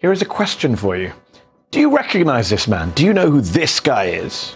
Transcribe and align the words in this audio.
Here 0.00 0.12
is 0.12 0.22
a 0.22 0.26
question 0.26 0.76
for 0.76 0.96
you. 0.96 1.12
Do 1.70 1.78
you 1.78 1.94
recognize 1.94 2.48
this 2.48 2.66
man? 2.66 2.90
Do 2.92 3.04
you 3.04 3.12
know 3.12 3.30
who 3.30 3.42
this 3.42 3.80
guy 3.80 4.06
is? 4.06 4.54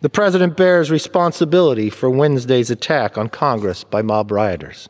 The 0.00 0.08
president 0.08 0.56
bears 0.56 0.92
responsibility 0.92 1.90
for 1.90 2.08
Wednesday's 2.08 2.70
attack 2.70 3.18
on 3.18 3.28
Congress 3.28 3.82
by 3.82 4.00
mob 4.00 4.30
rioters. 4.30 4.88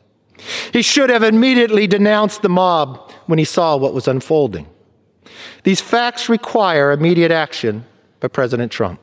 He 0.71 0.83
should 0.83 1.09
have 1.09 1.23
immediately 1.23 1.87
denounced 1.87 2.43
the 2.43 2.49
mob 2.49 3.11
when 3.25 3.39
he 3.39 3.45
saw 3.45 3.75
what 3.75 3.95
was 3.95 4.07
unfolding. 4.07 4.67
These 5.63 5.81
facts 5.81 6.29
require 6.29 6.91
immediate 6.91 7.31
action 7.31 7.85
by 8.19 8.27
President 8.27 8.71
Trump. 8.71 9.01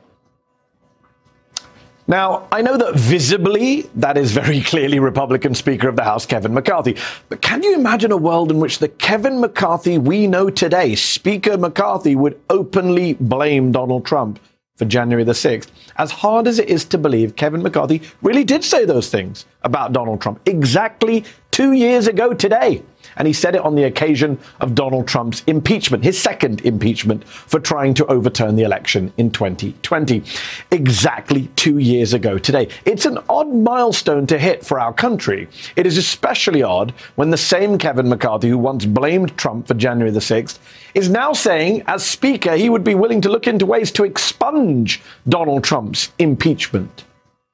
Now, 2.09 2.47
I 2.53 2.61
know 2.61 2.77
that 2.77 2.95
visibly 2.95 3.81
that 3.95 4.17
is 4.17 4.31
very 4.31 4.61
clearly 4.71 4.99
Republican 4.99 5.53
Speaker 5.53 5.89
of 5.89 5.97
the 5.97 6.05
House 6.05 6.25
Kevin 6.25 6.53
McCarthy. 6.53 6.95
But 7.27 7.41
can 7.41 7.61
you 7.63 7.75
imagine 7.75 8.13
a 8.13 8.17
world 8.17 8.49
in 8.49 8.59
which 8.59 8.79
the 8.79 8.87
Kevin 8.87 9.41
McCarthy 9.41 9.97
we 9.97 10.25
know 10.25 10.49
today, 10.49 10.95
Speaker 10.95 11.57
McCarthy, 11.57 12.15
would 12.15 12.39
openly 12.49 13.15
blame 13.15 13.73
Donald 13.73 14.05
Trump 14.05 14.39
for 14.77 14.85
January 14.85 15.25
the 15.25 15.33
6th? 15.33 15.67
As 15.97 16.09
hard 16.11 16.47
as 16.47 16.59
it 16.59 16.69
is 16.69 16.85
to 16.85 16.97
believe, 16.97 17.35
Kevin 17.35 17.61
McCarthy 17.61 18.01
really 18.21 18.45
did 18.45 18.63
say 18.63 18.85
those 18.85 19.09
things 19.09 19.45
about 19.63 19.91
Donald 19.91 20.21
Trump 20.21 20.39
exactly 20.45 21.25
two 21.51 21.73
years 21.73 22.07
ago 22.07 22.33
today 22.33 22.81
and 23.17 23.27
he 23.27 23.33
said 23.33 23.55
it 23.55 23.61
on 23.61 23.75
the 23.75 23.83
occasion 23.83 24.39
of 24.59 24.75
Donald 24.75 25.07
Trump's 25.07 25.43
impeachment, 25.47 26.03
his 26.03 26.19
second 26.19 26.61
impeachment 26.61 27.27
for 27.27 27.59
trying 27.59 27.93
to 27.95 28.05
overturn 28.07 28.55
the 28.55 28.63
election 28.63 29.11
in 29.17 29.31
2020. 29.31 30.23
Exactly 30.71 31.47
two 31.55 31.77
years 31.77 32.13
ago 32.13 32.37
today. 32.37 32.67
It's 32.85 33.05
an 33.05 33.19
odd 33.29 33.53
milestone 33.53 34.27
to 34.27 34.37
hit 34.37 34.65
for 34.65 34.79
our 34.79 34.93
country. 34.93 35.47
It 35.75 35.85
is 35.85 35.97
especially 35.97 36.63
odd 36.63 36.91
when 37.15 37.29
the 37.29 37.37
same 37.37 37.77
Kevin 37.77 38.09
McCarthy 38.09 38.49
who 38.49 38.57
once 38.57 38.85
blamed 38.85 39.37
Trump 39.37 39.67
for 39.67 39.73
January 39.73 40.11
the 40.11 40.19
6th 40.19 40.59
is 40.93 41.09
now 41.09 41.33
saying, 41.33 41.83
as 41.87 42.05
Speaker, 42.05 42.55
he 42.55 42.69
would 42.69 42.83
be 42.83 42.95
willing 42.95 43.21
to 43.21 43.29
look 43.29 43.47
into 43.47 43.65
ways 43.65 43.91
to 43.91 44.03
expunge 44.03 45.01
Donald 45.27 45.63
Trump's 45.63 46.09
impeachment. 46.17 47.03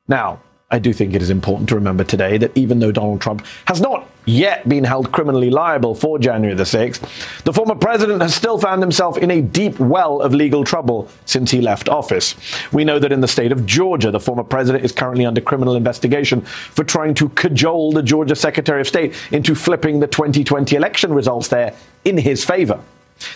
Now, 0.07 0.41
I 0.71 0.79
do 0.79 0.91
think 0.91 1.13
it 1.13 1.21
is 1.21 1.29
important 1.29 1.69
to 1.69 1.75
remember 1.75 2.03
today 2.03 2.37
that 2.39 2.55
even 2.57 2.79
though 2.79 2.91
Donald 2.91 3.21
Trump 3.21 3.45
has 3.67 3.79
not 3.79 4.09
yet 4.25 4.67
been 4.67 4.83
held 4.83 5.11
criminally 5.11 5.49
liable 5.49 5.95
for 5.95 6.19
January 6.19 6.55
the 6.55 6.63
6th, 6.63 7.43
the 7.43 7.53
former 7.53 7.75
president 7.75 8.21
has 8.21 8.33
still 8.33 8.57
found 8.57 8.81
himself 8.81 9.17
in 9.17 9.31
a 9.31 9.41
deep 9.41 9.79
well 9.79 10.21
of 10.21 10.33
legal 10.33 10.63
trouble 10.63 11.09
since 11.25 11.51
he 11.51 11.61
left 11.61 11.89
office. 11.89 12.35
We 12.71 12.83
know 12.83 12.99
that 12.99 13.11
in 13.11 13.21
the 13.21 13.27
state 13.27 13.51
of 13.51 13.65
Georgia, 13.65 14.11
the 14.11 14.19
former 14.19 14.43
president 14.43 14.85
is 14.85 14.91
currently 14.91 15.25
under 15.25 15.41
criminal 15.41 15.75
investigation 15.75 16.41
for 16.41 16.83
trying 16.83 17.13
to 17.15 17.29
cajole 17.29 17.91
the 17.91 18.03
Georgia 18.03 18.35
Secretary 18.35 18.81
of 18.81 18.87
State 18.87 19.13
into 19.31 19.55
flipping 19.55 19.99
the 19.99 20.07
2020 20.07 20.75
election 20.75 21.13
results 21.13 21.47
there 21.47 21.75
in 22.05 22.17
his 22.17 22.43
favor. 22.43 22.79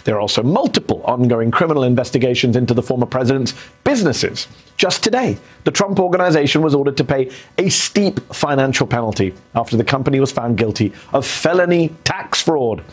There 0.03 0.15
are 0.15 0.19
also 0.19 0.43
multiple 0.43 1.01
ongoing 1.03 1.51
criminal 1.51 1.83
investigations 1.83 2.55
into 2.55 2.73
the 2.73 2.81
former 2.81 3.05
president's 3.05 3.53
businesses. 3.83 4.47
Just 4.77 5.03
today, 5.03 5.37
the 5.63 5.71
Trump 5.71 5.99
organization 5.99 6.61
was 6.61 6.75
ordered 6.75 6.97
to 6.97 7.03
pay 7.03 7.31
a 7.57 7.69
steep 7.69 8.19
financial 8.33 8.85
penalty 8.85 9.33
after 9.55 9.75
the 9.75 9.83
company 9.83 10.19
was 10.19 10.31
found 10.31 10.57
guilty 10.57 10.93
of 11.13 11.25
felony 11.25 11.89
tax 12.03 12.41
fraud. 12.41 12.83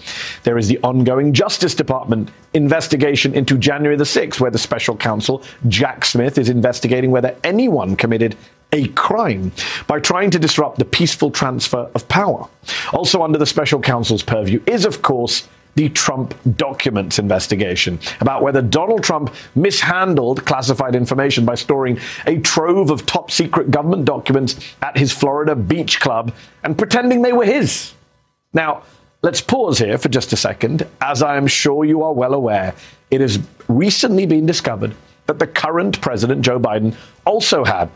There 0.45 0.57
is 0.57 0.69
the 0.69 0.79
ongoing 0.79 1.33
Justice 1.33 1.75
Department 1.75 2.31
investigation 2.55 3.35
into 3.35 3.59
January 3.59 3.97
the 3.97 4.05
6th, 4.05 4.41
where 4.41 4.51
the 4.51 4.59
special 4.59 4.97
counsel, 4.97 5.43
Jack 5.69 6.05
Smith, 6.05 6.39
is 6.39 6.49
investigating 6.49 7.11
whether 7.11 7.37
anyone 7.45 7.97
committed 7.97 8.37
a 8.73 8.89
crime 8.89 9.53
by 9.87 10.01
trying 10.01 10.31
to 10.31 10.39
disrupt 10.39 10.79
the 10.79 10.85
peaceful 10.85 11.31
transfer 11.31 11.89
of 11.95 12.09
power. 12.09 12.49
Also, 12.93 13.23
under 13.23 13.39
the 13.39 13.47
special 13.47 13.81
counsel's 13.81 14.23
purview 14.23 14.61
is, 14.67 14.85
of 14.85 15.03
course, 15.03 15.49
the 15.75 15.89
Trump 15.91 16.35
documents 16.57 17.19
investigation 17.19 17.99
about 18.21 18.43
whether 18.43 18.63
Donald 18.63 19.03
Trump 19.03 19.35
mishandled 19.55 20.45
classified 20.45 20.95
information 20.95 21.45
by 21.45 21.55
storing 21.55 21.99
a 22.27 22.39
trove 22.39 22.91
of 22.91 23.07
top 23.07 23.31
secret 23.31 23.71
government 23.71 24.05
documents 24.05 24.75
at 24.83 24.97
his 24.97 25.13
Florida 25.13 25.55
beach 25.55 26.01
club 26.01 26.33
and 26.63 26.79
pretending 26.79 27.23
they 27.23 27.33
were 27.33 27.45
his. 27.45 27.93
Now, 28.53 28.83
let's 29.23 29.41
pause 29.41 29.79
here 29.79 29.99
for 29.99 30.09
just 30.09 30.33
a 30.33 30.37
second. 30.37 30.87
As 31.01 31.23
I 31.23 31.37
am 31.37 31.47
sure 31.47 31.85
you 31.85 32.03
are 32.03 32.13
well 32.13 32.35
aware, 32.35 32.75
it 33.11 33.21
has 33.21 33.39
recently 33.69 34.27
been 34.27 34.47
discovered 34.47 34.95
that 35.27 35.39
the 35.39 35.47
current 35.47 36.01
president, 36.01 36.43
Joe 36.43 36.61
Biden, 36.61 36.95
also 37.25 37.65
had 37.65 37.91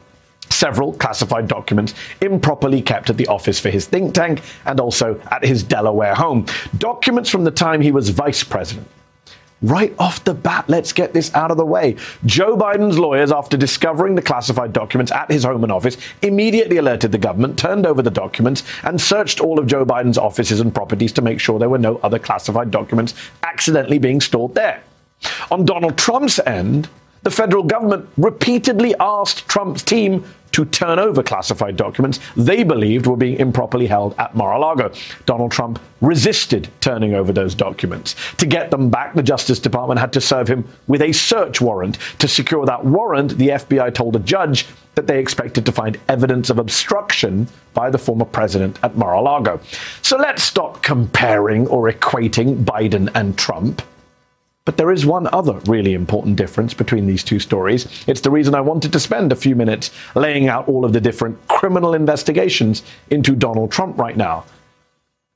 several 0.50 0.92
classified 0.94 1.48
documents 1.48 1.94
improperly 2.20 2.82
kept 2.82 3.10
at 3.10 3.16
the 3.16 3.26
office 3.26 3.60
for 3.60 3.70
his 3.70 3.86
think 3.86 4.14
tank 4.14 4.42
and 4.66 4.80
also 4.80 5.20
at 5.30 5.44
his 5.44 5.62
Delaware 5.62 6.14
home. 6.14 6.46
Documents 6.78 7.30
from 7.30 7.44
the 7.44 7.50
time 7.50 7.80
he 7.80 7.92
was 7.92 8.08
vice 8.10 8.42
president. 8.42 8.88
Right 9.60 9.92
off 9.98 10.22
the 10.22 10.34
bat, 10.34 10.66
let's 10.68 10.92
get 10.92 11.12
this 11.12 11.34
out 11.34 11.50
of 11.50 11.56
the 11.56 11.66
way. 11.66 11.96
Joe 12.24 12.56
Biden's 12.56 12.96
lawyers, 12.96 13.32
after 13.32 13.56
discovering 13.56 14.14
the 14.14 14.22
classified 14.22 14.72
documents 14.72 15.10
at 15.10 15.28
his 15.30 15.42
home 15.42 15.64
and 15.64 15.72
office, 15.72 15.96
immediately 16.22 16.76
alerted 16.76 17.10
the 17.10 17.18
government, 17.18 17.58
turned 17.58 17.84
over 17.84 18.00
the 18.00 18.10
documents, 18.10 18.62
and 18.84 19.00
searched 19.00 19.40
all 19.40 19.58
of 19.58 19.66
Joe 19.66 19.84
Biden's 19.84 20.16
offices 20.16 20.60
and 20.60 20.72
properties 20.72 21.12
to 21.14 21.22
make 21.22 21.40
sure 21.40 21.58
there 21.58 21.68
were 21.68 21.76
no 21.76 21.96
other 22.04 22.20
classified 22.20 22.70
documents 22.70 23.14
accidentally 23.42 23.98
being 23.98 24.20
stored 24.20 24.54
there. 24.54 24.80
On 25.50 25.64
Donald 25.64 25.98
Trump's 25.98 26.38
end, 26.38 26.88
the 27.28 27.34
federal 27.34 27.62
government 27.62 28.08
repeatedly 28.16 28.94
asked 29.00 29.46
Trump's 29.46 29.82
team 29.82 30.24
to 30.52 30.64
turn 30.64 30.98
over 30.98 31.22
classified 31.22 31.76
documents 31.76 32.20
they 32.38 32.64
believed 32.64 33.06
were 33.06 33.18
being 33.18 33.38
improperly 33.38 33.86
held 33.86 34.14
at 34.18 34.34
Mar 34.34 34.54
a 34.54 34.58
Lago. 34.58 34.90
Donald 35.26 35.52
Trump 35.52 35.78
resisted 36.00 36.70
turning 36.80 37.12
over 37.12 37.30
those 37.30 37.54
documents. 37.54 38.16
To 38.38 38.46
get 38.46 38.70
them 38.70 38.88
back, 38.88 39.14
the 39.14 39.22
Justice 39.22 39.58
Department 39.58 40.00
had 40.00 40.10
to 40.14 40.22
serve 40.22 40.48
him 40.48 40.66
with 40.86 41.02
a 41.02 41.12
search 41.12 41.60
warrant. 41.60 41.98
To 42.20 42.26
secure 42.26 42.64
that 42.64 42.82
warrant, 42.82 43.36
the 43.36 43.48
FBI 43.48 43.92
told 43.92 44.16
a 44.16 44.20
judge 44.20 44.66
that 44.94 45.06
they 45.06 45.20
expected 45.20 45.66
to 45.66 45.72
find 45.72 46.00
evidence 46.08 46.48
of 46.48 46.58
obstruction 46.58 47.46
by 47.74 47.90
the 47.90 47.98
former 47.98 48.24
president 48.24 48.78
at 48.82 48.96
Mar 48.96 49.12
a 49.12 49.20
Lago. 49.20 49.60
So 50.00 50.16
let's 50.16 50.42
stop 50.42 50.82
comparing 50.82 51.66
or 51.66 51.92
equating 51.92 52.64
Biden 52.64 53.10
and 53.14 53.36
Trump. 53.36 53.82
But 54.68 54.76
there 54.76 54.92
is 54.92 55.06
one 55.06 55.26
other 55.32 55.54
really 55.66 55.94
important 55.94 56.36
difference 56.36 56.74
between 56.74 57.06
these 57.06 57.24
two 57.24 57.38
stories. 57.38 57.88
It's 58.06 58.20
the 58.20 58.30
reason 58.30 58.54
I 58.54 58.60
wanted 58.60 58.92
to 58.92 59.00
spend 59.00 59.32
a 59.32 59.34
few 59.34 59.56
minutes 59.56 59.90
laying 60.14 60.46
out 60.46 60.68
all 60.68 60.84
of 60.84 60.92
the 60.92 61.00
different 61.00 61.38
criminal 61.48 61.94
investigations 61.94 62.82
into 63.08 63.34
Donald 63.34 63.72
Trump 63.72 63.96
right 63.96 64.14
now. 64.14 64.44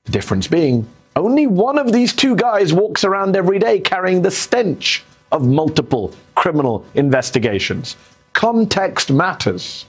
The 0.05 0.13
difference 0.13 0.49
being, 0.49 0.87
only 1.17 1.47
one 1.47 1.79
of 1.79 1.93
these 1.93 2.13
two 2.13 2.37
guys 2.37 2.75
walks 2.75 3.05
around 3.05 3.35
every 3.35 3.59
day 3.59 3.81
carrying 3.81 4.21
the 4.21 4.31
stench 4.31 5.03
of 5.31 5.49
multiple 5.49 6.15
criminal 6.35 6.85
investigations. 6.93 7.97
Context 8.35 9.11
matters. 9.11 9.87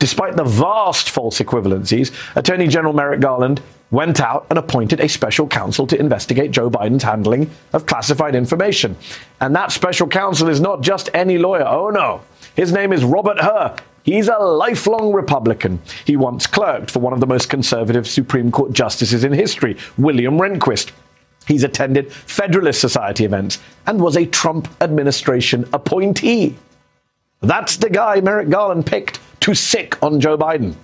Despite 0.00 0.36
the 0.36 0.44
vast 0.44 1.08
false 1.08 1.38
equivalencies, 1.38 2.12
Attorney 2.36 2.68
General 2.68 2.92
Merrick 2.92 3.20
Garland 3.20 3.62
went 3.92 4.20
out 4.20 4.46
and 4.50 4.58
appointed 4.58 4.98
a 4.98 5.08
special 5.08 5.46
counsel 5.46 5.86
to 5.86 6.00
investigate 6.00 6.50
Joe 6.50 6.68
Biden's 6.68 7.04
handling 7.04 7.48
of 7.72 7.86
classified 7.86 8.34
information. 8.34 8.96
And 9.40 9.54
that 9.54 9.70
special 9.70 10.08
counsel 10.08 10.48
is 10.48 10.60
not 10.60 10.80
just 10.80 11.10
any 11.14 11.38
lawyer. 11.38 11.64
Oh 11.64 11.90
no. 11.90 12.22
His 12.56 12.72
name 12.72 12.92
is 12.92 13.04
Robert 13.04 13.38
Hur. 13.38 13.76
He's 14.02 14.28
a 14.28 14.38
lifelong 14.38 15.12
Republican. 15.12 15.80
He 16.04 16.16
once 16.16 16.46
clerked 16.46 16.90
for 16.90 16.98
one 16.98 17.12
of 17.12 17.20
the 17.20 17.26
most 17.26 17.48
conservative 17.48 18.08
Supreme 18.08 18.50
Court 18.50 18.72
justices 18.72 19.22
in 19.22 19.32
history, 19.32 19.76
William 19.96 20.38
Rehnquist. 20.38 20.90
He's 21.46 21.62
attended 21.62 22.12
Federalist 22.12 22.80
Society 22.80 23.24
events 23.24 23.58
and 23.86 24.00
was 24.00 24.16
a 24.16 24.26
Trump 24.26 24.68
administration 24.80 25.68
appointee. 25.72 26.56
That's 27.42 27.76
the 27.76 27.90
guy 27.90 28.20
Merrick 28.20 28.48
Garland 28.48 28.86
picked 28.86 29.20
to 29.40 29.54
sic 29.54 30.02
on 30.02 30.20
Joe 30.20 30.38
Biden. 30.38 30.74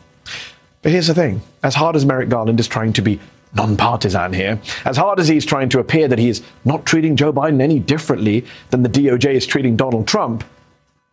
But 0.88 0.92
here's 0.94 1.08
the 1.08 1.14
thing 1.14 1.42
as 1.62 1.74
hard 1.74 1.96
as 1.96 2.06
Merrick 2.06 2.30
Garland 2.30 2.58
is 2.58 2.66
trying 2.66 2.94
to 2.94 3.02
be 3.02 3.20
nonpartisan 3.54 4.32
here, 4.32 4.58
as 4.86 4.96
hard 4.96 5.20
as 5.20 5.28
he's 5.28 5.44
trying 5.44 5.68
to 5.68 5.80
appear 5.80 6.08
that 6.08 6.18
he 6.18 6.30
is 6.30 6.40
not 6.64 6.86
treating 6.86 7.14
Joe 7.14 7.30
Biden 7.30 7.60
any 7.60 7.78
differently 7.78 8.46
than 8.70 8.82
the 8.82 8.88
DOJ 8.88 9.34
is 9.34 9.46
treating 9.46 9.76
Donald 9.76 10.08
Trump, 10.08 10.44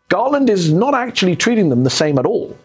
Garland 0.08 0.50
is 0.50 0.72
not 0.72 0.96
actually 0.96 1.36
treating 1.36 1.68
them 1.68 1.84
the 1.84 1.90
same 1.90 2.18
at 2.18 2.26
all. 2.26 2.56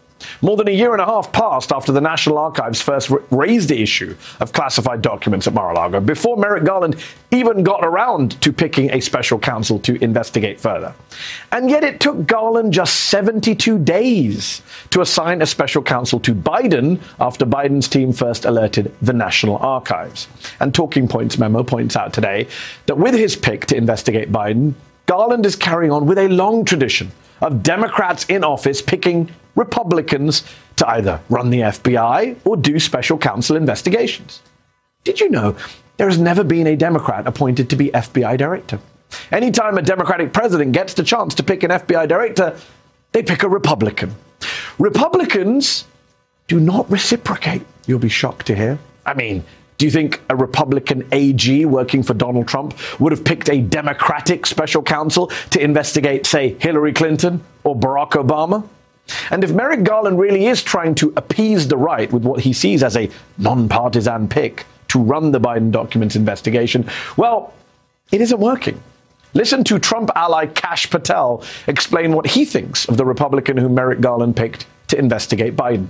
More 0.43 0.57
than 0.57 0.69
a 0.69 0.73
year 0.73 0.93
and 0.93 1.01
a 1.01 1.07
half 1.07 1.33
passed 1.33 1.73
after 1.73 1.93
the 1.93 2.01
National 2.01 2.39
Archives 2.39 2.81
first 2.81 3.11
raised 3.31 3.69
the 3.69 3.83
issue 3.83 4.17
of 4.41 4.53
classified 4.53 5.03
documents 5.03 5.47
at 5.47 5.55
Mar-a-Lago, 5.55 6.01
before 6.01 6.37
Merrick 6.37 6.65
Garland 6.65 6.97
even 7.31 7.63
got 7.63 7.85
around 7.85 8.41
to 8.43 8.53
picking 8.53 8.91
a 8.93 9.01
special 9.01 9.39
counsel 9.39 9.79
to 9.81 10.03
investigate 10.03 10.61
further. 10.61 10.95
And 11.53 11.71
yet 11.71 11.85
it 11.85 12.01
took 12.01 12.27
Garland 12.27 12.73
just 12.73 13.09
72 13.09 13.79
days 13.79 14.63
to 14.91 15.01
assign 15.01 15.43
a 15.43 15.47
special 15.47 15.83
counsel 15.83 16.21
to 16.21 16.35
Biden 16.35 17.01
after 17.21 17.47
Biden's 17.47 17.89
team 17.89 18.13
first 18.13 18.45
alerted 18.45 18.95
the 19.01 19.13
National 19.13 19.57
Archives. 19.59 20.29
And 20.59 20.75
Talking 20.75 21.09
Points 21.09 21.39
memo 21.39 21.63
points 21.63 21.97
out 21.97 22.13
today 22.13 22.49
that 22.87 22.99
with 22.99 23.15
his 23.15 23.37
pick 23.37 23.67
to 23.67 23.77
investigate 23.77 24.33
Biden, 24.33 24.75
Garland 25.07 25.47
is 25.47 25.57
carrying 25.57 25.93
on 25.93 26.07
with 26.07 26.19
a 26.19 26.29
long 26.29 26.65
tradition 26.65 27.11
of 27.41 27.63
Democrats 27.63 28.25
in 28.27 28.45
office 28.45 28.83
picking 28.83 29.31
Republicans 29.55 30.45
to 30.77 30.89
either 30.89 31.21
run 31.29 31.51
the 31.51 31.61
FBI 31.61 32.37
or 32.45 32.57
do 32.57 32.79
special 32.79 33.19
counsel 33.19 33.57
investigations. 33.57 34.43
Did 35.05 35.21
you 35.21 35.29
know 35.31 35.57
there 35.97 36.09
has 36.09 36.19
never 36.19 36.45
been 36.45 36.67
a 36.67 36.77
Democrat 36.77 37.27
appointed 37.27 37.71
to 37.71 37.77
be 37.77 37.91
FBI 37.91 38.39
director? 38.39 38.79
Anytime 39.33 39.77
a 39.77 39.83
Democratic 39.83 40.33
president 40.33 40.73
gets 40.73 40.95
the 40.95 41.03
chance 41.03 41.35
to 41.35 41.43
pick 41.43 41.63
an 41.63 41.71
FBI 41.71 42.09
director, 42.09 42.57
they 43.13 43.23
pick 43.23 43.43
a 43.43 43.49
Republican. 43.49 44.15
Republicans 44.79 45.85
do 46.49 46.61
not 46.61 46.91
reciprocate, 46.91 47.63
you'll 47.87 47.99
be 47.99 48.09
shocked 48.09 48.47
to 48.47 48.55
hear. 48.55 48.79
I 49.05 49.15
mean, 49.15 49.45
do 49.79 49.87
you 49.87 49.91
think 49.91 50.21
a 50.29 50.37
Republican 50.37 51.09
AG 51.11 51.65
working 51.65 52.03
for 52.03 52.13
Donald 52.13 52.47
Trump 52.47 52.75
would 53.01 53.13
have 53.13 53.25
picked 53.25 53.49
a 53.49 53.61
Democratic 53.61 54.47
special 54.47 54.83
counsel 54.83 55.29
to 55.51 55.61
investigate, 55.63 56.27
say, 56.27 56.55
Hillary 56.59 56.93
Clinton 56.93 57.43
or 57.65 57.75
Barack 57.75 58.11
Obama? 58.11 58.69
And 59.31 59.45
if 59.45 59.53
Merrick 59.53 59.83
Garland 59.83 60.19
really 60.19 60.47
is 60.47 60.63
trying 60.63 60.95
to 60.97 61.13
appease 61.17 61.69
the 61.69 61.77
right 61.77 62.13
with 62.13 62.25
what 62.25 62.41
he 62.41 62.53
sees 62.53 62.83
as 62.83 62.97
a 62.97 63.11
nonpartisan 63.39 64.29
pick 64.29 64.67
to 64.89 64.99
run 64.99 65.33
the 65.33 65.41
Biden 65.41 65.71
documents 65.71 66.17
investigation, 66.17 66.89
well, 67.17 67.55
it 68.13 68.21
isn't 68.21 68.41
working. 68.41 68.81
Listen 69.33 69.63
to 69.65 69.79
Trump 69.79 70.11
ally 70.17 70.47
Kash 70.47 70.91
Patel 70.91 71.45
explain 71.69 72.13
what 72.13 72.27
he 72.27 72.45
thinks 72.45 72.87
of 72.89 72.97
the 72.97 73.05
Republican 73.05 73.57
whom 73.57 73.75
Merrick 73.75 74.01
Garland 74.01 74.37
picked 74.37 74.67
to 74.89 74.99
investigate 74.99 75.55
Biden. 75.55 75.87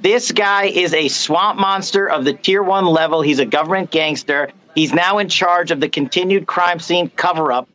This 0.00 0.32
guy 0.32 0.64
is 0.64 0.94
a 0.94 1.08
swamp 1.08 1.58
monster 1.58 2.08
of 2.08 2.24
the 2.24 2.32
tier 2.32 2.62
one 2.62 2.86
level. 2.86 3.22
He's 3.22 3.38
a 3.38 3.44
government 3.44 3.90
gangster. 3.90 4.50
He's 4.74 4.94
now 4.94 5.18
in 5.18 5.28
charge 5.28 5.70
of 5.70 5.80
the 5.80 5.88
continued 5.88 6.46
crime 6.46 6.80
scene 6.80 7.10
cover 7.10 7.52
up. 7.52 7.68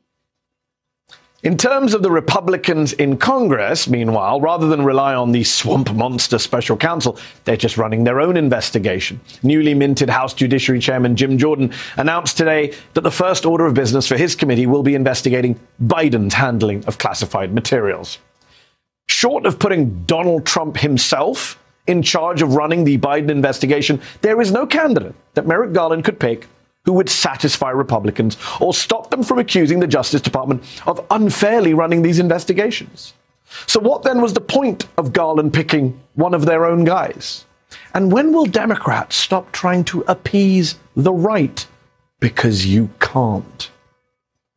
In 1.45 1.57
terms 1.57 1.93
of 1.93 2.01
the 2.01 2.09
Republicans 2.09 2.93
in 2.93 3.17
Congress, 3.17 3.87
meanwhile, 3.87 4.41
rather 4.41 4.67
than 4.67 4.83
rely 4.83 5.13
on 5.13 5.31
the 5.31 5.43
swamp 5.43 5.93
monster 5.93 6.39
special 6.39 6.75
counsel, 6.75 7.19
they're 7.43 7.55
just 7.55 7.77
running 7.77 8.03
their 8.03 8.19
own 8.19 8.35
investigation. 8.35 9.21
Newly 9.43 9.75
minted 9.75 10.09
House 10.09 10.33
Judiciary 10.33 10.79
Chairman 10.79 11.15
Jim 11.15 11.37
Jordan 11.37 11.71
announced 11.97 12.35
today 12.35 12.73
that 12.95 13.01
the 13.01 13.11
first 13.11 13.45
order 13.45 13.67
of 13.67 13.75
business 13.75 14.07
for 14.07 14.17
his 14.17 14.33
committee 14.33 14.65
will 14.65 14.81
be 14.81 14.95
investigating 14.95 15.59
Biden's 15.83 16.33
handling 16.33 16.83
of 16.85 16.97
classified 16.97 17.53
materials. 17.53 18.17
Short 19.07 19.45
of 19.45 19.59
putting 19.59 20.03
Donald 20.05 20.47
Trump 20.47 20.77
himself 20.77 21.61
in 21.85 22.01
charge 22.01 22.41
of 22.41 22.55
running 22.55 22.85
the 22.85 22.97
Biden 22.97 23.29
investigation, 23.29 24.01
there 24.21 24.41
is 24.41 24.51
no 24.51 24.65
candidate 24.65 25.13
that 25.35 25.45
Merrick 25.45 25.73
Garland 25.73 26.05
could 26.05 26.19
pick 26.19 26.47
who 26.85 26.93
would 26.93 27.09
satisfy 27.09 27.69
Republicans 27.71 28.37
or 28.61 28.73
stop 28.73 29.09
them 29.09 29.23
from 29.23 29.39
accusing 29.39 29.79
the 29.79 29.87
Justice 29.87 30.21
Department 30.21 30.63
of 30.87 31.05
unfairly 31.11 31.73
running 31.73 32.01
these 32.01 32.19
investigations. 32.19 33.13
So, 33.67 33.79
what 33.79 34.03
then 34.03 34.21
was 34.21 34.33
the 34.33 34.41
point 34.41 34.87
of 34.97 35.13
Garland 35.13 35.53
picking 35.53 35.99
one 36.15 36.33
of 36.33 36.45
their 36.45 36.65
own 36.65 36.83
guys? 36.83 37.45
And 37.93 38.11
when 38.11 38.31
will 38.33 38.45
Democrats 38.45 39.15
stop 39.15 39.51
trying 39.51 39.83
to 39.85 40.03
appease 40.07 40.75
the 40.95 41.13
right? 41.13 41.65
Because 42.19 42.65
you 42.65 42.89
can't. 42.99 43.69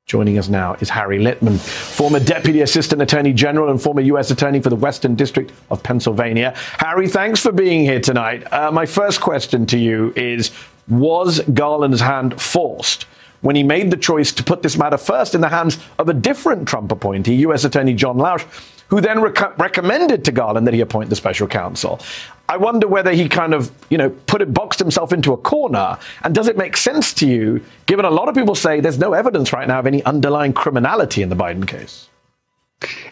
Joining 0.08 0.38
us 0.38 0.48
now 0.48 0.72
is 0.80 0.88
Harry 0.88 1.18
Litman, 1.18 1.60
former 1.60 2.18
Deputy 2.18 2.62
Assistant 2.62 3.02
Attorney 3.02 3.34
General 3.34 3.70
and 3.70 3.80
former 3.80 4.00
U.S. 4.00 4.30
Attorney 4.30 4.58
for 4.58 4.70
the 4.70 4.76
Western 4.76 5.14
District 5.14 5.52
of 5.70 5.82
Pennsylvania. 5.82 6.54
Harry, 6.78 7.08
thanks 7.08 7.40
for 7.40 7.52
being 7.52 7.82
here 7.82 8.00
tonight. 8.00 8.50
Uh, 8.50 8.72
my 8.72 8.86
first 8.86 9.20
question 9.20 9.66
to 9.66 9.76
you 9.76 10.14
is 10.16 10.50
Was 10.88 11.40
Garland's 11.52 12.00
hand 12.00 12.40
forced 12.40 13.04
when 13.42 13.54
he 13.54 13.62
made 13.62 13.90
the 13.90 13.98
choice 13.98 14.32
to 14.32 14.42
put 14.42 14.62
this 14.62 14.78
matter 14.78 14.96
first 14.96 15.34
in 15.34 15.42
the 15.42 15.50
hands 15.50 15.76
of 15.98 16.08
a 16.08 16.14
different 16.14 16.66
Trump 16.66 16.90
appointee, 16.90 17.34
U.S. 17.34 17.64
Attorney 17.64 17.92
John 17.92 18.16
Lausch, 18.16 18.46
who 18.88 19.00
then 19.00 19.20
rec- 19.20 19.58
recommended 19.58 20.24
to 20.24 20.32
Garland 20.32 20.66
that 20.66 20.74
he 20.74 20.80
appoint 20.80 21.10
the 21.10 21.16
special 21.16 21.46
counsel? 21.46 22.00
I 22.48 22.56
wonder 22.56 22.88
whether 22.88 23.12
he 23.12 23.28
kind 23.28 23.52
of, 23.52 23.70
you 23.90 23.98
know, 23.98 24.08
put 24.08 24.40
it, 24.40 24.54
boxed 24.54 24.78
himself 24.78 25.12
into 25.12 25.32
a 25.32 25.36
corner. 25.36 25.98
And 26.22 26.34
does 26.34 26.48
it 26.48 26.56
make 26.56 26.76
sense 26.76 27.12
to 27.14 27.26
you, 27.26 27.62
given 27.86 28.06
a 28.06 28.10
lot 28.10 28.28
of 28.28 28.34
people 28.34 28.54
say 28.54 28.80
there's 28.80 28.98
no 28.98 29.12
evidence 29.12 29.52
right 29.52 29.68
now 29.68 29.78
of 29.78 29.86
any 29.86 30.02
underlying 30.04 30.54
criminality 30.54 31.22
in 31.22 31.28
the 31.28 31.36
Biden 31.36 31.66
case? 31.66 32.08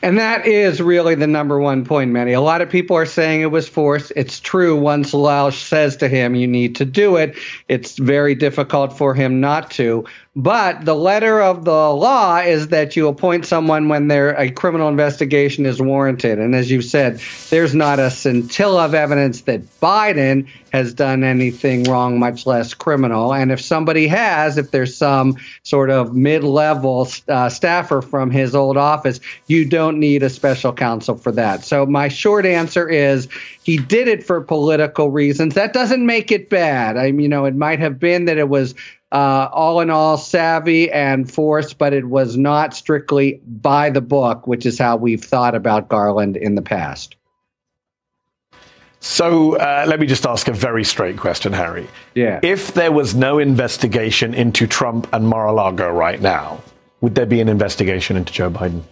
And 0.01 0.19
that 0.19 0.47
is 0.47 0.81
really 0.81 1.17
the 1.17 1.27
number 1.27 1.59
one 1.59 1.85
point, 1.85 2.13
Mehdi. 2.13 2.37
A 2.37 2.41
lot 2.41 2.61
of 2.61 2.71
people 2.71 2.97
are 2.97 3.07
saying 3.07 3.41
it 3.41 3.51
was 3.51 3.69
forced. 3.69 4.13
It's 4.15 4.39
true. 4.39 4.77
Once 4.77 5.13
Lausch 5.13 5.61
says 5.65 5.97
to 5.97 6.09
him, 6.09 6.37
you 6.37 6.47
need 6.47 6.77
to 6.77 6.85
do 6.85 7.17
it, 7.17 7.37
it's 7.69 7.99
very 7.99 8.35
difficult 8.35 8.97
for 8.97 9.15
him 9.15 9.41
not 9.41 9.71
to. 9.73 10.05
But 10.39 10.85
the 10.85 10.95
letter 10.95 11.41
of 11.41 11.65
the 11.65 11.71
law 11.71 12.41
is 12.41 12.69
that 12.69 12.95
you 12.95 13.09
appoint 13.09 13.47
someone 13.47 13.89
when 13.89 14.09
there 14.09 14.39
a 14.39 14.51
criminal 14.51 14.89
investigation 14.89 15.65
is 15.65 15.81
warranted. 15.81 16.39
And 16.39 16.55
as 16.55 16.71
you 16.71 16.83
said, 16.83 17.23
there's 17.49 17.75
not 17.75 17.99
a 17.99 18.11
scintilla 18.11 18.85
of 18.85 18.95
evidence 18.95 19.41
that 19.43 19.63
Biden 19.81 20.47
has 20.75 20.93
done 20.93 21.25
anything 21.25 21.85
wrong, 21.85 22.19
much 22.19 22.45
less 22.45 22.75
criminal. 22.75 23.33
And 23.33 23.51
if 23.51 23.63
somebody 23.63 24.09
has, 24.09 24.59
if 24.59 24.73
there's 24.73 24.95
some 24.95 25.39
sort 25.63 25.89
of 25.89 26.15
mid-level 26.15 27.09
uh, 27.29 27.49
staffer 27.49 28.03
from 28.03 28.31
his 28.31 28.55
old 28.55 28.77
office, 28.77 29.21
you 29.47 29.56
don't 29.65 29.99
need 29.99 30.23
a 30.23 30.31
special 30.31 30.73
counsel 30.73 31.17
for 31.17 31.33
that. 31.33 31.65
So 31.65 31.87
my 31.87 32.09
short 32.09 32.45
answer 32.47 32.89
is 32.89 33.29
he 33.63 33.79
did 33.79 34.09
it 34.09 34.25
for 34.25 34.41
political 34.41 35.11
reasons. 35.11 35.55
That 35.55 35.73
doesn't 35.73 36.05
make 36.05 36.31
it 36.31 36.51
bad. 36.51 36.97
I 36.97 37.13
mean, 37.13 37.21
you 37.21 37.29
know, 37.29 37.45
it 37.45 37.55
might 37.55 37.79
have 37.79 37.99
been 37.99 38.27
that 38.27 38.39
it 38.39 38.49
was 38.49 38.75
uh, 39.13 39.49
all 39.53 39.81
in 39.81 39.91
all 39.91 40.19
savvy 40.19 40.91
and 40.91 41.31
forced, 41.31 41.79
but 41.79 41.93
it 41.93 42.07
was 42.07 42.37
not 42.37 42.75
strictly 42.75 43.41
by 43.47 43.91
the 43.91 44.01
book, 44.01 44.47
which 44.47 44.67
is 44.67 44.79
how 44.79 44.97
we've 44.97 45.25
thought 45.25 45.55
about 45.55 45.89
Garland 45.89 46.37
in 46.37 46.55
the 46.55 46.63
past. 46.63 47.17
So 49.01 49.57
uh, 49.57 49.85
let 49.87 50.01
me 50.01 50.07
just 50.07 50.27
ask 50.27 50.49
a 50.49 50.53
very 50.53 50.83
straight 50.83 51.17
question, 51.17 51.53
Harry. 51.53 51.87
Yeah. 52.15 52.41
If 52.43 52.75
there 52.75 52.91
was 52.91 53.15
no 53.15 53.39
investigation 53.39 54.35
into 54.35 54.67
Trump 54.67 55.09
and 55.13 55.29
Mar-a-Lago 55.29 55.89
right 55.93 56.21
now, 56.21 56.61
would 57.01 57.15
there 57.15 57.27
be 57.27 57.41
an 57.41 57.49
investigation 57.49 58.17
into 58.17 58.33
Joe 58.33 58.51
Biden? 58.51 58.83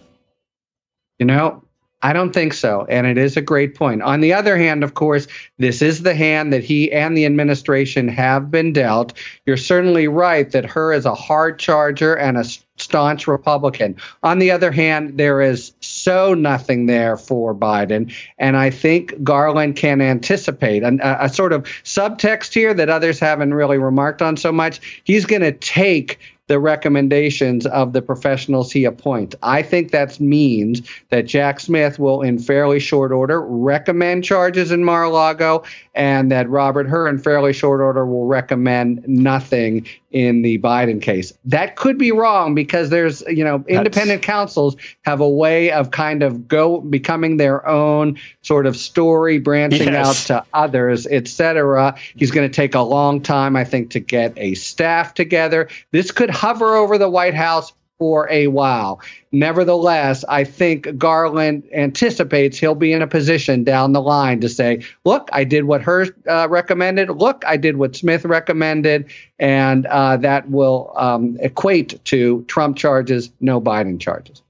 You 1.19 1.25
know, 1.25 1.63
I 2.01 2.13
don't 2.13 2.33
think 2.33 2.53
so. 2.53 2.85
And 2.87 3.07
it 3.07 3.17
is 3.17 3.35
a 3.35 3.41
great 3.41 3.73
point. 3.73 4.03
On 4.03 4.21
the 4.21 4.33
other 4.33 4.57
hand, 4.57 4.83
of 4.83 4.93
course, 4.93 5.27
this 5.57 5.81
is 5.81 6.03
the 6.03 6.13
hand 6.13 6.53
that 6.53 6.63
he 6.63 6.91
and 6.91 7.17
the 7.17 7.25
administration 7.25 8.07
have 8.09 8.51
been 8.51 8.73
dealt. 8.73 9.13
You're 9.47 9.57
certainly 9.57 10.07
right 10.07 10.51
that 10.51 10.65
Hur 10.65 10.93
is 10.93 11.05
a 11.05 11.15
hard 11.15 11.57
charger 11.57 12.15
and 12.15 12.37
a 12.37 12.45
staunch 12.77 13.25
Republican. 13.25 13.95
On 14.21 14.37
the 14.37 14.51
other 14.51 14.71
hand, 14.71 15.17
there 15.17 15.41
is 15.41 15.73
so 15.79 16.35
nothing 16.35 16.85
there 16.85 17.17
for 17.17 17.55
Biden. 17.55 18.13
And 18.37 18.55
I 18.55 18.69
think 18.69 19.23
Garland 19.23 19.75
can 19.75 19.99
anticipate 19.99 20.83
a, 20.83 21.23
a 21.23 21.29
sort 21.29 21.53
of 21.53 21.63
subtext 21.83 22.53
here 22.53 22.73
that 22.75 22.89
others 22.89 23.19
haven't 23.19 23.53
really 23.53 23.79
remarked 23.79 24.21
on 24.21 24.37
so 24.37 24.51
much. 24.51 25.01
He's 25.05 25.25
going 25.25 25.41
to 25.41 25.53
take 25.53 26.19
the 26.47 26.59
recommendations 26.59 27.65
of 27.67 27.93
the 27.93 28.01
professionals 28.01 28.71
he 28.71 28.85
appoints. 28.85 29.35
I 29.41 29.61
think 29.61 29.91
that 29.91 30.19
means 30.19 30.81
that 31.09 31.25
Jack 31.25 31.59
Smith 31.59 31.97
will, 31.97 32.21
in 32.21 32.37
fairly 32.37 32.79
short 32.79 33.11
order, 33.11 33.41
recommend 33.41 34.23
charges 34.23 34.71
in 34.71 34.83
Mar-a-Lago, 34.83 35.63
and 35.95 36.31
that 36.31 36.49
Robert 36.49 36.87
Hur, 36.87 37.07
in 37.07 37.17
fairly 37.17 37.53
short 37.53 37.81
order, 37.81 38.05
will 38.05 38.27
recommend 38.27 39.07
nothing 39.07 39.87
in 40.11 40.43
the 40.43 40.57
Biden 40.59 41.01
case. 41.01 41.33
That 41.43 41.75
could 41.75 41.97
be 41.97 42.11
wrong 42.11 42.55
because 42.55 42.89
there's, 42.89 43.21
you 43.27 43.43
know, 43.43 43.65
independent 43.67 44.21
That's... 44.21 44.25
counsels 44.25 44.77
have 45.01 45.19
a 45.19 45.29
way 45.29 45.71
of 45.71 45.91
kind 45.91 46.23
of 46.23 46.47
go 46.47 46.79
becoming 46.79 47.37
their 47.37 47.67
own 47.67 48.17
sort 48.41 48.65
of 48.65 48.77
story, 48.77 49.39
branching 49.39 49.89
yes. 49.89 50.29
out 50.29 50.41
to 50.41 50.45
others, 50.53 51.05
etc. 51.07 51.95
He's 52.15 52.31
going 52.31 52.47
to 52.47 52.53
take 52.53 52.75
a 52.75 52.81
long 52.81 53.21
time, 53.21 53.55
I 53.55 53.63
think, 53.65 53.89
to 53.91 53.99
get 53.99 54.33
a 54.37 54.53
staff 54.55 55.13
together. 55.15 55.67
This 55.91 56.11
could 56.11 56.29
hover 56.35 56.75
over 56.75 56.97
the 56.97 57.09
White 57.09 57.33
House 57.33 57.73
for 57.97 58.29
a 58.29 58.47
while. 58.47 58.99
Nevertheless, 59.31 60.25
I 60.27 60.43
think 60.43 60.97
Garland 60.97 61.63
anticipates 61.73 62.57
he'll 62.57 62.75
be 62.75 62.91
in 62.91 63.01
a 63.01 63.07
position 63.07 63.63
down 63.63 63.93
the 63.93 64.01
line 64.01 64.41
to 64.41 64.49
say, 64.49 64.83
look, 65.05 65.29
I 65.31 65.43
did 65.43 65.63
what 65.63 65.81
Hur 65.81 66.07
uh, 66.27 66.47
recommended. 66.49 67.09
Look, 67.09 67.43
I 67.47 67.57
did 67.57 67.77
what 67.77 67.95
Smith 67.95 68.25
recommended. 68.25 69.09
And 69.39 69.85
uh, 69.85 70.17
that 70.17 70.49
will 70.49 70.93
um, 70.97 71.37
equate 71.39 72.03
to 72.05 72.43
Trump 72.47 72.77
charges, 72.77 73.31
no 73.39 73.61
Biden 73.61 73.99
charges. 73.99 74.41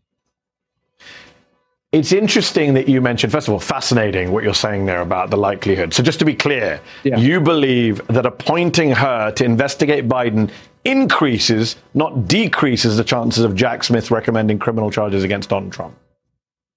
It's 1.91 2.11
interesting 2.11 2.73
that 2.73 2.89
you 2.89 2.99
mentioned, 2.99 3.31
first 3.31 3.47
of 3.47 3.53
all, 3.53 3.59
fascinating 3.59 4.33
what 4.33 4.43
you're 4.43 4.53
saying 4.53 4.85
there 4.85 4.99
about 4.99 5.29
the 5.29 5.37
likelihood. 5.37 5.93
So, 5.93 6.03
just 6.03 6.19
to 6.19 6.25
be 6.25 6.33
clear, 6.35 6.81
yeah. 7.05 7.15
you 7.15 7.39
believe 7.39 8.05
that 8.07 8.25
appointing 8.25 8.91
Hur 8.91 9.31
to 9.31 9.45
investigate 9.45 10.09
Biden 10.09 10.51
increases, 10.85 11.75
not 11.93 12.27
decreases, 12.27 12.97
the 12.97 13.03
chances 13.03 13.43
of 13.43 13.55
Jack 13.55 13.83
Smith 13.83 14.11
recommending 14.11 14.59
criminal 14.59 14.91
charges 14.91 15.23
against 15.23 15.49
Donald 15.49 15.73
Trump? 15.73 15.95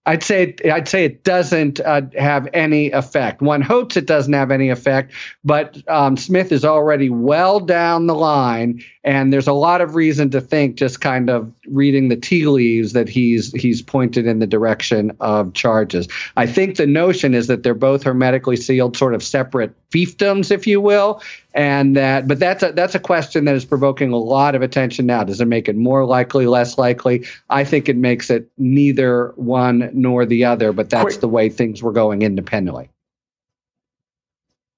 I'd 0.09 0.23
say 0.23 0.55
I'd 0.65 0.89
say 0.89 1.05
it 1.05 1.23
doesn't 1.23 1.81
uh, 1.81 2.01
have 2.17 2.49
any 2.55 2.91
effect. 2.93 3.43
One 3.43 3.61
hopes 3.61 3.95
it 3.95 4.07
doesn't 4.07 4.33
have 4.33 4.51
any 4.51 4.71
effect, 4.71 5.13
but 5.45 5.77
um, 5.87 6.17
Smith 6.17 6.51
is 6.51 6.65
already 6.65 7.11
well 7.11 7.61
down 7.61 8.07
the 8.07 8.15
line, 8.15 8.83
and 9.05 9.35
there's 9.35 9.47
a 9.47 9.53
lot 9.53 9.83
of 9.83 9.97
reason 9.97 10.31
to 10.31 10.41
think, 10.41 10.77
just 10.77 11.03
kind 11.03 11.29
of 11.29 11.53
reading 11.67 12.09
the 12.09 12.17
tea 12.17 12.47
leaves 12.47 12.95
that 12.95 13.07
he's 13.07 13.53
he's 13.53 13.83
pointed 13.83 14.27
in 14.27 14.39
the 14.39 14.47
direction 14.47 15.15
of 15.21 15.53
charges. 15.53 16.09
I 16.39 16.47
think 16.47 16.77
the 16.77 16.87
notion 16.87 17.35
is 17.35 17.47
that 17.49 17.63
they're 17.63 17.75
both 17.75 18.03
hermetically 18.03 18.57
sealed, 18.57 18.97
sort 18.97 19.13
of 19.13 19.23
separate 19.23 19.75
fiefdoms, 19.91 20.51
if 20.51 20.67
you 20.67 20.81
will, 20.81 21.23
and 21.59 21.97
that. 21.97 22.29
But 22.29 22.39
that's 22.39 22.63
a 22.63 22.73
that's 22.73 22.95
a 22.95 23.01
question 23.01 23.45
that 23.47 23.57
is 23.57 23.65
provoking 23.65 24.13
a 24.13 24.17
lot 24.17 24.55
of 24.55 24.63
attention 24.63 25.07
now. 25.07 25.25
Does 25.25 25.41
it 25.41 25.47
make 25.47 25.69
it 25.69 25.77
more 25.77 26.07
likely, 26.07 26.47
less 26.47 26.79
likely? 26.79 27.27
I 27.51 27.65
think 27.65 27.89
it 27.89 27.97
makes 27.97 28.31
it 28.31 28.49
neither 28.57 29.33
one 29.35 29.91
nor 29.93 30.25
the 30.25 30.45
other. 30.45 30.73
But 30.73 30.89
that's 30.89 31.03
Quick. 31.03 31.21
the 31.21 31.29
way 31.29 31.49
things 31.51 31.83
were 31.83 31.93
going 31.93 32.23
independently. 32.23 32.91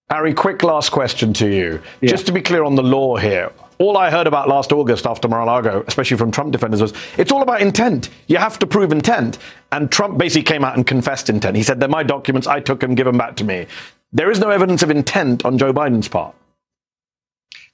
Harry, 0.09 0.35
quick 0.35 0.63
last 0.65 0.91
question 0.91 1.33
to 1.35 1.47
you. 1.47 1.81
Yeah. 2.01 2.11
Just 2.11 2.27
to 2.27 2.33
be 2.33 2.41
clear 2.41 2.65
on 2.65 2.75
the 2.75 2.83
law 2.83 3.17
here. 3.17 3.53
All 3.79 3.97
I 3.97 4.11
heard 4.11 4.27
about 4.27 4.49
last 4.49 4.73
August 4.73 5.07
after 5.07 5.29
Mar-a-Lago, 5.29 5.85
especially 5.87 6.17
from 6.17 6.33
Trump 6.33 6.51
defenders, 6.51 6.83
was 6.83 6.93
it's 7.17 7.31
all 7.31 7.43
about 7.43 7.63
intent. 7.63 8.11
You 8.27 8.39
have 8.39 8.59
to 8.59 8.67
prove 8.67 8.91
intent. 8.91 9.39
And 9.71 9.91
Trump 9.91 10.19
basically 10.19 10.43
came 10.43 10.65
out 10.65 10.77
and 10.77 10.85
confessed 10.85 11.31
intent. 11.31 11.57
He 11.57 11.63
said, 11.63 11.79
they're 11.79 11.89
my 11.89 12.03
documents. 12.03 12.49
I 12.49 12.59
took 12.59 12.81
them, 12.81 12.97
give 12.97 13.07
them 13.07 13.17
back 13.19 13.37
to 13.37 13.45
me. 13.45 13.67
There 14.13 14.31
is 14.31 14.41
no 14.41 14.51
evidence 14.51 14.83
of 14.83 14.91
intent 14.91 15.45
on 15.45 15.59
Joe 15.59 15.73
Biden's 15.73 16.09
part 16.09 16.35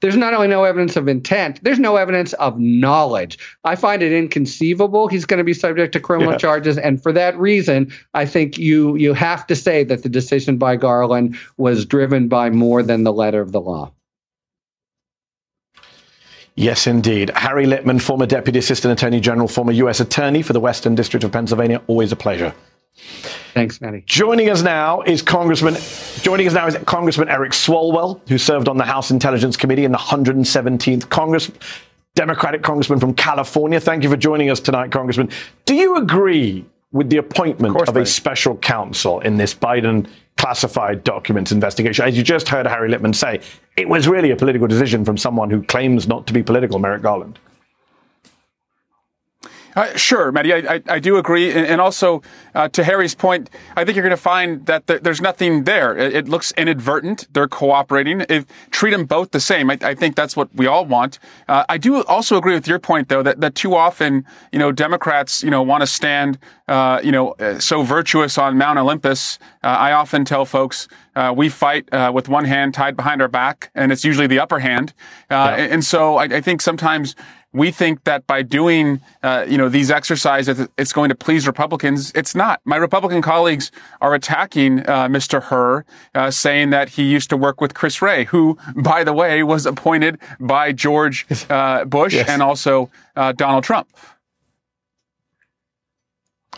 there's 0.00 0.16
not 0.16 0.34
only 0.34 0.48
no 0.48 0.64
evidence 0.64 0.96
of 0.96 1.08
intent, 1.08 1.62
there's 1.62 1.78
no 1.78 1.96
evidence 1.96 2.32
of 2.34 2.58
knowledge. 2.58 3.38
I 3.64 3.76
find 3.76 4.02
it 4.02 4.12
inconceivable 4.12 5.08
he's 5.08 5.24
going 5.24 5.38
to 5.38 5.44
be 5.44 5.54
subject 5.54 5.92
to 5.94 6.00
criminal 6.00 6.32
yeah. 6.32 6.38
charges, 6.38 6.78
and 6.78 7.02
for 7.02 7.12
that 7.12 7.38
reason, 7.38 7.92
I 8.14 8.26
think 8.26 8.58
you 8.58 8.96
you 8.96 9.14
have 9.14 9.46
to 9.46 9.56
say 9.56 9.84
that 9.84 10.02
the 10.02 10.08
decision 10.08 10.58
by 10.58 10.76
Garland 10.76 11.38
was 11.56 11.86
driven 11.86 12.28
by 12.28 12.50
more 12.50 12.82
than 12.82 13.04
the 13.04 13.12
letter 13.12 13.40
of 13.40 13.52
the 13.52 13.60
law. 13.60 13.92
Yes, 16.56 16.86
indeed. 16.86 17.30
Harry 17.36 17.66
Litman, 17.66 18.00
former 18.00 18.24
Deputy 18.24 18.58
Assistant 18.58 18.90
Attorney 18.90 19.20
General, 19.20 19.46
former 19.46 19.72
U.S. 19.72 20.00
Attorney 20.00 20.40
for 20.40 20.54
the 20.54 20.60
Western 20.60 20.94
District 20.94 21.22
of 21.22 21.30
Pennsylvania. 21.30 21.82
Always 21.86 22.12
a 22.12 22.16
pleasure. 22.16 22.54
Thanks, 23.56 23.78
Mehdi. 23.78 24.04
Joining 24.04 24.50
us 24.50 24.62
now 24.62 25.00
is 25.02 25.22
Congressman. 25.22 25.76
Joining 26.22 26.46
us 26.46 26.52
now 26.52 26.66
is 26.66 26.76
Congressman 26.84 27.28
Eric 27.28 27.52
Swalwell, 27.52 28.20
who 28.28 28.36
served 28.38 28.68
on 28.68 28.76
the 28.76 28.84
House 28.84 29.10
Intelligence 29.10 29.56
Committee 29.56 29.84
in 29.84 29.92
the 29.92 29.98
117th 29.98 31.08
Congress. 31.08 31.50
Democratic 32.14 32.62
Congressman 32.62 32.98
from 32.98 33.14
California. 33.14 33.78
Thank 33.78 34.02
you 34.02 34.08
for 34.08 34.16
joining 34.16 34.50
us 34.50 34.58
tonight, 34.58 34.90
Congressman. 34.90 35.30
Do 35.66 35.74
you 35.74 35.96
agree 35.96 36.64
with 36.92 37.10
the 37.10 37.18
appointment 37.18 37.78
of, 37.78 37.90
of 37.90 37.96
a 37.96 38.06
special 38.06 38.56
counsel 38.56 39.20
in 39.20 39.36
this 39.36 39.54
Biden 39.54 40.08
classified 40.38 41.04
documents 41.04 41.52
investigation? 41.52 42.06
As 42.06 42.16
you 42.16 42.22
just 42.22 42.48
heard 42.48 42.66
Harry 42.66 42.90
Litman 42.90 43.14
say, 43.14 43.40
it 43.76 43.88
was 43.88 44.08
really 44.08 44.30
a 44.30 44.36
political 44.36 44.66
decision 44.66 45.04
from 45.04 45.18
someone 45.18 45.50
who 45.50 45.62
claims 45.62 46.08
not 46.08 46.26
to 46.26 46.32
be 46.32 46.42
political, 46.42 46.78
Merrick 46.78 47.02
Garland. 47.02 47.38
Uh, 49.76 49.94
sure, 49.94 50.32
Mehdi, 50.32 50.66
I, 50.66 50.76
I, 50.76 50.82
I, 50.94 50.98
do 50.98 51.18
agree. 51.18 51.52
And, 51.52 51.66
and 51.66 51.82
also, 51.82 52.22
uh, 52.54 52.66
to 52.68 52.82
Harry's 52.82 53.14
point, 53.14 53.50
I 53.76 53.84
think 53.84 53.94
you're 53.94 54.02
going 54.02 54.16
to 54.16 54.16
find 54.16 54.64
that 54.64 54.86
th- 54.86 55.02
there's 55.02 55.20
nothing 55.20 55.64
there. 55.64 55.94
It, 55.96 56.14
it, 56.14 56.28
looks 56.28 56.50
inadvertent. 56.52 57.26
They're 57.34 57.46
cooperating. 57.46 58.24
If, 58.30 58.46
treat 58.70 58.92
them 58.92 59.04
both 59.04 59.32
the 59.32 59.40
same. 59.40 59.70
I, 59.70 59.76
I 59.82 59.94
think 59.94 60.16
that's 60.16 60.34
what 60.34 60.48
we 60.54 60.66
all 60.66 60.86
want. 60.86 61.18
Uh, 61.46 61.64
I 61.68 61.76
do 61.76 62.02
also 62.04 62.38
agree 62.38 62.54
with 62.54 62.66
your 62.66 62.78
point, 62.78 63.10
though, 63.10 63.22
that, 63.22 63.42
that 63.42 63.54
too 63.54 63.74
often, 63.74 64.24
you 64.50 64.58
know, 64.58 64.72
Democrats, 64.72 65.42
you 65.42 65.50
know, 65.50 65.60
want 65.60 65.82
to 65.82 65.86
stand, 65.86 66.38
uh, 66.68 66.98
you 67.04 67.12
know, 67.12 67.32
uh, 67.32 67.58
so 67.58 67.82
virtuous 67.82 68.38
on 68.38 68.56
Mount 68.56 68.78
Olympus. 68.78 69.38
Uh, 69.62 69.66
I 69.66 69.92
often 69.92 70.24
tell 70.24 70.46
folks, 70.46 70.88
we 71.34 71.48
fight 71.48 71.88
with 72.12 72.28
one 72.28 72.44
hand 72.44 72.74
tied 72.74 72.96
behind 72.96 73.22
our 73.22 73.28
back, 73.28 73.70
and 73.74 73.90
it's 73.90 74.04
usually 74.04 74.26
the 74.26 74.38
upper 74.38 74.58
hand. 74.58 74.92
Yeah. 75.30 75.54
And 75.54 75.82
so 75.84 76.16
I, 76.16 76.24
I 76.24 76.40
think 76.42 76.60
sometimes 76.60 77.14
we 77.56 77.70
think 77.70 78.04
that 78.04 78.26
by 78.26 78.42
doing, 78.42 79.00
uh, 79.22 79.46
you 79.48 79.56
know, 79.56 79.68
these 79.68 79.90
exercises, 79.90 80.68
it's 80.76 80.92
going 80.92 81.08
to 81.08 81.14
please 81.14 81.46
Republicans. 81.46 82.12
It's 82.14 82.34
not. 82.34 82.60
My 82.64 82.76
Republican 82.76 83.22
colleagues 83.22 83.72
are 84.00 84.14
attacking 84.14 84.80
uh, 84.80 85.08
Mr. 85.08 85.42
Hur, 85.42 85.84
uh, 86.14 86.30
saying 86.30 86.70
that 86.70 86.90
he 86.90 87.04
used 87.04 87.30
to 87.30 87.36
work 87.36 87.60
with 87.60 87.72
Chris 87.72 88.02
Wray, 88.02 88.24
who, 88.24 88.58
by 88.76 89.04
the 89.04 89.14
way, 89.14 89.42
was 89.42 89.64
appointed 89.64 90.18
by 90.38 90.72
George 90.72 91.26
uh, 91.48 91.84
Bush 91.86 92.14
yes. 92.14 92.28
and 92.28 92.42
also 92.42 92.90
uh, 93.16 93.32
Donald 93.32 93.64
Trump. 93.64 93.88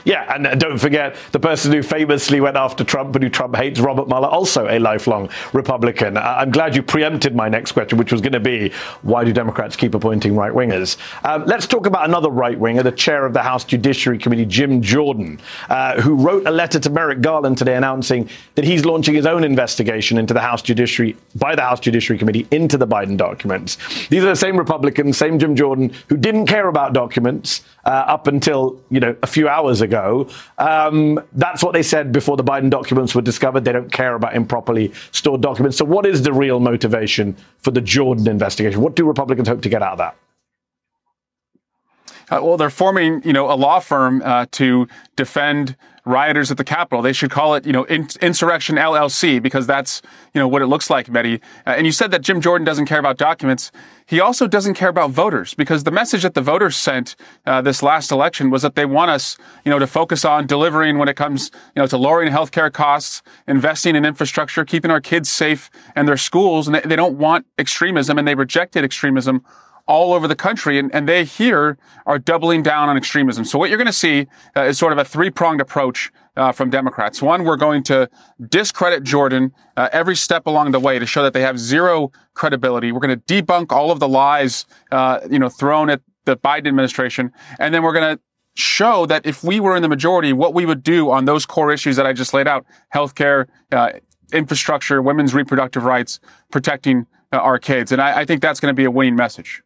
Yeah, 0.04 0.32
and 0.34 0.46
uh, 0.46 0.54
don't 0.54 0.78
forget 0.78 1.16
the 1.32 1.40
person 1.40 1.72
who 1.72 1.82
famously 1.82 2.40
went 2.40 2.56
after 2.56 2.84
Trump 2.84 3.14
and 3.16 3.24
who 3.24 3.30
Trump 3.30 3.56
hates, 3.56 3.80
Robert 3.80 4.08
Mueller, 4.08 4.28
also 4.28 4.68
a 4.68 4.78
lifelong 4.78 5.28
Republican. 5.52 6.16
I'm 6.16 6.50
glad 6.50 6.76
you 6.76 6.82
preempted 6.82 7.34
my 7.34 7.48
next 7.48 7.72
question, 7.72 7.98
which 7.98 8.12
was 8.12 8.20
going 8.20 8.32
to 8.32 8.40
be 8.40 8.72
why 9.02 9.24
do 9.24 9.32
Democrats 9.32 9.76
keep 9.76 9.94
appointing 9.94 10.36
right 10.36 10.52
wingers? 10.52 10.96
Um, 11.24 11.44
let's 11.46 11.66
talk 11.66 11.86
about 11.86 12.08
another 12.08 12.30
right 12.30 12.58
winger, 12.58 12.82
the 12.82 12.92
chair 12.92 13.26
of 13.26 13.32
the 13.32 13.42
House 13.42 13.64
Judiciary 13.64 14.18
Committee, 14.18 14.46
Jim 14.46 14.80
Jordan, 14.80 15.40
uh, 15.68 16.00
who 16.00 16.14
wrote 16.14 16.46
a 16.46 16.50
letter 16.50 16.78
to 16.78 16.90
Merrick 16.90 17.20
Garland 17.20 17.58
today 17.58 17.74
announcing 17.74 18.28
that 18.54 18.64
he's 18.64 18.84
launching 18.84 19.14
his 19.14 19.26
own 19.26 19.44
investigation 19.44 20.18
into 20.18 20.34
the 20.34 20.40
House 20.40 20.62
Judiciary 20.62 21.16
by 21.34 21.54
the 21.54 21.62
House 21.62 21.80
Judiciary 21.80 22.18
Committee 22.18 22.46
into 22.50 22.78
the 22.78 22.86
Biden 22.86 23.16
documents. 23.16 23.76
These 24.08 24.22
are 24.22 24.28
the 24.28 24.36
same 24.36 24.56
Republicans, 24.56 25.16
same 25.16 25.38
Jim 25.38 25.56
Jordan, 25.56 25.92
who 26.08 26.16
didn't 26.16 26.46
care 26.46 26.68
about 26.68 26.92
documents 26.92 27.62
uh, 27.84 28.04
up 28.06 28.26
until 28.26 28.80
you 28.90 29.00
know 29.00 29.16
a 29.22 29.26
few 29.26 29.48
hours 29.48 29.80
ago 29.80 29.87
ago. 29.88 30.28
Um, 30.58 31.20
that's 31.32 31.62
what 31.62 31.72
they 31.72 31.82
said 31.82 32.12
before 32.12 32.36
the 32.36 32.44
Biden 32.44 32.70
documents 32.70 33.14
were 33.14 33.22
discovered. 33.22 33.64
They 33.64 33.72
don't 33.72 33.92
care 33.92 34.14
about 34.14 34.36
improperly 34.36 34.92
stored 35.12 35.40
documents. 35.40 35.76
So, 35.78 35.84
what 35.84 36.06
is 36.06 36.22
the 36.22 36.32
real 36.32 36.60
motivation 36.60 37.36
for 37.58 37.70
the 37.70 37.80
Jordan 37.80 38.28
investigation? 38.28 38.80
What 38.80 38.94
do 38.96 39.04
Republicans 39.06 39.48
hope 39.48 39.62
to 39.62 39.68
get 39.68 39.82
out 39.82 39.92
of 39.92 39.98
that? 39.98 40.16
Uh, 42.30 42.40
well, 42.42 42.56
they're 42.56 42.70
forming, 42.70 43.22
you 43.24 43.32
know, 43.32 43.50
a 43.50 43.56
law 43.56 43.80
firm 43.80 44.22
uh, 44.24 44.46
to 44.52 44.86
defend 45.16 45.76
rioters 46.04 46.50
at 46.50 46.56
the 46.56 46.64
Capitol. 46.64 47.02
They 47.02 47.12
should 47.12 47.30
call 47.30 47.54
it, 47.54 47.66
you 47.66 47.72
know, 47.72 47.84
in- 47.84 48.08
Insurrection 48.22 48.76
LLC 48.76 49.42
because 49.42 49.66
that's, 49.66 50.00
you 50.32 50.40
know, 50.40 50.48
what 50.48 50.62
it 50.62 50.66
looks 50.66 50.88
like, 50.88 51.06
Mehdi. 51.06 51.40
Uh, 51.66 51.70
and 51.70 51.86
you 51.86 51.92
said 51.92 52.10
that 52.12 52.22
Jim 52.22 52.40
Jordan 52.40 52.64
doesn't 52.64 52.86
care 52.86 52.98
about 52.98 53.18
documents. 53.18 53.70
He 54.06 54.20
also 54.20 54.46
doesn't 54.46 54.74
care 54.74 54.88
about 54.88 55.10
voters 55.10 55.52
because 55.52 55.84
the 55.84 55.90
message 55.90 56.22
that 56.22 56.32
the 56.32 56.40
voters 56.40 56.76
sent 56.76 57.14
uh, 57.44 57.60
this 57.60 57.82
last 57.82 58.10
election 58.10 58.48
was 58.48 58.62
that 58.62 58.74
they 58.74 58.86
want 58.86 59.10
us, 59.10 59.36
you 59.64 59.70
know, 59.70 59.78
to 59.78 59.86
focus 59.86 60.24
on 60.24 60.46
delivering 60.46 60.96
when 60.96 61.08
it 61.08 61.16
comes, 61.16 61.50
you 61.76 61.82
know, 61.82 61.86
to 61.86 61.98
lowering 61.98 62.32
healthcare 62.32 62.72
costs, 62.72 63.22
investing 63.46 63.94
in 63.94 64.06
infrastructure, 64.06 64.64
keeping 64.64 64.90
our 64.90 65.00
kids 65.00 65.28
safe 65.28 65.70
and 65.94 66.08
their 66.08 66.16
schools. 66.16 66.66
And 66.68 66.74
they, 66.76 66.80
they 66.80 66.96
don't 66.96 67.18
want 67.18 67.46
extremism 67.58 68.18
and 68.18 68.26
they 68.26 68.34
rejected 68.34 68.82
extremism 68.82 69.44
all 69.88 70.12
over 70.12 70.28
the 70.28 70.36
country, 70.36 70.78
and, 70.78 70.94
and 70.94 71.08
they 71.08 71.24
here 71.24 71.78
are 72.04 72.18
doubling 72.18 72.62
down 72.62 72.90
on 72.90 72.96
extremism. 72.96 73.44
So 73.44 73.58
what 73.58 73.70
you're 73.70 73.78
going 73.78 73.86
to 73.86 73.92
see 73.92 74.26
uh, 74.54 74.64
is 74.64 74.78
sort 74.78 74.92
of 74.92 74.98
a 74.98 75.04
three-pronged 75.04 75.62
approach 75.62 76.12
uh, 76.36 76.52
from 76.52 76.68
Democrats. 76.70 77.22
One, 77.22 77.42
we're 77.42 77.56
going 77.56 77.82
to 77.84 78.08
discredit 78.48 79.02
Jordan 79.02 79.52
uh, 79.76 79.88
every 79.90 80.14
step 80.14 80.46
along 80.46 80.72
the 80.72 80.78
way 80.78 80.98
to 80.98 81.06
show 81.06 81.22
that 81.22 81.32
they 81.32 81.40
have 81.40 81.58
zero 81.58 82.12
credibility. 82.34 82.92
We're 82.92 83.00
going 83.00 83.18
to 83.18 83.42
debunk 83.42 83.72
all 83.72 83.90
of 83.90 83.98
the 83.98 84.06
lies, 84.06 84.66
uh, 84.92 85.20
you 85.28 85.38
know, 85.38 85.48
thrown 85.48 85.90
at 85.90 86.02
the 86.26 86.36
Biden 86.36 86.68
administration, 86.68 87.32
and 87.58 87.72
then 87.72 87.82
we're 87.82 87.94
going 87.94 88.16
to 88.16 88.22
show 88.54 89.06
that 89.06 89.24
if 89.24 89.42
we 89.42 89.58
were 89.58 89.74
in 89.74 89.82
the 89.82 89.88
majority, 89.88 90.32
what 90.34 90.52
we 90.52 90.66
would 90.66 90.82
do 90.82 91.10
on 91.10 91.24
those 91.24 91.46
core 91.46 91.72
issues 91.72 91.96
that 91.96 92.06
I 92.06 92.12
just 92.12 92.34
laid 92.34 92.46
out: 92.46 92.66
healthcare, 92.94 93.46
uh, 93.72 93.92
infrastructure, 94.32 95.00
women's 95.00 95.32
reproductive 95.32 95.84
rights, 95.84 96.20
protecting 96.50 97.06
uh, 97.32 97.38
our 97.38 97.58
kids. 97.58 97.90
And 97.92 98.02
I, 98.02 98.20
I 98.20 98.24
think 98.26 98.42
that's 98.42 98.60
going 98.60 98.70
to 98.70 98.76
be 98.76 98.84
a 98.84 98.90
winning 98.90 99.16
message. 99.16 99.62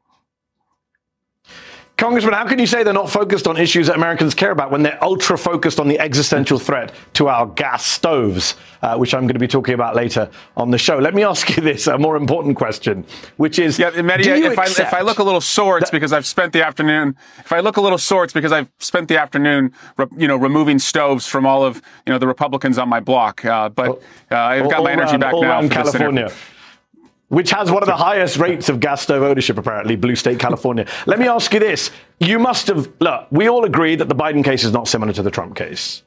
Congressman, 2.02 2.34
how 2.34 2.44
can 2.44 2.58
you 2.58 2.66
say 2.66 2.82
they're 2.82 2.92
not 2.92 3.08
focused 3.08 3.46
on 3.46 3.56
issues 3.56 3.86
that 3.86 3.94
Americans 3.94 4.34
care 4.34 4.50
about 4.50 4.72
when 4.72 4.82
they're 4.82 4.98
ultra 5.04 5.38
focused 5.38 5.78
on 5.78 5.86
the 5.86 6.00
existential 6.00 6.58
threat 6.58 6.92
to 7.12 7.28
our 7.28 7.46
gas 7.46 7.86
stoves, 7.86 8.56
uh, 8.82 8.96
which 8.96 9.14
I'm 9.14 9.20
going 9.20 9.34
to 9.34 9.38
be 9.38 9.46
talking 9.46 9.74
about 9.74 9.94
later 9.94 10.28
on 10.56 10.72
the 10.72 10.78
show? 10.78 10.98
Let 10.98 11.14
me 11.14 11.22
ask 11.22 11.56
you 11.56 11.62
this, 11.62 11.86
a 11.86 11.96
more 11.96 12.16
important 12.16 12.56
question, 12.56 13.06
which 13.36 13.60
is 13.60 13.78
yeah, 13.78 13.92
Mehdi, 13.92 14.26
if, 14.26 14.58
I, 14.58 14.64
if 14.64 14.92
I 14.92 15.02
look 15.02 15.20
a 15.20 15.22
little 15.22 15.40
sore, 15.40 15.78
it's 15.78 15.92
because 15.92 16.12
I've 16.12 16.26
spent 16.26 16.52
the 16.52 16.66
afternoon. 16.66 17.16
If 17.38 17.52
I 17.52 17.60
look 17.60 17.76
a 17.76 17.80
little 17.80 17.98
sore, 17.98 18.24
it's 18.24 18.32
because 18.32 18.50
I've 18.50 18.68
spent 18.80 19.06
the 19.06 19.20
afternoon, 19.20 19.72
you 20.16 20.26
know, 20.26 20.36
removing 20.36 20.80
stoves 20.80 21.28
from 21.28 21.46
all 21.46 21.64
of 21.64 21.76
you 22.04 22.12
know 22.12 22.18
the 22.18 22.26
Republicans 22.26 22.78
on 22.78 22.88
my 22.88 22.98
block. 22.98 23.44
Uh, 23.44 23.68
but 23.68 24.02
uh, 24.32 24.36
I've 24.38 24.68
got 24.68 24.82
my 24.82 24.90
energy 24.90 25.18
back 25.18 25.34
now. 25.34 25.62
For 25.62 25.68
California 25.68 26.32
which 27.32 27.50
has 27.50 27.70
one 27.70 27.82
of 27.82 27.86
the 27.86 27.96
highest 27.96 28.36
rates 28.36 28.68
of 28.68 28.78
gas 28.78 29.00
stove 29.00 29.22
ownership, 29.22 29.56
apparently, 29.56 29.96
Blue 29.96 30.14
State, 30.14 30.38
California. 30.38 30.86
Let 31.06 31.18
me 31.18 31.26
ask 31.26 31.50
you 31.54 31.60
this. 31.60 31.90
You 32.20 32.38
must 32.38 32.66
have, 32.66 32.92
look, 33.00 33.26
we 33.30 33.48
all 33.48 33.64
agree 33.64 33.96
that 33.96 34.10
the 34.10 34.14
Biden 34.14 34.44
case 34.44 34.64
is 34.64 34.72
not 34.72 34.86
similar 34.86 35.14
to 35.14 35.22
the 35.22 35.30
Trump 35.30 35.56
case. 35.56 36.02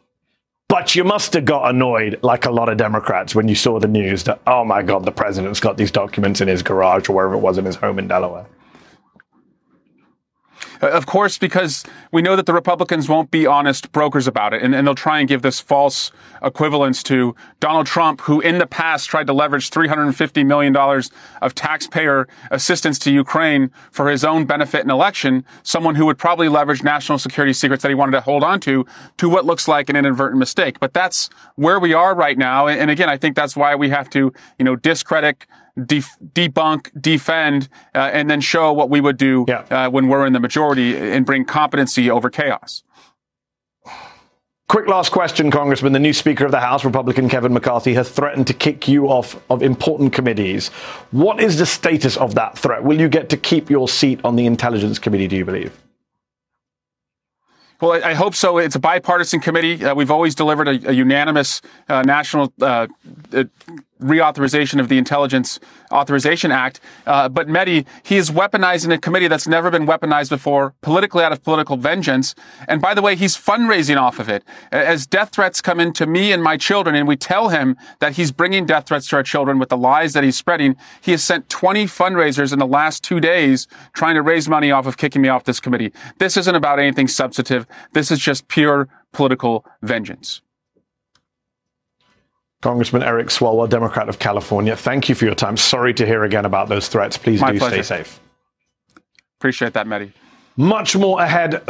But 0.67 0.94
you 0.94 1.03
must 1.03 1.34
have 1.34 1.44
got 1.44 1.67
annoyed, 1.67 2.20
like 2.22 2.46
a 2.46 2.51
lot 2.51 2.70
of 2.70 2.77
Democrats, 2.77 3.34
when 3.34 3.48
you 3.48 3.55
saw 3.55 3.79
the 3.79 3.88
news 3.88 4.24
that, 4.25 4.39
oh 4.46 4.63
my 4.63 4.84
God, 4.84 5.03
the 5.03 5.12
president's 5.12 5.60
got 5.60 5.77
these 5.77 5.89
documents 5.89 6.41
in 6.41 6.48
his 6.48 6.62
garage 6.62 7.10
or 7.10 7.13
wherever 7.13 7.34
it 7.34 7.39
was 7.39 7.58
in 7.58 7.65
his 7.65 7.75
home 7.75 7.98
in 7.98 8.08
Delaware. 8.08 8.46
Of 10.86 11.06
course, 11.06 11.38
because 11.38 11.84
we 12.12 12.22
know 12.22 12.36
that 12.36 12.46
the 12.46 12.54
Republicans 12.54 13.10
won't 13.10 13.32
be 13.32 13.46
honest 13.46 13.92
brokers 13.92 14.27
about 14.27 14.54
it, 14.54 14.62
and, 14.62 14.75
and, 14.75 14.86
they'll 14.86 14.96
try 14.96 15.20
and 15.20 15.27
give 15.27 15.42
this 15.42 15.60
false 15.60 16.12
equivalence 16.44 17.01
to 17.04 17.36
Donald 17.60 17.88
Trump, 17.88 18.22
who 18.22 18.39
in 18.42 18.58
the 18.58 18.68
past 18.68 19.10
tried 19.10 19.27
to 19.27 19.34
leverage 19.34 19.70
$350 19.70 20.46
million 20.46 20.75
of 21.42 21.56
taxpayer 21.56 22.27
assistance 22.51 23.00
to 23.00 23.12
Ukraine 23.12 23.72
for 23.92 24.10
his 24.10 24.24
own 24.24 24.46
benefit 24.46 24.84
in 24.84 24.89
election, 24.89 25.44
someone 25.63 25.96
who 25.96 26.06
would 26.06 26.18
probably 26.18 26.50
leverage 26.50 26.84
national 26.84 27.18
security 27.18 27.54
secrets 27.54 27.82
that 27.82 27.89
he 27.89 27.96
wanted 27.96 28.12
to 28.12 28.22
hold 28.22 28.44
on 28.44 28.60
to, 28.62 28.86
to 29.18 29.30
what 29.30 29.46
looks 29.46 29.68
like 29.68 29.89
an 29.89 29.96
inadvertent 29.96 30.39
mistake. 30.39 30.80
But 30.80 30.94
that's 30.94 31.30
where 31.56 31.80
we 31.80 31.94
are 31.94 32.15
right 32.15 32.38
now. 32.38 32.68
And 32.68 32.92
again, 32.92 33.10
I 33.10 33.18
think 33.18 33.36
that's 33.36 33.56
why 33.56 33.75
we 33.75 33.89
have 33.89 34.10
to, 34.12 34.32
you 34.60 34.65
know, 34.65 34.75
discredit 34.75 35.46
def- 35.84 36.17
debunk, 36.34 36.89
defend, 37.00 37.70
uh, 37.94 38.10
and 38.13 38.29
then 38.29 38.41
show 38.41 38.72
what 38.74 38.89
we 38.89 39.01
would 39.01 39.17
do 39.17 39.46
yeah. 39.48 39.65
uh, 39.70 39.89
when 39.89 40.08
we're 40.08 40.25
in 40.25 40.34
the 40.34 40.39
majority 40.39 40.96
and 40.98 41.25
bring 41.25 41.46
competency 41.46 42.10
over 42.10 42.29
chaos. 42.29 42.84
Quick 44.67 44.88
last 44.88 45.12
question, 45.12 45.51
Congressman. 45.51 45.94
The 45.94 46.00
new 46.00 46.13
Speaker 46.13 46.44
of 46.44 46.51
the 46.51 46.60
House, 46.60 46.84
Republican 46.84 47.29
Kevin 47.29 47.53
McCarthy, 47.53 47.94
has 47.94 48.10
threatened 48.10 48.48
to 48.48 48.53
kick 48.53 48.88
you 48.88 49.08
off 49.08 49.39
of 49.51 49.62
important 49.62 50.12
committees. 50.12 50.70
What 51.12 51.39
is 51.39 51.60
the 51.60 51.67
status 51.67 52.17
of 52.17 52.34
that 52.34 52.58
threat? 52.58 52.84
Will 52.84 53.00
you 53.00 53.08
get 53.08 53.29
to 53.29 53.38
keep 53.38 53.70
your 53.70 53.88
seat 53.88 54.20
on 54.24 54.36
the 54.36 54.48
Intelligence 54.48 54.98
Committee, 54.98 55.27
do 55.27 55.36
you 55.36 55.46
believe? 55.46 55.72
Well, 57.79 58.03
I 58.03 58.13
hope 58.13 58.34
so. 58.34 58.58
It's 58.58 58.75
a 58.75 58.79
bipartisan 58.79 59.39
committee. 59.41 59.86
Uh, 59.86 59.94
we've 59.94 60.10
always 60.10 60.34
delivered 60.34 60.67
a, 60.67 60.89
a 60.89 60.94
unanimous 60.94 61.62
uh, 61.88 62.01
national 62.01 62.51
uh, 62.62 62.88
uh 63.34 63.44
reauthorization 64.02 64.80
of 64.80 64.90
the 64.90 64.98
Intelligence 64.98 65.60
Authorization 65.92 66.52
Act. 66.52 66.80
Uh, 67.06 67.30
but 67.30 67.48
Mehdi, 67.48 67.86
he 68.04 68.18
is 68.18 68.30
weaponizing 68.30 68.94
a 68.94 68.98
committee 68.98 69.28
that's 69.28 69.48
never 69.48 69.72
been 69.72 69.86
weaponized 69.86 70.30
before, 70.30 70.74
politically 70.82 71.24
out 71.24 71.32
of 71.32 71.44
political 71.44 71.78
vengeance. 71.78 72.36
And 72.68 72.82
by 72.82 72.94
the 72.94 73.02
way, 73.02 73.16
he's 73.16 73.38
fundraising 73.38 74.00
off 74.00 74.20
of 74.20 74.30
it. 74.30 74.44
As 74.72 75.08
death 75.08 75.30
threats 75.32 75.62
come 75.62 75.80
in 75.80 75.94
to 75.94 76.06
me 76.06 76.32
and 76.32 76.44
my 76.44 76.58
children, 76.58 76.96
and 76.96 77.08
we 77.08 77.16
tell 77.16 77.50
him 77.50 77.78
that 78.00 78.14
he's 78.14 78.32
bringing 78.32 78.66
death 78.66 78.88
threats 78.88 79.08
to 79.10 79.16
our 79.16 79.24
children 79.24 79.60
with 79.60 79.70
the 79.70 79.78
lies 79.78 80.14
that 80.14 80.24
he's 80.24 80.36
spreading, 80.36 80.75
he 81.02 81.12
has 81.12 81.24
sent 81.24 81.50
20 81.50 81.86
fundraisers 81.86 82.52
in 82.52 82.60
the 82.60 82.68
last 82.68 83.04
two 83.04 83.20
days 83.20 83.68
trying 83.94 84.16
to 84.16 84.22
raise 84.22 84.50
money 84.50 84.72
off 84.72 84.86
of 84.86 84.98
kicking 84.98 85.22
me 85.22 85.30
off 85.30 85.46
this 85.46 85.60
committee. 85.60 85.94
This 86.20 86.38
isn't 86.38 86.56
about 86.56 86.80
anything 86.80 87.08
substantive. 87.08 87.66
This 87.94 88.12
is 88.12 88.20
just 88.20 88.48
pure 88.48 88.90
political 89.14 89.66
vengeance. 89.82 90.42
Congressman 92.65 93.03
Eric 93.03 93.27
Swalwell, 93.27 93.69
Democrat 93.69 94.10
of 94.10 94.17
California, 94.17 94.75
thank 94.75 95.07
you 95.07 95.13
for 95.13 95.25
your 95.25 95.36
time. 95.36 95.55
Sorry 95.55 95.93
to 95.93 96.03
hear 96.03 96.24
again 96.24 96.45
about 96.45 96.67
those 96.67 96.88
threats. 96.88 97.15
Please 97.15 97.39
My 97.39 97.51
do 97.51 97.60
pleasure. 97.60 97.84
stay 97.84 97.98
safe. 97.98 98.19
Appreciate 99.39 99.74
that, 99.74 99.86
Mehdi. 99.86 100.12
Much 100.57 100.95
more 100.95 101.22
ahead, 101.22 101.62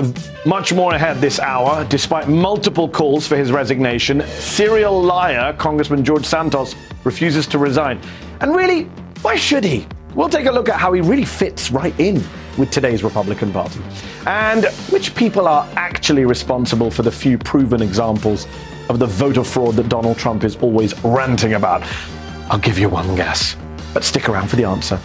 much 0.45 0.71
more 0.71 0.93
ahead 0.93 1.17
this 1.17 1.37
hour. 1.37 1.83
Despite 1.89 2.29
multiple 2.29 2.87
calls 2.87 3.27
for 3.27 3.35
his 3.35 3.51
resignation, 3.51 4.21
serial 4.39 5.03
liar 5.03 5.51
Congressman 5.57 6.05
George 6.05 6.25
Santos 6.25 6.75
refuses 7.03 7.45
to 7.47 7.57
resign. 7.57 7.99
And 8.39 8.55
really, 8.55 8.83
why 9.21 9.35
should 9.35 9.65
he? 9.65 9.85
We'll 10.13 10.29
take 10.29 10.45
a 10.45 10.51
look 10.51 10.69
at 10.69 10.79
how 10.79 10.93
he 10.93 11.01
really 11.01 11.25
fits 11.25 11.71
right 11.71 11.99
in 11.99 12.23
with 12.57 12.71
today's 12.71 13.03
Republican 13.03 13.51
Party 13.51 13.81
and 14.27 14.63
which 14.89 15.13
people 15.13 15.45
are 15.45 15.67
actually 15.75 16.23
responsible 16.23 16.89
for 16.89 17.03
the 17.03 17.11
few 17.11 17.37
proven 17.37 17.81
examples 17.81 18.47
of 18.89 18.99
the 18.99 19.07
voter 19.07 19.43
fraud 19.43 19.75
that 19.75 19.89
Donald 19.89 20.17
Trump 20.17 20.43
is 20.43 20.55
always 20.57 20.97
ranting 21.03 21.53
about? 21.53 21.83
I'll 22.49 22.59
give 22.59 22.77
you 22.77 22.89
one 22.89 23.15
guess, 23.15 23.55
but 23.93 24.03
stick 24.03 24.29
around 24.29 24.49
for 24.49 24.55
the 24.55 24.65
answer. 24.65 24.99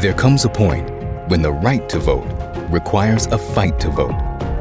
There 0.00 0.12
comes 0.12 0.44
a 0.44 0.50
point 0.50 0.90
when 1.30 1.40
the 1.40 1.52
right 1.52 1.88
to 1.88 1.98
vote 1.98 2.26
requires 2.70 3.26
a 3.26 3.38
fight 3.38 3.80
to 3.80 3.90
vote. 3.90 4.12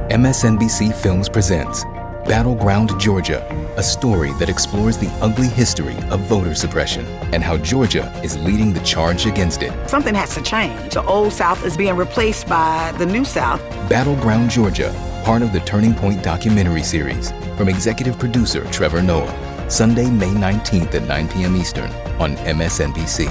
MSNBC 0.10 0.94
Films 0.94 1.28
presents 1.28 1.84
Battleground 2.26 2.98
Georgia, 3.02 3.46
a 3.76 3.84
story 3.84 4.32
that 4.34 4.48
explores 4.48 4.98
the 4.98 5.10
ugly 5.22 5.50
history 5.50 5.98
of 6.10 6.22
voter 6.22 6.56
suppression 6.56 7.06
and 7.34 7.44
how 7.44 7.58
Georgia 7.58 8.10
is 8.24 8.38
leading 8.38 8.72
the 8.72 8.80
charge 8.80 9.26
against 9.26 9.62
it. 9.62 9.74
Something 9.90 10.16
has 10.16 10.34
to 10.36 10.42
change. 10.42 10.94
The 10.94 11.04
old 11.04 11.34
South 11.34 11.66
is 11.66 11.76
being 11.76 11.98
replaced 11.98 12.48
by 12.48 12.94
the 12.98 13.06
new 13.06 13.26
South. 13.26 13.60
Battleground 13.90 14.50
Georgia, 14.50 14.94
part 15.26 15.42
of 15.42 15.52
the 15.52 15.60
Turning 15.62 15.94
Point 15.94 16.24
documentary 16.24 16.82
series 16.82 17.32
from 17.58 17.68
executive 17.68 18.18
producer 18.18 18.64
Trevor 18.72 19.02
Noah. 19.02 19.70
Sunday, 19.70 20.10
May 20.10 20.30
19th 20.30 20.96
at 20.96 21.04
9 21.04 21.28
p.m. 21.28 21.58
Eastern 21.58 21.92
on 22.22 22.38
MSNBC. 22.38 23.28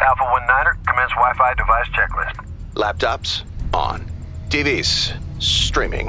Alpha 0.00 0.24
19er, 0.24 0.86
commence 0.86 1.10
Wi 1.12 1.34
Fi 1.34 1.54
device 1.54 1.88
checklist. 1.90 2.46
Laptops, 2.74 3.44
on. 3.72 4.10
TVs, 4.48 5.14
streaming. 5.40 6.08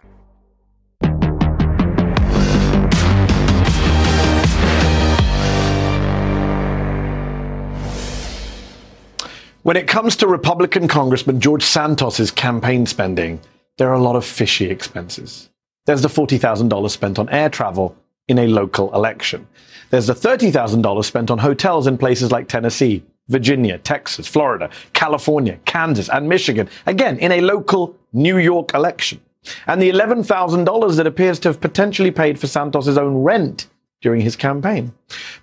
When 9.63 9.77
it 9.77 9.87
comes 9.87 10.15
to 10.15 10.27
Republican 10.27 10.87
Congressman 10.87 11.39
George 11.39 11.61
Santos's 11.61 12.31
campaign 12.31 12.87
spending, 12.87 13.39
there 13.77 13.89
are 13.89 13.93
a 13.93 14.01
lot 14.01 14.15
of 14.15 14.25
fishy 14.25 14.65
expenses. 14.71 15.51
There's 15.85 16.01
the 16.01 16.07
$40,000 16.07 16.89
spent 16.89 17.19
on 17.19 17.29
air 17.29 17.47
travel 17.47 17.95
in 18.27 18.39
a 18.39 18.47
local 18.47 18.91
election. 18.95 19.47
There's 19.91 20.07
the 20.07 20.15
$30,000 20.15 21.05
spent 21.05 21.29
on 21.29 21.37
hotels 21.37 21.85
in 21.85 21.99
places 21.99 22.31
like 22.31 22.47
Tennessee, 22.47 23.03
Virginia, 23.27 23.77
Texas, 23.77 24.25
Florida, 24.25 24.67
California, 24.93 25.59
Kansas, 25.65 26.09
and 26.09 26.27
Michigan, 26.27 26.67
again, 26.87 27.19
in 27.19 27.31
a 27.31 27.41
local 27.41 27.95
New 28.13 28.39
York 28.39 28.73
election. 28.73 29.21
And 29.67 29.79
the 29.79 29.91
$11,000 29.91 30.95
that 30.95 31.05
appears 31.05 31.37
to 31.39 31.49
have 31.49 31.61
potentially 31.61 32.09
paid 32.09 32.39
for 32.39 32.47
Santos's 32.47 32.97
own 32.97 33.17
rent 33.17 33.67
during 34.01 34.21
his 34.21 34.35
campaign. 34.35 34.91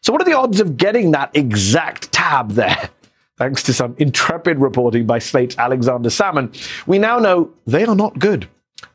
So, 0.02 0.14
what 0.14 0.22
are 0.22 0.26
the 0.26 0.38
odds 0.38 0.60
of 0.60 0.78
getting 0.78 1.12
that 1.12 1.32
exact 1.36 2.12
tab 2.12 2.52
there? 2.52 2.90
Thanks 3.38 3.64
to 3.64 3.74
some 3.74 3.96
intrepid 3.98 4.60
reporting 4.60 5.08
by 5.08 5.18
Slate's 5.18 5.58
Alexander 5.58 6.12
Sammon, 6.12 6.52
we 6.86 7.00
now 7.00 7.18
know 7.18 7.52
they 7.66 7.86
are 7.86 7.96
not 7.96 8.20
good. 8.20 8.48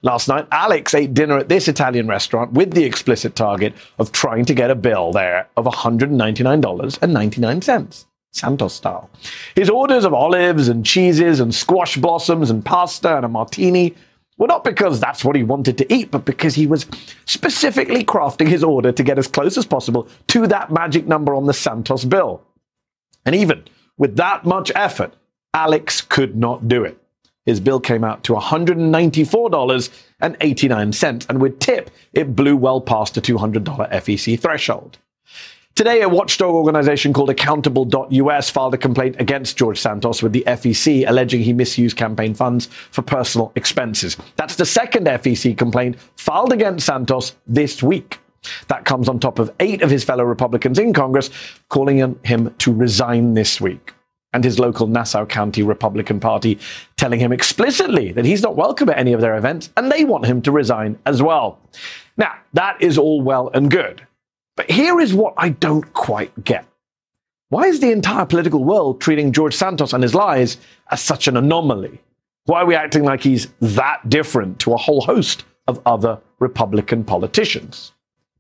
Last 0.03 0.29
night, 0.29 0.47
Alex 0.51 0.95
ate 0.95 1.15
dinner 1.15 1.39
at 1.39 1.49
this 1.49 1.69
Italian 1.69 2.09
restaurant 2.09 2.53
with 2.53 2.75
the 2.75 2.85
explicit 2.85 3.35
target 3.35 3.73
of 3.99 4.13
trying 4.13 4.45
to 4.47 4.55
get 4.55 4.71
a 4.71 4.75
bill 4.75 5.13
there 5.13 5.49
of 5.57 5.65
$199.99. 5.65 8.05
Santos 8.33 8.75
style. 8.75 9.09
His 9.55 9.71
orders 9.71 10.05
of 10.05 10.13
olives 10.13 10.69
and 10.69 10.85
cheeses 10.85 11.41
and 11.41 11.55
squash 11.55 11.97
blossoms 11.97 12.51
and 12.51 12.63
pasta 12.65 13.17
and 13.17 13.25
a 13.25 13.29
martini 13.29 13.95
were 14.37 14.47
not 14.47 14.65
because 14.65 15.01
that's 15.01 15.25
what 15.25 15.37
he 15.37 15.43
wanted 15.43 15.79
to 15.79 15.91
eat, 15.93 16.11
but 16.11 16.27
because 16.27 16.55
he 16.55 16.67
was 16.67 16.85
specifically 17.25 18.05
crafting 18.05 18.49
his 18.49 18.63
order 18.63 18.93
to 18.93 19.03
get 19.03 19.19
as 19.19 19.27
close 19.27 19.57
as 19.57 19.65
possible 19.65 20.07
to 20.27 20.47
that 20.47 20.71
magic 20.71 21.07
number 21.07 21.35
on 21.35 21.47
the 21.47 21.55
Santos 21.55 22.05
bill. 22.05 22.43
And 23.25 23.35
even 23.35 23.65
with 23.97 24.17
that 24.17 24.45
much 24.45 24.71
effort, 24.75 25.15
Alex 25.55 26.03
could 26.03 26.37
not 26.37 26.69
do 26.69 26.85
it. 26.85 27.01
His 27.47 27.61
bill 27.61 27.81
came 27.81 28.05
out 28.05 28.25
to 28.25 28.35
$194.89, 28.35 31.31
and 31.31 31.41
with 31.41 31.59
tip, 31.61 31.91
it 32.13 32.37
blew 32.37 32.57
well 32.57 32.81
past 32.81 33.15
the 33.15 33.23
$200 33.23 33.65
FEC 33.65 34.39
threshold. 34.39 34.99
Today, 35.77 36.01
a 36.01 36.09
watchdog 36.09 36.55
organization 36.55 37.13
called 37.13 37.29
Accountable.us 37.29 38.49
filed 38.49 38.73
a 38.73 38.79
complaint 38.79 39.17
against 39.19 39.59
George 39.59 39.79
Santos 39.79 40.23
with 40.23 40.33
the 40.33 40.43
FEC, 40.47 41.07
alleging 41.07 41.43
he 41.43 41.53
misused 41.53 41.99
campaign 41.99 42.35
funds 42.35 42.71
for 42.91 43.03
personal 43.03 43.53
expenses. 43.57 44.17
That's 44.37 44.57
the 44.57 44.65
second 44.65 45.07
FEC 45.07 45.59
complaint 45.59 45.99
filed 46.17 46.53
against 46.53 46.87
Santos 46.87 47.35
this 47.47 47.83
week. 47.83 48.19
That 48.69 48.87
comes 48.87 49.07
on 49.07 49.21
top 49.21 49.39
of 49.39 49.53
eight 49.61 49.83
of 49.83 49.91
his 49.91 50.03
fellow 50.03 50.25
Republicans 50.25 50.79
in 50.79 50.95
Congress 50.95 51.29
calling 51.69 52.03
on 52.03 52.19
him 52.25 52.55
to 52.59 52.73
resign 52.73 53.35
this 53.35 53.61
week. 53.61 53.93
And 54.37 54.45
his 54.45 54.59
local 54.59 54.87
Nassau 54.87 55.25
County 55.25 55.63
Republican 55.63 56.21
Party 56.21 56.59
telling 56.99 57.19
him 57.19 57.33
explicitly 57.33 58.13
that 58.13 58.27
he's 58.27 58.43
not 58.43 58.55
welcome 58.55 58.91
at 58.91 58.99
any 58.99 59.15
of 59.15 59.23
their 59.23 59.35
events 59.35 59.71
and 59.79 59.91
they 59.91 60.05
want 60.05 60.27
him 60.27 60.43
to 60.43 60.53
resign 60.53 60.99
as 61.07 61.23
well. 61.23 61.59
Now, 62.19 62.35
that 62.53 62.77
is 62.83 62.99
all 62.99 63.23
well 63.23 63.49
and 63.55 63.71
good. 63.71 64.07
But 64.55 64.71
here 64.71 65.01
is 65.01 65.15
what 65.15 65.33
I 65.39 65.49
don't 65.49 65.91
quite 65.95 66.45
get. 66.45 66.67
Why 67.49 67.63
is 67.63 67.81
the 67.81 67.93
entire 67.93 68.27
political 68.27 68.63
world 68.63 69.01
treating 69.01 69.33
George 69.33 69.57
Santos 69.57 69.95
and 69.95 70.03
his 70.03 70.15
lies 70.15 70.59
as 70.91 71.01
such 71.01 71.29
an 71.29 71.39
anomaly? 71.39 71.99
Why 72.45 72.61
are 72.61 72.67
we 72.67 72.75
acting 72.75 73.05
like 73.05 73.23
he's 73.23 73.49
that 73.63 74.07
different 74.07 74.59
to 74.59 74.75
a 74.75 74.77
whole 74.77 75.01
host 75.01 75.47
of 75.67 75.81
other 75.87 76.21
Republican 76.41 77.05
politicians? 77.05 77.93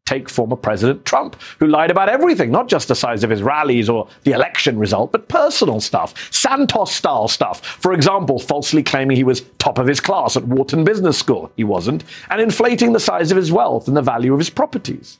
Take 0.06 0.30
former 0.30 0.56
President 0.56 1.04
Trump, 1.04 1.34
who 1.58 1.66
lied 1.66 1.90
about 1.90 2.08
everything, 2.08 2.52
not 2.52 2.68
just 2.68 2.86
the 2.88 2.94
size 2.94 3.24
of 3.24 3.30
his 3.30 3.42
rallies 3.42 3.88
or 3.88 4.08
the 4.22 4.32
election 4.32 4.78
result, 4.78 5.10
but 5.10 5.28
personal 5.28 5.80
stuff, 5.80 6.32
Santos 6.32 6.92
style 6.92 7.26
stuff. 7.26 7.64
For 7.66 7.92
example, 7.92 8.38
falsely 8.38 8.84
claiming 8.84 9.16
he 9.16 9.24
was 9.24 9.42
top 9.58 9.78
of 9.78 9.88
his 9.88 10.00
class 10.00 10.36
at 10.36 10.46
Wharton 10.46 10.84
Business 10.84 11.18
School. 11.18 11.50
He 11.56 11.64
wasn't. 11.64 12.04
And 12.30 12.40
inflating 12.40 12.92
the 12.92 13.00
size 13.00 13.32
of 13.32 13.36
his 13.36 13.50
wealth 13.50 13.88
and 13.88 13.96
the 13.96 14.02
value 14.02 14.32
of 14.32 14.38
his 14.38 14.48
properties. 14.48 15.18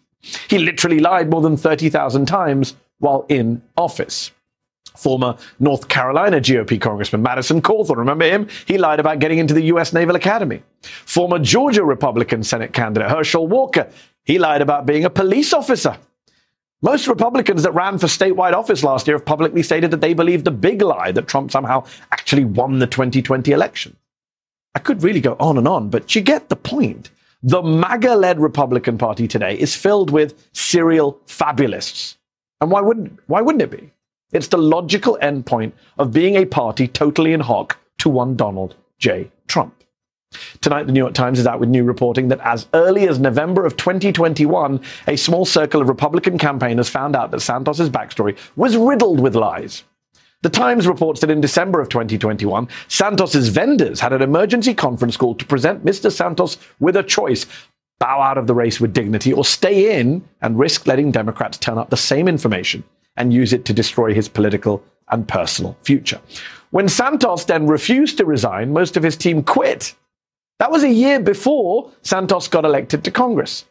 He 0.49 0.59
literally 0.59 1.01
lied 1.01 1.31
more 1.31 1.43
than 1.43 1.57
30,000 1.57 2.27
times 2.27 2.75
while 2.99 3.27
in 3.29 3.63
office. 3.77 4.31
Former 4.97 5.37
North 5.59 5.89
Carolina 5.89 6.41
GOP 6.41 6.81
Congressman 6.81 7.23
Madison 7.23 7.61
Cawthorn, 7.61 7.99
remember 7.99 8.25
him? 8.25 8.49
He 8.67 8.79
lied 8.79 9.01
about 9.01 9.19
getting 9.19 9.39
into 9.39 9.53
the 9.53 9.65
U.S. 9.65 9.93
Naval 9.93 10.17
Academy. 10.17 10.63
Former 10.83 11.39
Georgia 11.39 11.85
Republican 11.85 12.43
Senate 12.43 12.73
candidate 12.73 13.11
Herschel 13.11 13.47
Walker, 13.47 13.91
he 14.27 14.39
lied 14.39 14.61
about 14.61 14.85
being 14.87 15.05
a 15.05 15.11
police 15.11 15.53
officer. 15.53 15.97
Most 16.83 17.07
Republicans 17.07 17.63
that 17.63 17.73
ran 17.73 17.97
for 17.97 18.07
statewide 18.07 18.53
office 18.53 18.85
last 18.85 19.07
year 19.07 19.17
have 19.17 19.25
publicly 19.25 19.63
stated 19.63 19.91
that 19.93 20.01
they 20.01 20.13
believe 20.13 20.45
the 20.45 20.51
big 20.51 20.83
lie 20.83 21.13
that 21.13 21.29
Trump 21.29 21.51
somehow 21.51 21.85
actually 22.13 22.45
won 22.45 22.81
the 22.81 22.87
2020 22.87 23.53
election. 23.53 23.97
I 24.75 24.81
could 24.81 25.03
really 25.03 25.21
go 25.21 25.37
on 25.41 25.57
and 25.57 25.67
on, 25.67 25.89
but 25.89 26.15
you 26.15 26.21
get 26.21 26.49
the 26.51 26.57
point. 26.57 27.11
The 27.43 27.63
MAGA 27.63 28.15
led 28.17 28.41
Republican 28.41 28.99
Party 28.99 29.29
today 29.29 29.57
is 29.59 29.77
filled 29.77 30.11
with 30.11 30.49
serial 30.53 31.19
fabulists. 31.27 32.17
And 32.61 32.71
why 32.71 32.81
wouldn't, 32.81 33.19
why 33.27 33.41
wouldn't 33.41 33.63
it 33.63 33.71
be? 33.71 33.93
It's 34.33 34.49
the 34.49 34.59
logical 34.59 35.17
endpoint 35.23 35.73
of 35.99 36.13
being 36.13 36.37
a 36.37 36.45
party 36.45 36.89
totally 36.89 37.33
in 37.33 37.41
hock 37.41 37.79
to 37.99 38.09
one 38.09 38.37
Donald 38.37 38.75
J. 38.99 39.31
Trump. 39.47 39.85
Tonight, 40.61 40.87
the 40.87 40.93
New 40.93 40.99
York 41.01 41.15
Times 41.15 41.39
is 41.39 41.47
out 41.47 41.61
with 41.61 41.69
new 41.69 41.85
reporting 41.85 42.29
that 42.29 42.41
as 42.41 42.67
early 42.75 43.09
as 43.09 43.19
November 43.19 43.65
of 43.65 43.77
2021, 43.77 44.81
a 45.07 45.17
small 45.17 45.45
circle 45.45 45.81
of 45.81 45.89
Republican 45.89 46.39
campaigners 46.39 46.89
found 46.89 47.15
out 47.15 47.31
that 47.31 47.41
Santos's 47.41 47.91
backstory 47.91 48.37
was 48.57 48.77
riddled 48.77 49.21
with 49.21 49.37
lies. 49.37 49.85
The 50.43 50.51
Times 50.51 50.87
reports 50.87 51.21
that 51.21 51.31
in 51.31 51.41
December 51.41 51.81
of 51.81 51.89
2021, 51.89 52.69
Santos's 52.89 53.49
vendors 53.49 54.01
had 54.01 54.13
an 54.13 54.23
emergency 54.23 54.75
conference 54.75 55.17
call 55.17 55.35
to 55.37 55.47
present 55.47 55.85
Mr. 55.85 56.11
Santos 56.11 56.59
with 56.81 56.97
a 56.97 57.03
choice 57.03 57.47
bow 57.99 58.21
out 58.21 58.37
of 58.37 58.47
the 58.47 58.55
race 58.55 58.81
with 58.81 58.93
dignity 58.93 59.33
or 59.33 59.45
stay 59.45 59.99
in 59.99 60.23
and 60.43 60.59
risk 60.59 60.87
letting 60.87 61.13
Democrats 61.13 61.57
turn 61.57 61.79
up 61.79 61.91
the 61.91 61.97
same 61.97 62.29
information 62.29 62.85
and 63.17 63.33
use 63.33 63.53
it 63.53 63.65
to 63.65 63.73
destroy 63.73 64.13
his 64.13 64.29
political 64.29 64.83
and 65.11 65.27
personal 65.27 65.77
future. 65.83 66.21
When 66.71 66.89
Santos 66.89 67.45
then 67.45 67.67
refused 67.67 68.19
to 68.19 68.27
resign, 68.27 68.73
most 68.73 68.97
of 68.97 69.03
his 69.03 69.17
team 69.17 69.43
quit. 69.43 69.95
That 70.59 70.71
was 70.71 70.85
a 70.85 70.93
year 70.93 71.21
before 71.21 71.91
Santos 72.03 72.49
got 72.49 72.65
elected 72.65 73.05
to 73.05 73.11
Congress. 73.11 73.65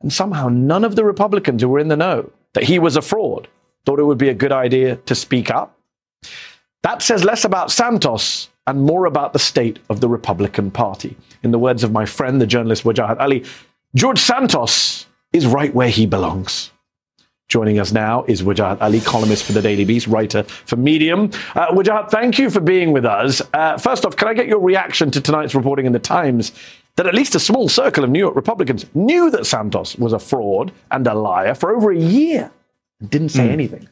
And 0.00 0.12
somehow 0.12 0.48
none 0.48 0.84
of 0.84 0.94
the 0.94 1.04
Republicans 1.04 1.62
who 1.62 1.68
were 1.68 1.80
in 1.80 1.88
the 1.88 1.96
know 1.96 2.30
that 2.54 2.64
he 2.64 2.78
was 2.78 2.96
a 2.96 3.02
fraud 3.02 3.48
thought 3.84 3.98
it 3.98 4.04
would 4.04 4.18
be 4.18 4.28
a 4.28 4.34
good 4.34 4.52
idea 4.52 4.96
to 4.96 5.14
speak 5.14 5.50
up 5.50 5.78
that 6.82 7.02
says 7.02 7.24
less 7.24 7.44
about 7.44 7.70
Santos 7.70 8.48
and 8.66 8.82
more 8.82 9.06
about 9.06 9.32
the 9.32 9.38
state 9.38 9.78
of 9.88 10.00
the 10.00 10.08
Republican 10.08 10.70
Party. 10.70 11.16
In 11.42 11.50
the 11.50 11.58
words 11.58 11.82
of 11.82 11.92
my 11.92 12.04
friend, 12.04 12.40
the 12.40 12.46
journalist 12.46 12.84
Wajahat 12.84 13.20
Ali, 13.20 13.44
George 13.94 14.18
Santos 14.18 15.06
is 15.32 15.46
right 15.46 15.74
where 15.74 15.88
he 15.88 16.06
belongs. 16.06 16.70
Joining 17.48 17.78
us 17.78 17.92
now 17.92 18.24
is 18.28 18.42
Wajahat 18.42 18.82
Ali, 18.82 19.00
columnist 19.00 19.44
for 19.44 19.52
the 19.52 19.62
Daily 19.62 19.86
Beast, 19.86 20.06
writer 20.06 20.42
for 20.42 20.76
Medium. 20.76 21.30
Uh, 21.54 21.68
Wajahat, 21.68 22.10
thank 22.10 22.38
you 22.38 22.50
for 22.50 22.60
being 22.60 22.92
with 22.92 23.06
us. 23.06 23.40
Uh, 23.54 23.78
first 23.78 24.04
off, 24.04 24.16
can 24.16 24.28
I 24.28 24.34
get 24.34 24.48
your 24.48 24.60
reaction 24.60 25.10
to 25.12 25.20
tonight's 25.20 25.54
reporting 25.54 25.86
in 25.86 25.92
the 25.92 25.98
Times 25.98 26.52
that 26.96 27.06
at 27.06 27.14
least 27.14 27.34
a 27.34 27.40
small 27.40 27.70
circle 27.70 28.04
of 28.04 28.10
New 28.10 28.18
York 28.18 28.36
Republicans 28.36 28.84
knew 28.94 29.30
that 29.30 29.46
Santos 29.46 29.96
was 29.96 30.12
a 30.12 30.18
fraud 30.18 30.72
and 30.90 31.06
a 31.06 31.14
liar 31.14 31.54
for 31.54 31.74
over 31.74 31.90
a 31.90 31.98
year 31.98 32.50
and 33.00 33.08
didn't 33.08 33.30
say 33.30 33.48
mm. 33.48 33.52
anything? 33.52 33.88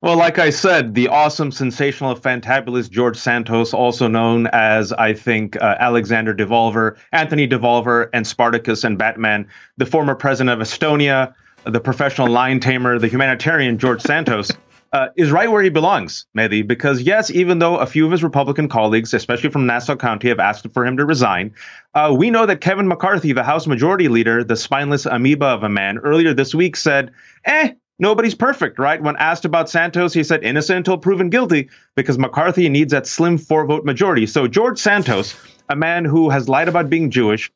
Well, 0.00 0.16
like 0.16 0.38
I 0.38 0.50
said, 0.50 0.94
the 0.94 1.08
awesome, 1.08 1.50
sensational, 1.50 2.14
fantabulous 2.14 2.88
George 2.88 3.16
Santos, 3.16 3.74
also 3.74 4.06
known 4.06 4.46
as, 4.52 4.92
I 4.92 5.14
think, 5.14 5.60
uh, 5.60 5.74
Alexander 5.80 6.32
Devolver, 6.32 6.96
Anthony 7.10 7.48
Devolver, 7.48 8.08
and 8.12 8.24
Spartacus 8.24 8.84
and 8.84 8.96
Batman, 8.96 9.48
the 9.78 9.86
former 9.86 10.14
president 10.14 10.60
of 10.60 10.64
Estonia, 10.64 11.34
the 11.64 11.80
professional 11.80 12.28
lion 12.28 12.60
tamer, 12.60 12.98
the 12.98 13.08
humanitarian 13.08 13.78
George 13.78 14.02
Santos, 14.02 14.50
uh, 14.92 15.08
is 15.16 15.30
right 15.30 15.50
where 15.50 15.62
he 15.62 15.70
belongs, 15.70 16.26
Mehdi, 16.36 16.66
because 16.66 17.00
yes, 17.00 17.30
even 17.30 17.58
though 17.58 17.78
a 17.78 17.86
few 17.86 18.04
of 18.04 18.12
his 18.12 18.22
Republican 18.22 18.68
colleagues, 18.68 19.14
especially 19.14 19.50
from 19.50 19.66
Nassau 19.66 19.96
County, 19.96 20.28
have 20.28 20.38
asked 20.38 20.70
for 20.72 20.84
him 20.84 20.98
to 20.98 21.04
resign, 21.06 21.54
uh, 21.94 22.14
we 22.16 22.30
know 22.30 22.44
that 22.44 22.60
Kevin 22.60 22.88
McCarthy, 22.88 23.32
the 23.32 23.42
House 23.42 23.66
Majority 23.66 24.08
Leader, 24.08 24.44
the 24.44 24.56
spineless 24.56 25.06
amoeba 25.06 25.46
of 25.46 25.62
a 25.62 25.68
man, 25.68 25.98
earlier 25.98 26.34
this 26.34 26.54
week 26.54 26.76
said, 26.76 27.12
eh, 27.46 27.72
nobody's 27.98 28.34
perfect, 28.34 28.78
right? 28.78 29.02
When 29.02 29.16
asked 29.16 29.46
about 29.46 29.70
Santos, 29.70 30.12
he 30.12 30.24
said 30.24 30.44
innocent 30.44 30.78
until 30.78 30.98
proven 30.98 31.30
guilty 31.30 31.70
because 31.94 32.18
McCarthy 32.18 32.68
needs 32.68 32.92
that 32.92 33.06
slim 33.06 33.38
four 33.38 33.64
vote 33.64 33.86
majority. 33.86 34.26
So 34.26 34.46
George 34.46 34.78
Santos, 34.78 35.34
a 35.70 35.76
man 35.76 36.04
who 36.04 36.28
has 36.28 36.50
lied 36.50 36.68
about 36.68 36.90
being 36.90 37.10
Jewish, 37.10 37.50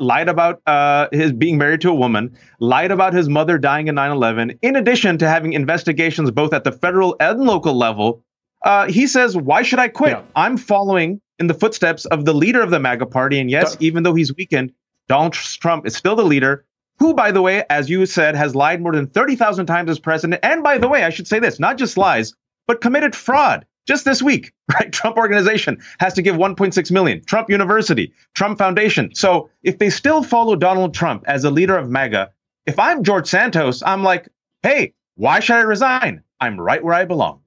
lied 0.00 0.28
about 0.28 0.60
uh, 0.66 1.08
his 1.12 1.32
being 1.32 1.58
married 1.58 1.80
to 1.82 1.90
a 1.90 1.94
woman, 1.94 2.36
lied 2.60 2.90
about 2.90 3.14
his 3.14 3.28
mother 3.28 3.58
dying 3.58 3.88
in 3.88 3.94
9 3.94 4.10
11, 4.10 4.58
in 4.62 4.76
addition 4.76 5.18
to 5.18 5.28
having 5.28 5.52
investigations 5.52 6.30
both 6.30 6.52
at 6.52 6.64
the 6.64 6.72
federal 6.72 7.16
and 7.20 7.40
local 7.40 7.74
level, 7.74 8.22
uh, 8.62 8.88
he 8.88 9.06
says, 9.06 9.36
Why 9.36 9.62
should 9.62 9.78
I 9.78 9.88
quit? 9.88 10.12
Yeah. 10.12 10.22
I'm 10.34 10.56
following 10.56 11.20
in 11.38 11.46
the 11.46 11.54
footsteps 11.54 12.04
of 12.06 12.24
the 12.24 12.34
leader 12.34 12.60
of 12.60 12.70
the 12.70 12.80
MAGA 12.80 13.06
party. 13.06 13.38
And 13.38 13.50
yes, 13.50 13.76
even 13.80 14.02
though 14.02 14.14
he's 14.14 14.34
weakened, 14.34 14.72
Donald 15.08 15.32
Trump 15.32 15.86
is 15.86 15.96
still 15.96 16.16
the 16.16 16.24
leader 16.24 16.64
who, 16.98 17.14
by 17.14 17.30
the 17.30 17.40
way, 17.40 17.64
as 17.70 17.88
you 17.88 18.04
said, 18.06 18.34
has 18.34 18.54
lied 18.56 18.82
more 18.82 18.92
than 18.92 19.06
30,000 19.06 19.66
times 19.66 19.90
as 19.90 19.98
president. 19.98 20.40
And 20.42 20.62
by 20.62 20.78
the 20.78 20.88
way, 20.88 21.04
I 21.04 21.10
should 21.10 21.28
say 21.28 21.38
this 21.38 21.60
not 21.60 21.78
just 21.78 21.96
lies, 21.96 22.34
but 22.66 22.80
committed 22.80 23.14
fraud. 23.14 23.66
Just 23.88 24.04
this 24.04 24.22
week, 24.22 24.52
right? 24.74 24.92
Trump 24.92 25.16
organization 25.16 25.78
has 25.98 26.14
to 26.14 26.22
give 26.22 26.36
1.6 26.36 26.90
million. 26.92 27.24
Trump 27.24 27.48
University, 27.50 28.12
Trump 28.34 28.58
Foundation. 28.58 29.14
So 29.14 29.50
if 29.62 29.78
they 29.78 29.88
still 29.90 30.22
follow 30.22 30.54
Donald 30.54 30.94
Trump 30.94 31.24
as 31.26 31.44
a 31.44 31.50
leader 31.50 31.76
of 31.76 31.88
MAGA, 31.88 32.30
if 32.66 32.78
I'm 32.78 33.02
George 33.02 33.26
Santos, 33.26 33.82
I'm 33.82 34.04
like, 34.04 34.28
hey, 34.62 34.92
why 35.16 35.40
should 35.40 35.56
I 35.56 35.62
resign? 35.62 36.22
I'm 36.38 36.60
right 36.60 36.84
where 36.84 36.94
I 36.94 37.06
belong. 37.06 37.40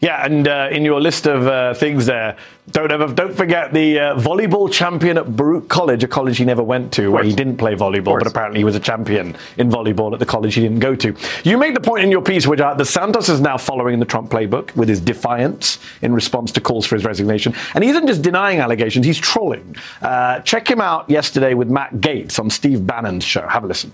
Yeah, 0.00 0.24
and 0.24 0.46
uh, 0.46 0.68
in 0.70 0.84
your 0.84 1.00
list 1.00 1.26
of 1.26 1.48
uh, 1.48 1.74
things 1.74 2.06
there, 2.06 2.36
don't 2.70 2.92
ever 2.92 3.12
don't 3.12 3.34
forget 3.34 3.72
the 3.72 3.98
uh, 3.98 4.14
volleyball 4.14 4.70
champion 4.70 5.18
at 5.18 5.34
Baruch 5.34 5.68
College, 5.68 6.04
a 6.04 6.08
college 6.08 6.38
he 6.38 6.44
never 6.44 6.62
went 6.62 6.92
to, 6.92 7.10
where 7.10 7.24
he 7.24 7.34
didn't 7.34 7.56
play 7.56 7.74
volleyball, 7.74 8.16
but 8.16 8.28
apparently 8.28 8.60
he 8.60 8.64
was 8.64 8.76
a 8.76 8.80
champion 8.80 9.36
in 9.56 9.68
volleyball 9.68 10.12
at 10.12 10.20
the 10.20 10.26
college 10.26 10.54
he 10.54 10.60
didn't 10.60 10.78
go 10.78 10.94
to. 10.94 11.16
You 11.42 11.58
make 11.58 11.74
the 11.74 11.80
point 11.80 12.04
in 12.04 12.12
your 12.12 12.22
piece, 12.22 12.46
which 12.46 12.60
the 12.60 12.84
Santos 12.84 13.28
is 13.28 13.40
now 13.40 13.56
following 13.56 13.98
the 13.98 14.04
Trump 14.04 14.30
playbook 14.30 14.76
with 14.76 14.88
his 14.88 15.00
defiance 15.00 15.80
in 16.00 16.12
response 16.12 16.52
to 16.52 16.60
calls 16.60 16.86
for 16.86 16.94
his 16.94 17.04
resignation, 17.04 17.52
and 17.74 17.82
he 17.82 17.90
isn't 17.90 18.06
just 18.06 18.22
denying 18.22 18.60
allegations; 18.60 19.04
he's 19.04 19.18
trolling. 19.18 19.74
Uh, 20.00 20.38
check 20.40 20.70
him 20.70 20.80
out 20.80 21.10
yesterday 21.10 21.54
with 21.54 21.68
Matt 21.68 21.94
Gaetz 21.94 22.38
on 22.38 22.50
Steve 22.50 22.86
Bannon's 22.86 23.24
show. 23.24 23.48
Have 23.48 23.64
a 23.64 23.66
listen. 23.66 23.92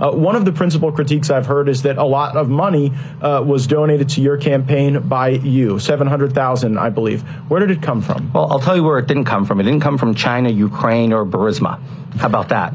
Uh, 0.00 0.10
one 0.10 0.34
of 0.34 0.46
the 0.46 0.52
principal 0.52 0.90
critiques 0.90 1.28
I've 1.28 1.44
heard 1.44 1.68
is 1.68 1.82
that 1.82 1.98
a 1.98 2.04
lot 2.04 2.34
of 2.34 2.48
money 2.48 2.92
uh, 3.20 3.44
was 3.46 3.66
donated 3.66 4.08
to 4.10 4.22
your 4.22 4.38
campaign 4.38 4.98
by 5.06 5.28
you, 5.28 5.78
700,000, 5.78 6.78
I 6.78 6.88
believe. 6.88 7.20
Where 7.50 7.60
did 7.60 7.70
it 7.70 7.82
come 7.82 8.00
from? 8.00 8.32
Well, 8.32 8.50
I'll 8.50 8.58
tell 8.58 8.74
you 8.74 8.82
where 8.84 8.98
it 8.98 9.06
didn't 9.06 9.26
come 9.26 9.44
from. 9.44 9.60
It 9.60 9.64
didn't 9.64 9.82
come 9.82 9.98
from 9.98 10.14
China, 10.14 10.48
Ukraine, 10.48 11.12
or 11.12 11.26
Burisma. 11.26 11.78
How 12.16 12.26
about 12.26 12.48
that? 12.48 12.74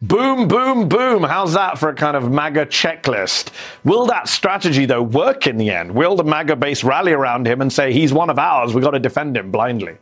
Boom, 0.00 0.48
boom, 0.48 0.88
boom. 0.88 1.22
How's 1.22 1.52
that 1.52 1.78
for 1.78 1.90
a 1.90 1.94
kind 1.94 2.16
of 2.16 2.32
MAGA 2.32 2.66
checklist? 2.66 3.50
Will 3.84 4.06
that 4.06 4.28
strategy, 4.28 4.86
though, 4.86 5.02
work 5.02 5.46
in 5.46 5.58
the 5.58 5.70
end? 5.70 5.94
Will 5.94 6.16
the 6.16 6.24
MAGA 6.24 6.56
base 6.56 6.82
rally 6.82 7.12
around 7.12 7.46
him 7.46 7.60
and 7.60 7.70
say, 7.70 7.92
he's 7.92 8.14
one 8.14 8.30
of 8.30 8.38
ours, 8.38 8.74
we've 8.74 8.82
got 8.82 8.92
to 8.92 8.98
defend 8.98 9.36
him 9.36 9.50
blindly? 9.52 9.98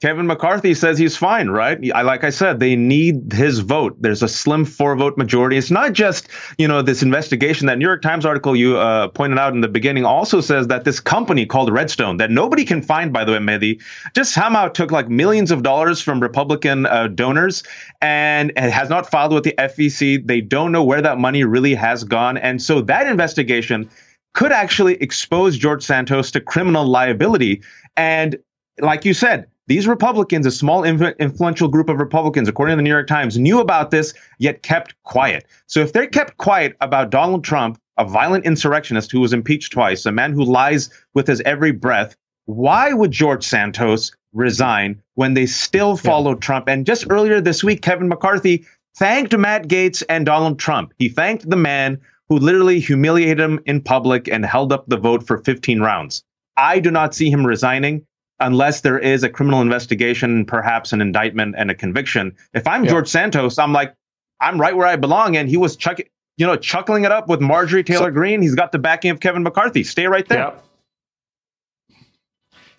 Kevin 0.00 0.26
McCarthy 0.26 0.72
says 0.72 0.98
he's 0.98 1.14
fine, 1.14 1.50
right? 1.50 1.78
I, 1.94 2.02
like 2.02 2.24
I 2.24 2.30
said, 2.30 2.58
they 2.58 2.74
need 2.74 3.34
his 3.34 3.58
vote. 3.58 3.96
There's 4.00 4.22
a 4.22 4.28
slim 4.28 4.64
four 4.64 4.96
vote 4.96 5.18
majority. 5.18 5.58
It's 5.58 5.70
not 5.70 5.92
just, 5.92 6.28
you 6.56 6.66
know, 6.66 6.80
this 6.80 7.02
investigation. 7.02 7.66
That 7.66 7.76
New 7.76 7.84
York 7.84 8.00
Times 8.00 8.24
article 8.24 8.56
you 8.56 8.78
uh, 8.78 9.08
pointed 9.08 9.38
out 9.38 9.52
in 9.52 9.60
the 9.60 9.68
beginning 9.68 10.06
also 10.06 10.40
says 10.40 10.68
that 10.68 10.84
this 10.84 11.00
company 11.00 11.44
called 11.44 11.70
Redstone, 11.70 12.16
that 12.16 12.30
nobody 12.30 12.64
can 12.64 12.80
find, 12.80 13.12
by 13.12 13.26
the 13.26 13.32
way, 13.32 13.38
Mehdi, 13.38 13.82
just 14.14 14.32
somehow 14.32 14.68
took 14.68 14.90
like 14.90 15.10
millions 15.10 15.50
of 15.50 15.62
dollars 15.62 16.00
from 16.00 16.18
Republican 16.20 16.86
uh, 16.86 17.08
donors 17.08 17.62
and 18.00 18.58
has 18.58 18.88
not 18.88 19.10
filed 19.10 19.34
with 19.34 19.44
the 19.44 19.54
FEC. 19.58 20.26
They 20.26 20.40
don't 20.40 20.72
know 20.72 20.82
where 20.82 21.02
that 21.02 21.18
money 21.18 21.44
really 21.44 21.74
has 21.74 22.04
gone. 22.04 22.38
And 22.38 22.62
so 22.62 22.80
that 22.82 23.06
investigation 23.06 23.90
could 24.32 24.52
actually 24.52 24.94
expose 24.94 25.58
George 25.58 25.82
Santos 25.82 26.30
to 26.30 26.40
criminal 26.40 26.86
liability. 26.86 27.62
And 27.98 28.38
like 28.78 29.04
you 29.04 29.12
said, 29.12 29.46
these 29.70 29.86
Republicans, 29.86 30.46
a 30.46 30.50
small 30.50 30.82
influential 30.82 31.68
group 31.68 31.88
of 31.88 32.00
Republicans, 32.00 32.48
according 32.48 32.72
to 32.72 32.76
the 32.78 32.82
New 32.82 32.90
York 32.90 33.06
Times, 33.06 33.38
knew 33.38 33.60
about 33.60 33.92
this 33.92 34.12
yet 34.40 34.64
kept 34.64 35.00
quiet. 35.04 35.46
So 35.68 35.78
if 35.78 35.92
they 35.92 36.08
kept 36.08 36.38
quiet 36.38 36.76
about 36.80 37.10
Donald 37.10 37.44
Trump, 37.44 37.80
a 37.96 38.04
violent 38.04 38.44
insurrectionist 38.46 39.12
who 39.12 39.20
was 39.20 39.32
impeached 39.32 39.72
twice, 39.72 40.04
a 40.06 40.10
man 40.10 40.32
who 40.32 40.42
lies 40.42 40.90
with 41.14 41.28
his 41.28 41.40
every 41.42 41.70
breath, 41.70 42.16
why 42.46 42.92
would 42.92 43.12
George 43.12 43.44
Santos 43.46 44.10
resign 44.32 45.00
when 45.14 45.34
they 45.34 45.46
still 45.46 45.96
followed 45.96 46.38
yeah. 46.38 46.46
Trump? 46.46 46.68
And 46.68 46.84
just 46.84 47.06
earlier 47.08 47.40
this 47.40 47.62
week, 47.62 47.80
Kevin 47.80 48.08
McCarthy 48.08 48.66
thanked 48.96 49.38
Matt 49.38 49.68
Gaetz 49.68 50.02
and 50.08 50.26
Donald 50.26 50.58
Trump. 50.58 50.92
He 50.98 51.08
thanked 51.08 51.48
the 51.48 51.54
man 51.54 52.00
who 52.28 52.38
literally 52.38 52.80
humiliated 52.80 53.38
him 53.38 53.60
in 53.66 53.82
public 53.82 54.26
and 54.26 54.44
held 54.44 54.72
up 54.72 54.88
the 54.88 54.96
vote 54.96 55.24
for 55.24 55.38
15 55.38 55.78
rounds. 55.78 56.24
I 56.56 56.80
do 56.80 56.90
not 56.90 57.14
see 57.14 57.30
him 57.30 57.46
resigning 57.46 58.04
unless 58.40 58.80
there 58.80 58.98
is 58.98 59.22
a 59.22 59.28
criminal 59.28 59.60
investigation, 59.60 60.44
perhaps 60.44 60.92
an 60.92 61.00
indictment 61.00 61.54
and 61.56 61.70
a 61.70 61.74
conviction. 61.74 62.36
If 62.54 62.66
I'm 62.66 62.84
yeah. 62.84 62.90
George 62.90 63.08
Santos, 63.08 63.58
I'm 63.58 63.72
like, 63.72 63.94
I'm 64.40 64.60
right 64.60 64.74
where 64.74 64.86
I 64.86 64.96
belong. 64.96 65.36
And 65.36 65.48
he 65.48 65.56
was 65.56 65.76
chucking, 65.76 66.06
you 66.36 66.46
know, 66.46 66.56
chuckling 66.56 67.04
it 67.04 67.12
up 67.12 67.28
with 67.28 67.40
Marjorie 67.40 67.84
Taylor 67.84 68.06
so, 68.06 68.10
Greene. 68.10 68.42
He's 68.42 68.54
got 68.54 68.72
the 68.72 68.78
backing 68.78 69.10
of 69.10 69.20
Kevin 69.20 69.42
McCarthy. 69.42 69.84
Stay 69.84 70.06
right 70.06 70.26
there. 70.26 70.38
Yeah. 70.38 70.54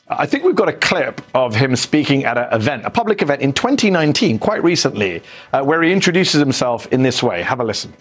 I 0.09 0.25
think 0.25 0.43
we've 0.43 0.55
got 0.55 0.67
a 0.67 0.73
clip 0.73 1.21
of 1.33 1.55
him 1.55 1.75
speaking 1.77 2.25
at 2.25 2.37
an 2.37 2.47
event, 2.51 2.85
a 2.85 2.89
public 2.89 3.21
event 3.21 3.41
in 3.41 3.53
2019, 3.53 4.39
quite 4.39 4.61
recently, 4.61 5.23
uh, 5.53 5.63
where 5.63 5.81
he 5.81 5.93
introduces 5.93 6.37
himself 6.39 6.85
in 6.87 7.01
this 7.01 7.23
way. 7.23 7.41
Have 7.43 7.61
a 7.61 7.63
listen. 7.63 7.93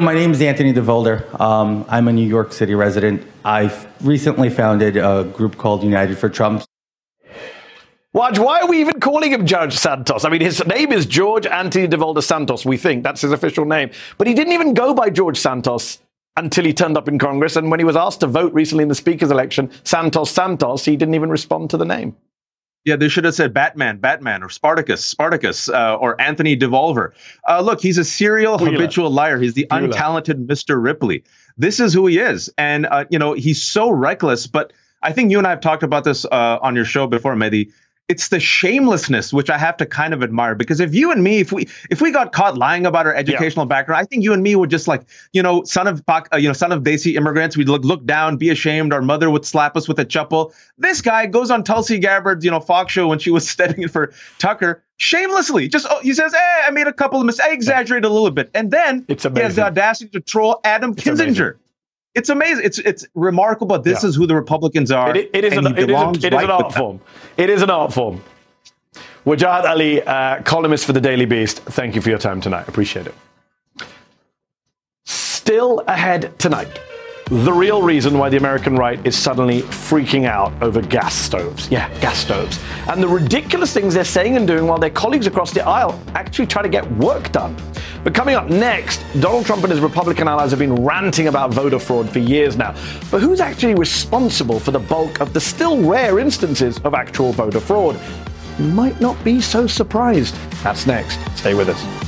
My 0.00 0.14
name 0.14 0.30
is 0.30 0.40
Anthony 0.40 0.72
DeVolder. 0.72 1.40
Um, 1.40 1.84
I'm 1.88 2.06
a 2.06 2.12
New 2.12 2.26
York 2.26 2.52
City 2.52 2.76
resident. 2.76 3.26
I've 3.44 3.88
recently 4.00 4.48
founded 4.48 4.96
a 4.96 5.24
group 5.24 5.56
called 5.56 5.82
United 5.82 6.16
for 6.16 6.28
Trump. 6.28 6.62
Waj, 8.14 8.38
why 8.38 8.60
are 8.60 8.68
we 8.68 8.80
even 8.80 9.00
calling 9.00 9.32
him 9.32 9.44
George 9.44 9.74
Santos? 9.74 10.24
I 10.24 10.28
mean, 10.28 10.40
his 10.40 10.64
name 10.66 10.92
is 10.92 11.04
George 11.04 11.46
Anthony 11.46 11.88
DeVolder 11.88 12.22
Santos, 12.22 12.64
we 12.64 12.76
think. 12.76 13.02
That's 13.02 13.22
his 13.22 13.32
official 13.32 13.64
name. 13.64 13.90
But 14.18 14.28
he 14.28 14.34
didn't 14.34 14.52
even 14.52 14.72
go 14.72 14.94
by 14.94 15.10
George 15.10 15.36
Santos 15.36 15.98
until 16.36 16.64
he 16.64 16.72
turned 16.72 16.96
up 16.96 17.08
in 17.08 17.18
Congress. 17.18 17.56
And 17.56 17.68
when 17.68 17.80
he 17.80 17.84
was 17.84 17.96
asked 17.96 18.20
to 18.20 18.28
vote 18.28 18.54
recently 18.54 18.82
in 18.82 18.88
the 18.88 18.94
Speaker's 18.94 19.32
election, 19.32 19.68
Santos 19.82 20.30
Santos, 20.30 20.84
he 20.84 20.96
didn't 20.96 21.16
even 21.16 21.28
respond 21.28 21.70
to 21.70 21.76
the 21.76 21.84
name. 21.84 22.14
Yeah, 22.88 22.96
they 22.96 23.08
should 23.08 23.24
have 23.24 23.34
said 23.34 23.52
Batman, 23.52 23.98
Batman, 23.98 24.42
or 24.42 24.48
Spartacus, 24.48 25.04
Spartacus, 25.04 25.68
uh, 25.68 25.96
or 25.96 26.18
Anthony 26.18 26.56
DeVolver. 26.56 27.12
Uh, 27.46 27.60
look, 27.60 27.82
he's 27.82 27.98
a 27.98 28.04
serial 28.04 28.56
habitual 28.56 29.10
liar. 29.10 29.38
He's 29.38 29.52
the 29.52 29.66
untalented 29.70 30.46
Mr. 30.46 30.82
Ripley. 30.82 31.22
This 31.58 31.80
is 31.80 31.92
who 31.92 32.06
he 32.06 32.18
is, 32.18 32.50
and 32.56 32.86
uh, 32.86 33.04
you 33.10 33.18
know 33.18 33.34
he's 33.34 33.62
so 33.62 33.90
reckless. 33.90 34.46
But 34.46 34.72
I 35.02 35.12
think 35.12 35.30
you 35.30 35.36
and 35.36 35.46
I 35.46 35.50
have 35.50 35.60
talked 35.60 35.82
about 35.82 36.04
this 36.04 36.24
uh, 36.24 36.58
on 36.62 36.74
your 36.74 36.86
show 36.86 37.06
before, 37.06 37.34
Mehdi 37.34 37.72
it's 38.08 38.28
the 38.28 38.40
shamelessness 38.40 39.34
which 39.34 39.50
I 39.50 39.58
have 39.58 39.76
to 39.76 39.86
kind 39.86 40.14
of 40.14 40.22
admire 40.22 40.54
because 40.54 40.80
if 40.80 40.94
you 40.94 41.12
and 41.12 41.22
me, 41.22 41.40
if 41.40 41.52
we 41.52 41.68
if 41.90 42.00
we 42.00 42.10
got 42.10 42.32
caught 42.32 42.56
lying 42.56 42.86
about 42.86 43.06
our 43.06 43.14
educational 43.14 43.66
yeah. 43.66 43.68
background, 43.68 44.00
I 44.00 44.04
think 44.06 44.24
you 44.24 44.32
and 44.32 44.42
me 44.42 44.56
would 44.56 44.70
just 44.70 44.88
like 44.88 45.02
you 45.32 45.42
know 45.42 45.62
son 45.64 45.86
of 45.86 46.02
uh, 46.08 46.22
you 46.38 46.48
know 46.48 46.54
son 46.54 46.72
of 46.72 46.82
Desi 46.82 47.14
immigrants, 47.16 47.56
we'd 47.56 47.68
look 47.68 47.84
look 47.84 48.04
down, 48.06 48.38
be 48.38 48.48
ashamed. 48.48 48.94
Our 48.94 49.02
mother 49.02 49.28
would 49.28 49.44
slap 49.44 49.76
us 49.76 49.86
with 49.86 49.98
a 49.98 50.06
chappal. 50.06 50.54
This 50.78 51.02
guy 51.02 51.26
goes 51.26 51.50
on 51.50 51.64
Tulsi 51.64 51.98
Gabbard's 51.98 52.44
you 52.44 52.50
know 52.50 52.60
Fox 52.60 52.92
show 52.92 53.08
when 53.08 53.18
she 53.18 53.30
was 53.30 53.48
studying 53.50 53.88
for 53.88 54.12
Tucker 54.38 54.82
shamelessly. 54.96 55.68
Just 55.68 55.86
oh, 55.90 56.00
he 56.00 56.14
says, 56.14 56.32
"Hey, 56.32 56.62
I 56.66 56.70
made 56.70 56.86
a 56.86 56.92
couple 56.94 57.20
of 57.20 57.26
mistakes. 57.26 57.46
I 57.46 57.52
exaggerated 57.52 58.06
a 58.06 58.12
little 58.12 58.30
bit," 58.30 58.50
and 58.54 58.70
then 58.70 59.04
it's 59.08 59.24
he 59.24 59.40
has 59.40 59.56
the 59.56 59.66
audacity 59.66 60.10
to 60.10 60.20
troll 60.20 60.60
Adam 60.64 60.92
it's 60.92 61.04
Kinzinger. 61.04 61.24
Amazing 61.26 61.54
it's 62.14 62.28
amazing. 62.28 62.64
It's 62.64 62.78
it's 62.78 63.06
remarkable. 63.14 63.78
This 63.78 64.02
yeah. 64.02 64.08
is 64.08 64.16
who 64.16 64.26
the 64.26 64.34
Republicans 64.34 64.90
are. 64.90 65.16
it, 65.16 65.30
it 65.32 65.44
is, 65.44 65.56
an, 65.56 65.66
it 65.78 65.90
is, 65.90 65.96
a, 65.96 66.10
it 66.26 66.34
is 66.34 66.42
an 66.42 66.50
art 66.50 66.74
form. 66.74 67.00
It 67.36 67.50
is 67.50 67.62
an 67.62 67.70
art 67.70 67.92
form. 67.92 68.22
Wajahat 69.24 69.64
Ali, 69.64 70.02
uh, 70.02 70.42
columnist 70.42 70.86
for 70.86 70.92
the 70.92 71.00
Daily 71.00 71.26
Beast, 71.26 71.58
thank 71.60 71.94
you 71.94 72.00
for 72.00 72.08
your 72.08 72.18
time 72.18 72.40
tonight. 72.40 72.66
Appreciate 72.66 73.06
it. 73.06 73.14
Still 75.04 75.80
ahead 75.86 76.38
tonight. 76.38 76.80
The 77.30 77.52
real 77.52 77.82
reason 77.82 78.16
why 78.16 78.30
the 78.30 78.38
American 78.38 78.74
right 78.76 78.98
is 79.06 79.14
suddenly 79.14 79.60
freaking 79.60 80.24
out 80.24 80.50
over 80.62 80.80
gas 80.80 81.14
stoves. 81.14 81.70
Yeah, 81.70 81.92
gas 82.00 82.16
stoves. 82.16 82.58
And 82.88 83.02
the 83.02 83.08
ridiculous 83.08 83.70
things 83.74 83.92
they're 83.92 84.04
saying 84.04 84.38
and 84.38 84.46
doing 84.46 84.66
while 84.66 84.78
their 84.78 84.88
colleagues 84.88 85.26
across 85.26 85.52
the 85.52 85.62
aisle 85.62 86.00
actually 86.14 86.46
try 86.46 86.62
to 86.62 86.70
get 86.70 86.90
work 86.92 87.30
done. 87.30 87.54
But 88.04 88.14
coming 88.14 88.34
up 88.34 88.48
next, 88.48 89.04
Donald 89.20 89.46
Trump 89.46 89.64
and 89.64 89.70
his 89.70 89.80
Republican 89.80 90.28
allies 90.28 90.50
have 90.50 90.58
been 90.58 90.74
ranting 90.74 91.28
about 91.28 91.52
voter 91.52 91.78
fraud 91.78 92.08
for 92.10 92.18
years 92.18 92.56
now. 92.56 92.74
But 93.10 93.20
who's 93.20 93.40
actually 93.40 93.74
responsible 93.74 94.60
for 94.60 94.70
the 94.70 94.78
bulk 94.78 95.20
of 95.20 95.32
the 95.32 95.40
still 95.40 95.82
rare 95.82 96.18
instances 96.18 96.78
of 96.80 96.94
actual 96.94 97.32
voter 97.32 97.60
fraud? 97.60 98.00
you 98.58 98.64
might 98.64 99.00
not 99.00 99.22
be 99.24 99.40
so 99.40 99.66
surprised. 99.66 100.34
That's 100.62 100.86
next. 100.86 101.18
Stay 101.36 101.54
with 101.54 101.68
us. 101.68 102.07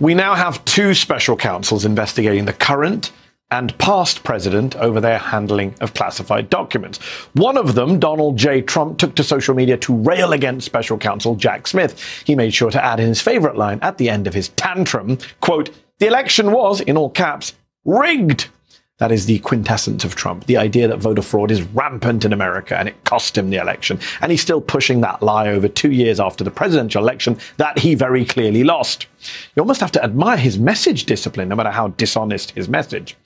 We 0.00 0.14
now 0.14 0.34
have 0.34 0.64
two 0.64 0.94
special 0.94 1.36
counsels 1.36 1.84
investigating 1.84 2.46
the 2.46 2.54
current 2.54 3.12
and 3.50 3.76
past 3.76 4.24
president 4.24 4.74
over 4.76 4.98
their 4.98 5.18
handling 5.18 5.74
of 5.82 5.92
classified 5.92 6.48
documents. 6.48 6.96
One 7.34 7.58
of 7.58 7.74
them, 7.74 7.98
Donald 7.98 8.38
J. 8.38 8.62
Trump, 8.62 8.96
took 8.96 9.14
to 9.16 9.22
social 9.22 9.54
media 9.54 9.76
to 9.76 9.94
rail 9.94 10.32
against 10.32 10.64
special 10.64 10.96
counsel 10.96 11.34
Jack 11.34 11.66
Smith. 11.66 12.22
He 12.24 12.34
made 12.34 12.54
sure 12.54 12.70
to 12.70 12.82
add 12.82 12.98
in 12.98 13.08
his 13.08 13.20
favorite 13.20 13.56
line 13.56 13.78
at 13.82 13.98
the 13.98 14.08
end 14.08 14.26
of 14.26 14.32
his 14.32 14.48
tantrum, 14.50 15.18
quote, 15.40 15.68
"The 15.98 16.06
election 16.06 16.50
was 16.50 16.80
in 16.80 16.96
all 16.96 17.10
caps 17.10 17.52
rigged." 17.84 18.46
That 19.00 19.12
is 19.12 19.24
the 19.24 19.38
quintessence 19.38 20.04
of 20.04 20.14
Trump. 20.14 20.44
The 20.44 20.58
idea 20.58 20.86
that 20.86 20.98
voter 20.98 21.22
fraud 21.22 21.50
is 21.50 21.62
rampant 21.62 22.26
in 22.26 22.34
America 22.34 22.76
and 22.76 22.86
it 22.86 23.02
cost 23.04 23.36
him 23.36 23.48
the 23.48 23.56
election. 23.56 23.98
And 24.20 24.30
he's 24.30 24.42
still 24.42 24.60
pushing 24.60 25.00
that 25.00 25.22
lie 25.22 25.48
over 25.48 25.68
two 25.68 25.90
years 25.90 26.20
after 26.20 26.44
the 26.44 26.50
presidential 26.50 27.02
election 27.02 27.38
that 27.56 27.78
he 27.78 27.94
very 27.94 28.26
clearly 28.26 28.62
lost. 28.62 29.06
You 29.56 29.62
almost 29.62 29.80
have 29.80 29.92
to 29.92 30.04
admire 30.04 30.36
his 30.36 30.58
message 30.58 31.04
discipline, 31.06 31.48
no 31.48 31.56
matter 31.56 31.70
how 31.70 31.88
dishonest 31.88 32.50
his 32.50 32.68
message. 32.68 33.16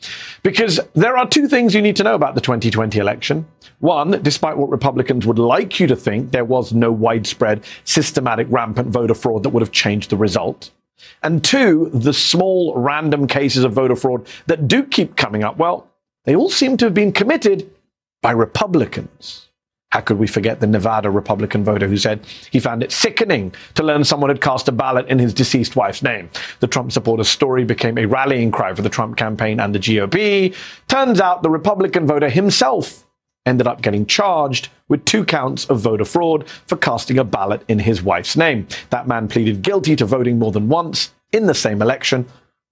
Because 0.45 0.79
there 0.95 1.17
are 1.17 1.29
two 1.29 1.49
things 1.49 1.75
you 1.75 1.83
need 1.83 1.97
to 1.97 2.05
know 2.05 2.15
about 2.15 2.37
the 2.37 2.41
2020 2.41 3.01
election. 3.01 3.45
One, 3.81 4.23
despite 4.23 4.57
what 4.57 4.71
Republicans 4.71 5.27
would 5.27 5.41
like 5.41 5.81
you 5.81 5.89
to 5.89 5.97
think, 5.97 6.31
there 6.31 6.45
was 6.45 6.73
no 6.73 6.93
widespread, 6.93 7.65
systematic, 7.83 8.47
rampant 8.49 8.91
voter 8.91 9.15
fraud 9.15 9.43
that 9.43 9.49
would 9.49 9.61
have 9.61 9.73
changed 9.73 10.11
the 10.11 10.17
result. 10.17 10.71
And 11.23 11.43
two, 11.43 11.91
the 11.93 12.13
small 12.13 12.75
random 12.77 13.27
cases 13.27 13.65
of 13.65 13.73
voter 13.73 13.97
fraud 13.97 14.27
that 14.47 14.69
do 14.69 14.83
keep 14.83 15.17
coming 15.17 15.43
up, 15.43 15.57
well, 15.57 15.89
they 16.25 16.35
all 16.37 16.51
seem 16.51 16.77
to 16.79 16.87
have 16.87 16.95
been 16.95 17.13
committed 17.13 17.71
by 18.23 18.31
Republicans. 18.33 19.49
How 19.91 20.01
could 20.01 20.19
we 20.19 20.27
forget 20.27 20.59
the 20.59 20.67
Nevada 20.67 21.09
Republican 21.09 21.63
voter 21.63 21.87
who 21.87 21.97
said 21.97 22.27
he 22.51 22.59
found 22.59 22.83
it 22.83 22.91
sickening 22.91 23.55
to 23.75 23.85
learn 23.85 24.03
someone 24.03 24.29
had 24.29 24.41
cast 24.41 24.67
a 24.67 24.73
ballot 24.73 25.07
in 25.07 25.21
his 25.21 25.33
deceased 25.33 25.77
wife's 25.77 26.03
name? 26.03 26.29
The 26.59 26.67
Trump 26.67 26.91
supporter's 26.91 27.29
story 27.29 27.65
became 27.65 27.97
a 27.97 28.07
rallying 28.07 28.51
cry 28.51 28.75
for 28.75 28.83
the 28.83 28.89
Trump 28.89 29.17
campaign 29.17 29.61
and 29.61 29.73
the 29.73 29.79
GOP. 29.79 30.53
Turns 30.89 31.21
out 31.21 31.45
the 31.45 31.51
Republican 31.51 32.09
voter 32.09 32.29
himself 32.29 33.07
ended 33.47 33.67
up 33.67 33.83
getting 33.83 34.07
charged 34.07 34.69
with 34.89 35.05
two 35.05 35.25
counts 35.25 35.67
of 35.67 35.81
voter 35.81 36.05
fraud 36.05 36.49
for 36.67 36.77
casting 36.77 37.19
a 37.19 37.25
ballot 37.25 37.63
in 37.69 37.79
his 37.79 38.03
wife's 38.03 38.37
name. 38.37 38.67
That 38.91 39.09
man 39.09 39.29
pleaded 39.29 39.63
guilty 39.63 39.97
to 39.97 40.05
voting 40.05 40.39
more 40.39 40.53
than 40.53 40.69
once 40.69 41.13
in 41.33 41.47
the 41.47 41.55
same 41.55 41.83
election, 41.83 42.27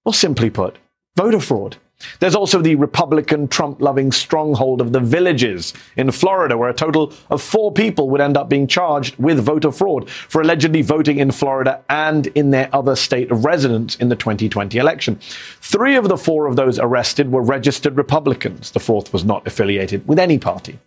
or 0.04 0.14
simply 0.14 0.50
put, 0.50 0.78
voter 1.16 1.40
fraud. 1.40 1.76
There's 2.20 2.34
also 2.34 2.60
the 2.60 2.74
Republican 2.76 3.48
Trump 3.48 3.80
loving 3.80 4.12
stronghold 4.12 4.80
of 4.80 4.92
the 4.92 5.00
villages 5.00 5.72
in 5.96 6.10
Florida, 6.10 6.56
where 6.56 6.68
a 6.68 6.74
total 6.74 7.12
of 7.30 7.42
four 7.42 7.72
people 7.72 8.08
would 8.10 8.20
end 8.20 8.36
up 8.36 8.48
being 8.48 8.66
charged 8.66 9.16
with 9.16 9.38
voter 9.38 9.72
fraud 9.72 10.08
for 10.10 10.42
allegedly 10.42 10.82
voting 10.82 11.18
in 11.18 11.30
Florida 11.30 11.82
and 11.88 12.26
in 12.28 12.50
their 12.50 12.68
other 12.72 12.96
state 12.96 13.30
of 13.30 13.44
residence 13.44 13.96
in 13.96 14.08
the 14.08 14.16
2020 14.16 14.78
election. 14.78 15.18
Three 15.60 15.96
of 15.96 16.08
the 16.08 16.18
four 16.18 16.46
of 16.46 16.56
those 16.56 16.78
arrested 16.78 17.32
were 17.32 17.42
registered 17.42 17.96
Republicans. 17.96 18.70
The 18.70 18.80
fourth 18.80 19.12
was 19.12 19.24
not 19.24 19.46
affiliated 19.46 20.06
with 20.06 20.18
any 20.18 20.38
party. 20.38 20.78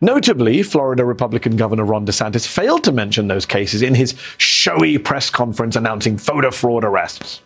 Notably, 0.00 0.62
Florida 0.62 1.04
Republican 1.04 1.56
Governor 1.56 1.84
Ron 1.84 2.04
DeSantis 2.04 2.46
failed 2.46 2.84
to 2.84 2.92
mention 2.92 3.28
those 3.28 3.46
cases 3.46 3.80
in 3.80 3.94
his 3.94 4.14
showy 4.38 4.98
press 4.98 5.30
conference 5.30 5.76
announcing 5.76 6.18
voter 6.18 6.50
fraud 6.50 6.84
arrests. 6.84 7.40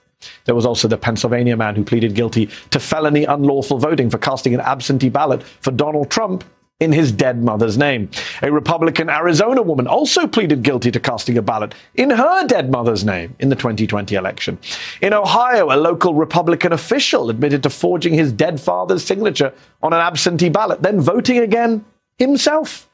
There 0.44 0.54
was 0.54 0.66
also 0.66 0.88
the 0.88 0.98
Pennsylvania 0.98 1.56
man 1.56 1.76
who 1.76 1.84
pleaded 1.84 2.14
guilty 2.14 2.46
to 2.70 2.80
felony 2.80 3.24
unlawful 3.24 3.78
voting 3.78 4.10
for 4.10 4.18
casting 4.18 4.54
an 4.54 4.60
absentee 4.60 5.08
ballot 5.08 5.42
for 5.42 5.70
Donald 5.70 6.10
Trump 6.10 6.44
in 6.80 6.92
his 6.92 7.10
dead 7.10 7.42
mother's 7.42 7.76
name. 7.76 8.08
A 8.42 8.52
Republican 8.52 9.10
Arizona 9.10 9.62
woman 9.62 9.88
also 9.88 10.26
pleaded 10.26 10.62
guilty 10.62 10.90
to 10.92 11.00
casting 11.00 11.36
a 11.36 11.42
ballot 11.42 11.74
in 11.96 12.10
her 12.10 12.46
dead 12.46 12.70
mother's 12.70 13.04
name 13.04 13.34
in 13.40 13.48
the 13.48 13.56
2020 13.56 14.14
election. 14.14 14.58
In 15.00 15.12
Ohio, 15.12 15.74
a 15.74 15.76
local 15.76 16.14
Republican 16.14 16.72
official 16.72 17.30
admitted 17.30 17.64
to 17.64 17.70
forging 17.70 18.14
his 18.14 18.32
dead 18.32 18.60
father's 18.60 19.04
signature 19.04 19.52
on 19.82 19.92
an 19.92 20.00
absentee 20.00 20.48
ballot, 20.48 20.82
then 20.82 21.00
voting 21.00 21.38
again 21.38 21.84
himself. 22.16 22.87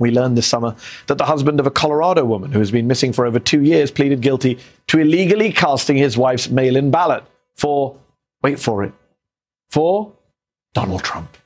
We 0.00 0.10
learned 0.10 0.36
this 0.36 0.48
summer 0.48 0.74
that 1.06 1.18
the 1.18 1.26
husband 1.26 1.60
of 1.60 1.66
a 1.66 1.70
Colorado 1.70 2.24
woman 2.24 2.50
who 2.50 2.58
has 2.58 2.72
been 2.72 2.88
missing 2.88 3.12
for 3.12 3.26
over 3.26 3.38
two 3.38 3.62
years 3.62 3.92
pleaded 3.92 4.22
guilty 4.22 4.58
to 4.88 4.98
illegally 4.98 5.52
casting 5.52 5.96
his 5.96 6.18
wife's 6.18 6.48
mail 6.48 6.74
in 6.74 6.90
ballot 6.90 7.22
for, 7.54 7.96
wait 8.42 8.58
for 8.58 8.82
it, 8.82 8.92
for 9.68 10.12
Donald 10.74 11.04
Trump. 11.04 11.36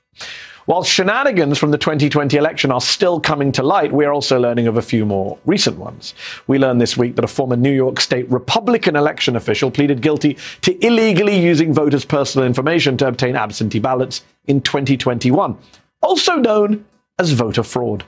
While 0.67 0.83
shenanigans 0.83 1.59
from 1.59 1.73
the 1.73 1.79
2020 1.79 2.38
election 2.38 2.71
are 2.71 2.81
still 2.81 3.21
coming 3.21 3.53
to 3.53 3.62
light, 3.62 3.93
we 3.93 4.07
are 4.07 4.14
also 4.14 4.40
learning 4.40 4.67
of 4.67 4.79
a 4.79 4.83
few 4.83 5.05
more 5.05 5.37
recent 5.45 5.77
ones. 5.77 6.14
We 6.47 6.59
learned 6.59 6.81
this 6.81 6.97
week 6.97 7.17
that 7.17 7.25
a 7.25 7.29
former 7.29 7.57
New 7.57 7.73
York 7.73 8.01
State 8.01 8.31
Republican 8.31 8.97
election 8.97 9.37
official 9.37 9.71
pleaded 9.71 10.01
guilty 10.01 10.38
to 10.62 10.87
illegally 10.87 11.38
using 11.38 11.75
voters' 11.75 12.07
personal 12.07 12.47
information 12.47 12.97
to 12.99 13.09
obtain 13.09 13.37
absentee 13.37 13.79
ballots 13.79 14.25
in 14.47 14.62
2021, 14.62 15.59
also 16.01 16.37
known 16.37 16.87
as 17.19 17.33
voter 17.33 17.62
fraud. 17.62 18.05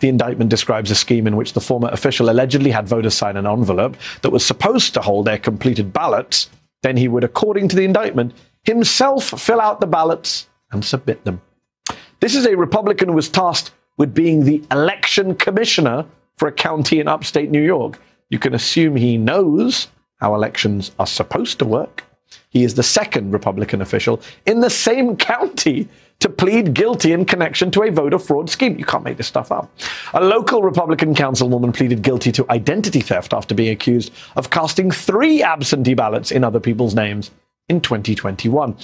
The 0.00 0.08
indictment 0.08 0.50
describes 0.50 0.90
a 0.90 0.94
scheme 0.94 1.26
in 1.26 1.36
which 1.36 1.52
the 1.52 1.60
former 1.60 1.88
official 1.88 2.30
allegedly 2.30 2.70
had 2.70 2.88
voters 2.88 3.14
sign 3.14 3.36
an 3.36 3.46
envelope 3.46 3.96
that 4.22 4.30
was 4.30 4.44
supposed 4.44 4.94
to 4.94 5.00
hold 5.00 5.26
their 5.26 5.38
completed 5.38 5.92
ballots. 5.92 6.50
Then 6.82 6.96
he 6.96 7.08
would, 7.08 7.24
according 7.24 7.68
to 7.68 7.76
the 7.76 7.84
indictment, 7.84 8.34
himself 8.62 9.24
fill 9.40 9.60
out 9.60 9.80
the 9.80 9.86
ballots 9.86 10.48
and 10.70 10.84
submit 10.84 11.24
them. 11.24 11.40
This 12.20 12.34
is 12.34 12.46
a 12.46 12.56
Republican 12.56 13.08
who 13.08 13.14
was 13.14 13.28
tasked 13.28 13.72
with 13.96 14.14
being 14.14 14.44
the 14.44 14.62
election 14.70 15.34
commissioner 15.34 16.04
for 16.36 16.48
a 16.48 16.52
county 16.52 17.00
in 17.00 17.08
upstate 17.08 17.50
New 17.50 17.62
York. 17.62 18.00
You 18.30 18.38
can 18.38 18.54
assume 18.54 18.96
he 18.96 19.18
knows 19.18 19.88
how 20.20 20.34
elections 20.34 20.92
are 20.98 21.06
supposed 21.06 21.58
to 21.58 21.64
work. 21.64 22.04
He 22.50 22.64
is 22.64 22.74
the 22.74 22.82
second 22.82 23.32
Republican 23.32 23.80
official 23.80 24.20
in 24.46 24.60
the 24.60 24.70
same 24.70 25.16
county 25.16 25.88
to 26.20 26.28
plead 26.28 26.74
guilty 26.74 27.12
in 27.12 27.24
connection 27.24 27.70
to 27.70 27.82
a 27.82 27.90
voter 27.90 28.18
fraud 28.18 28.50
scheme. 28.50 28.78
You 28.78 28.84
can't 28.84 29.04
make 29.04 29.16
this 29.16 29.28
stuff 29.28 29.52
up. 29.52 29.70
A 30.14 30.20
local 30.24 30.62
Republican 30.62 31.14
councilwoman 31.14 31.74
pleaded 31.74 32.02
guilty 32.02 32.32
to 32.32 32.46
identity 32.50 33.00
theft 33.00 33.32
after 33.32 33.54
being 33.54 33.70
accused 33.70 34.12
of 34.36 34.50
casting 34.50 34.90
three 34.90 35.42
absentee 35.42 35.94
ballots 35.94 36.32
in 36.32 36.42
other 36.42 36.58
people's 36.60 36.94
names 36.94 37.30
in 37.68 37.80
2021. 37.80 38.76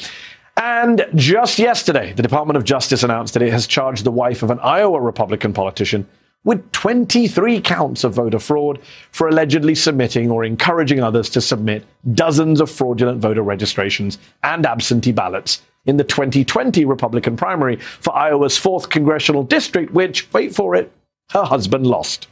And 0.56 1.04
just 1.16 1.58
yesterday, 1.58 2.12
the 2.12 2.22
Department 2.22 2.56
of 2.56 2.62
Justice 2.62 3.02
announced 3.02 3.34
that 3.34 3.42
it 3.42 3.52
has 3.52 3.66
charged 3.66 4.04
the 4.04 4.12
wife 4.12 4.44
of 4.44 4.50
an 4.50 4.60
Iowa 4.60 5.00
Republican 5.00 5.52
politician 5.52 6.06
with 6.44 6.70
23 6.72 7.60
counts 7.62 8.04
of 8.04 8.14
voter 8.14 8.38
fraud 8.38 8.78
for 9.10 9.28
allegedly 9.28 9.74
submitting 9.74 10.30
or 10.30 10.44
encouraging 10.44 11.00
others 11.00 11.28
to 11.30 11.40
submit 11.40 11.84
dozens 12.12 12.60
of 12.60 12.70
fraudulent 12.70 13.18
voter 13.20 13.42
registrations 13.42 14.18
and 14.44 14.66
absentee 14.66 15.10
ballots 15.10 15.62
in 15.86 15.96
the 15.96 16.04
2020 16.04 16.84
Republican 16.84 17.36
primary 17.36 17.76
for 17.76 18.14
Iowa's 18.16 18.58
4th 18.58 18.88
congressional 18.90 19.42
district, 19.42 19.92
which, 19.92 20.32
wait 20.32 20.54
for 20.54 20.74
it, 20.74 20.92
her 21.30 21.44
husband 21.44 21.86
lost. 21.86 22.28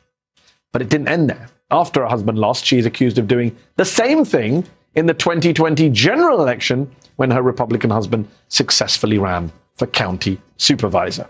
But 0.73 0.83
it 0.83 0.89
didn't 0.89 1.09
end 1.09 1.29
there. 1.29 1.49
After 1.71 2.03
her 2.03 2.09
husband 2.09 2.39
lost, 2.39 2.65
she 2.65 2.79
is 2.79 2.87
accused 2.87 3.19
of 3.19 3.29
doing 3.29 3.57
the 3.77 3.85
same 3.85 4.25
thing 4.25 4.65
in 4.95 5.07
the 5.07 5.15
2020 5.15 5.89
general 5.91 6.41
election 6.41 6.91
when 7.17 7.31
her 7.31 7.43
Republican 7.43 7.91
husband 7.91 8.29
successfully 8.49 9.19
ran 9.19 9.53
for 9.75 9.87
county 9.87 10.41
supervisor. 10.57 11.27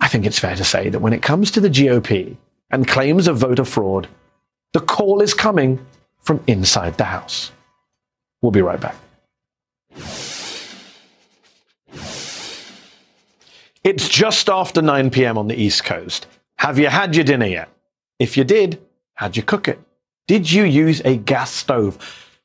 I 0.00 0.08
think 0.08 0.24
it's 0.24 0.38
fair 0.38 0.56
to 0.56 0.64
say 0.64 0.88
that 0.88 1.00
when 1.00 1.12
it 1.12 1.22
comes 1.22 1.50
to 1.52 1.60
the 1.60 1.70
GOP 1.70 2.36
and 2.70 2.86
claims 2.86 3.26
of 3.26 3.38
voter 3.38 3.64
fraud, 3.64 4.08
the 4.72 4.80
call 4.80 5.20
is 5.20 5.34
coming 5.34 5.84
from 6.20 6.42
inside 6.46 6.96
the 6.98 7.04
House. 7.04 7.50
We'll 8.40 8.52
be 8.52 8.62
right 8.62 8.80
back. 8.80 8.94
It's 13.88 14.06
just 14.06 14.50
after 14.50 14.82
9 14.82 15.08
p.m. 15.08 15.38
on 15.38 15.48
the 15.48 15.56
East 15.56 15.82
Coast. 15.82 16.26
Have 16.58 16.78
you 16.78 16.88
had 16.88 17.14
your 17.14 17.24
dinner 17.24 17.46
yet? 17.46 17.70
If 18.18 18.36
you 18.36 18.44
did, 18.44 18.78
how'd 19.14 19.34
you 19.34 19.42
cook 19.42 19.66
it? 19.66 19.80
Did 20.26 20.52
you 20.52 20.64
use 20.64 21.00
a 21.06 21.16
gas 21.16 21.50
stove? 21.50 21.96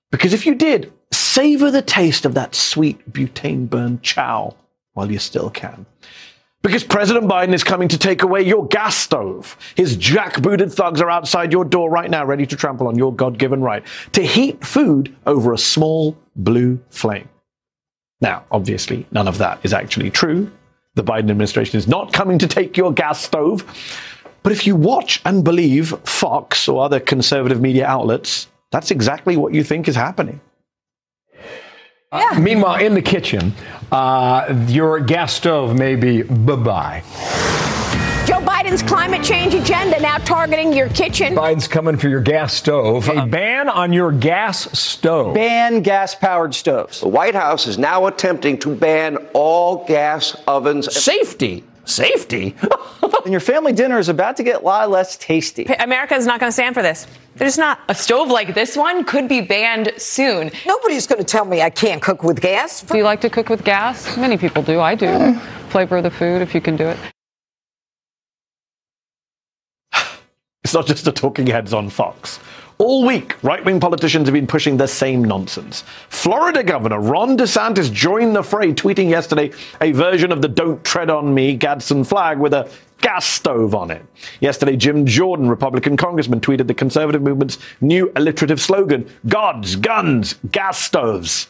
Because 0.09 0.31
if 0.31 0.45
you 0.45 0.55
did, 0.55 0.93
savor 1.11 1.69
the 1.69 1.81
taste 1.81 2.23
of 2.23 2.33
that 2.35 2.55
sweet 2.55 3.11
butane 3.11 3.69
burned 3.69 4.01
chow 4.03 4.55
while 4.93 5.11
you 5.11 5.19
still 5.19 5.49
can. 5.49 5.85
Because 6.61 6.85
President 6.85 7.25
Biden 7.25 7.51
is 7.51 7.65
coming 7.65 7.89
to 7.89 7.97
take 7.97 8.23
away 8.23 8.41
your 8.41 8.65
gas 8.67 8.95
stove. 8.95 9.57
His 9.75 9.97
jackbooted 9.97 10.71
thugs 10.71 11.01
are 11.01 11.09
outside 11.09 11.51
your 11.51 11.65
door 11.65 11.89
right 11.89 12.09
now, 12.09 12.23
ready 12.23 12.45
to 12.45 12.55
trample 12.55 12.87
on 12.87 12.97
your 12.97 13.13
God 13.13 13.37
given 13.37 13.61
right 13.61 13.83
to 14.13 14.25
heat 14.25 14.63
food 14.63 15.13
over 15.25 15.51
a 15.51 15.57
small 15.57 16.17
blue 16.37 16.79
flame. 16.89 17.27
Now, 18.21 18.45
obviously, 18.49 19.05
none 19.11 19.27
of 19.27 19.39
that 19.39 19.59
is 19.63 19.73
actually 19.73 20.09
true. 20.09 20.49
The 20.95 21.03
Biden 21.03 21.31
administration 21.31 21.77
is 21.77 21.87
not 21.87 22.13
coming 22.13 22.37
to 22.39 22.47
take 22.47 22.77
your 22.77 22.93
gas 22.93 23.23
stove. 23.23 23.65
But 24.43 24.51
if 24.51 24.67
you 24.67 24.75
watch 24.75 25.21
and 25.25 25.43
believe 25.43 25.89
Fox 26.03 26.67
or 26.67 26.83
other 26.83 26.99
conservative 26.99 27.61
media 27.61 27.85
outlets, 27.87 28.47
that's 28.71 28.91
exactly 28.91 29.37
what 29.37 29.53
you 29.53 29.63
think 29.63 29.87
is 29.87 29.95
happening. 29.95 30.41
Uh, 32.11 32.39
meanwhile, 32.39 32.79
in 32.79 32.93
the 32.93 33.01
kitchen, 33.01 33.53
uh, 33.91 34.65
your 34.67 34.99
gas 34.99 35.33
stove 35.33 35.75
may 35.75 35.95
be 35.95 36.21
bye 36.21 36.55
bye. 36.55 37.72
Joe 38.63 38.69
Biden's 38.69 38.83
climate 38.83 39.23
change 39.23 39.53
agenda 39.53 39.99
now 39.99 40.17
targeting 40.19 40.71
your 40.71 40.87
kitchen. 40.89 41.35
Biden's 41.35 41.67
coming 41.67 41.97
for 41.97 42.07
your 42.07 42.21
gas 42.21 42.53
stove. 42.53 43.09
A 43.09 43.25
ban 43.25 43.67
on 43.67 43.91
your 43.91 44.11
gas 44.11 44.71
stove. 44.77 45.33
Ban 45.33 45.81
gas 45.81 46.15
powered 46.15 46.55
stoves. 46.55 47.01
The 47.01 47.09
White 47.09 47.35
House 47.35 47.67
is 47.67 47.77
now 47.77 48.05
attempting 48.07 48.57
to 48.59 48.73
ban 48.73 49.17
all 49.33 49.85
gas 49.85 50.35
ovens. 50.47 50.93
Safety. 50.95 51.63
Safety? 51.83 52.55
and 53.23 53.31
your 53.31 53.41
family 53.41 53.73
dinner 53.73 53.99
is 53.99 54.07
about 54.07 54.37
to 54.37 54.43
get 54.43 54.61
a 54.61 54.63
lot 54.63 54.89
less 54.89 55.17
tasty. 55.17 55.65
America 55.65 56.15
is 56.15 56.25
not 56.25 56.39
going 56.39 56.47
to 56.47 56.53
stand 56.53 56.73
for 56.73 56.81
this. 56.81 57.05
There's 57.35 57.57
not. 57.57 57.81
A 57.89 57.95
stove 57.95 58.29
like 58.29 58.53
this 58.53 58.77
one 58.77 59.03
could 59.03 59.27
be 59.27 59.41
banned 59.41 59.91
soon. 59.97 60.51
Nobody's 60.65 61.05
going 61.05 61.19
to 61.19 61.25
tell 61.25 61.43
me 61.43 61.61
I 61.61 61.69
can't 61.69 62.01
cook 62.01 62.23
with 62.23 62.39
gas. 62.39 62.81
Do 62.81 62.97
you 62.97 63.03
like 63.03 63.19
to 63.21 63.29
cook 63.29 63.49
with 63.49 63.65
gas? 63.65 64.15
Many 64.15 64.37
people 64.37 64.63
do. 64.63 64.79
I 64.79 64.95
do. 64.95 65.33
Flavor 65.69 65.97
of 65.97 66.03
the 66.03 66.11
food 66.11 66.41
if 66.41 66.55
you 66.55 66.61
can 66.61 66.77
do 66.77 66.87
it. 66.87 67.12
It's 70.73 70.75
not 70.75 70.87
just 70.87 71.05
the 71.05 71.11
talking 71.11 71.45
heads 71.45 71.71
on 71.71 71.87
Fox. 71.87 72.39
All 72.79 73.05
week, 73.05 73.35
right 73.43 73.63
wing 73.63 73.79
politicians 73.79 74.27
have 74.27 74.33
been 74.33 74.47
pushing 74.47 74.75
the 74.75 74.87
same 74.87 75.23
nonsense. 75.23 75.83
Florida 76.09 76.63
Governor 76.63 76.99
Ron 76.99 77.37
DeSantis 77.37 77.93
joined 77.93 78.35
the 78.35 78.41
fray, 78.41 78.73
tweeting 78.73 79.07
yesterday 79.07 79.51
a 79.81 79.91
version 79.91 80.31
of 80.31 80.41
the 80.41 80.47
Don't 80.47 80.83
Tread 80.83 81.11
on 81.11 81.31
Me 81.31 81.55
Gadsden 81.55 82.03
flag 82.03 82.39
with 82.39 82.55
a 82.55 82.67
gas 83.01 83.23
stove 83.23 83.75
on 83.75 83.91
it. 83.91 84.03
Yesterday, 84.39 84.75
Jim 84.75 85.05
Jordan, 85.05 85.47
Republican 85.47 85.95
congressman, 85.95 86.41
tweeted 86.41 86.65
the 86.65 86.73
conservative 86.73 87.21
movement's 87.21 87.59
new 87.79 88.11
alliterative 88.15 88.59
slogan 88.59 89.07
Gods, 89.27 89.75
guns, 89.75 90.39
gas 90.51 90.79
stoves. 90.79 91.49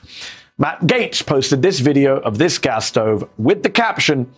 Matt 0.57 0.82
Gaetz 0.82 1.26
posted 1.26 1.61
this 1.61 1.80
video 1.80 2.19
of 2.19 2.39
this 2.39 2.57
gas 2.57 2.88
stove 2.88 3.30
with 3.38 3.63
the 3.63 3.69
caption 3.69 4.34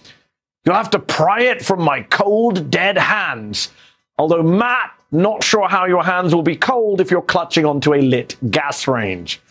You'll 0.66 0.76
have 0.76 0.90
to 0.92 1.00
pry 1.00 1.42
it 1.42 1.64
from 1.64 1.82
my 1.82 2.02
cold, 2.02 2.72
dead 2.72 2.98
hands. 2.98 3.70
Although, 4.18 4.44
Matt, 4.44 4.92
not 5.12 5.44
sure 5.44 5.68
how 5.68 5.86
your 5.86 6.04
hands 6.04 6.34
will 6.34 6.44
be 6.44 6.56
cold 6.56 7.02
if 7.02 7.12
you're 7.12 7.22
clutching 7.22 7.66
onto 7.66 7.94
a 7.94 8.02
lit 8.02 8.36
gas 8.50 8.88
range. 8.88 9.42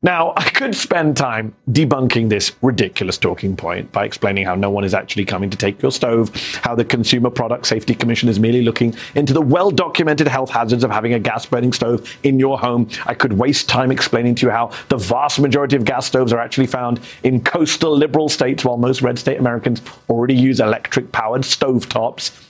Now, 0.00 0.32
I 0.36 0.48
could 0.50 0.76
spend 0.76 1.16
time 1.16 1.56
debunking 1.72 2.28
this 2.28 2.52
ridiculous 2.62 3.18
talking 3.18 3.56
point 3.56 3.90
by 3.90 4.04
explaining 4.04 4.44
how 4.44 4.54
no 4.54 4.70
one 4.70 4.84
is 4.84 4.94
actually 4.94 5.24
coming 5.24 5.50
to 5.50 5.56
take 5.56 5.82
your 5.82 5.90
stove, 5.90 6.32
how 6.62 6.76
the 6.76 6.84
Consumer 6.84 7.30
Product 7.30 7.66
Safety 7.66 7.96
Commission 7.96 8.28
is 8.28 8.38
merely 8.38 8.62
looking 8.62 8.94
into 9.16 9.32
the 9.32 9.42
well 9.42 9.72
documented 9.72 10.28
health 10.28 10.50
hazards 10.50 10.84
of 10.84 10.92
having 10.92 11.14
a 11.14 11.18
gas 11.18 11.46
burning 11.46 11.72
stove 11.72 12.16
in 12.22 12.38
your 12.38 12.60
home. 12.60 12.88
I 13.06 13.14
could 13.14 13.32
waste 13.32 13.68
time 13.68 13.90
explaining 13.90 14.36
to 14.36 14.46
you 14.46 14.52
how 14.52 14.70
the 14.88 14.96
vast 14.96 15.40
majority 15.40 15.74
of 15.74 15.84
gas 15.84 16.06
stoves 16.06 16.32
are 16.32 16.38
actually 16.38 16.68
found 16.68 17.00
in 17.24 17.42
coastal 17.42 17.96
liberal 17.96 18.28
states, 18.28 18.64
while 18.64 18.76
most 18.76 19.02
red 19.02 19.18
state 19.18 19.40
Americans 19.40 19.82
already 20.08 20.34
use 20.34 20.60
electric 20.60 21.10
powered 21.10 21.42
stovetops. 21.42 22.47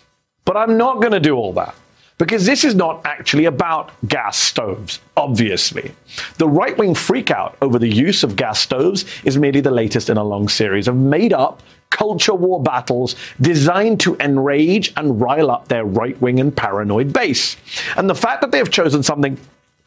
But 0.48 0.56
I'm 0.56 0.78
not 0.78 1.02
going 1.02 1.12
to 1.12 1.20
do 1.20 1.36
all 1.36 1.52
that. 1.52 1.74
Because 2.16 2.46
this 2.46 2.64
is 2.64 2.74
not 2.74 3.04
actually 3.04 3.44
about 3.44 3.90
gas 4.08 4.38
stoves, 4.38 4.98
obviously. 5.14 5.92
The 6.38 6.48
right 6.48 6.74
wing 6.78 6.94
freakout 6.94 7.56
over 7.60 7.78
the 7.78 7.86
use 7.86 8.24
of 8.24 8.34
gas 8.34 8.58
stoves 8.58 9.04
is 9.24 9.36
merely 9.36 9.60
the 9.60 9.70
latest 9.70 10.08
in 10.08 10.16
a 10.16 10.24
long 10.24 10.48
series 10.48 10.88
of 10.88 10.96
made 10.96 11.34
up 11.34 11.62
culture 11.90 12.32
war 12.32 12.62
battles 12.62 13.14
designed 13.42 14.00
to 14.00 14.16
enrage 14.20 14.90
and 14.96 15.20
rile 15.20 15.50
up 15.50 15.68
their 15.68 15.84
right 15.84 16.18
wing 16.22 16.40
and 16.40 16.56
paranoid 16.56 17.12
base. 17.12 17.58
And 17.98 18.08
the 18.08 18.14
fact 18.14 18.40
that 18.40 18.50
they 18.50 18.58
have 18.58 18.70
chosen 18.70 19.02
something 19.02 19.38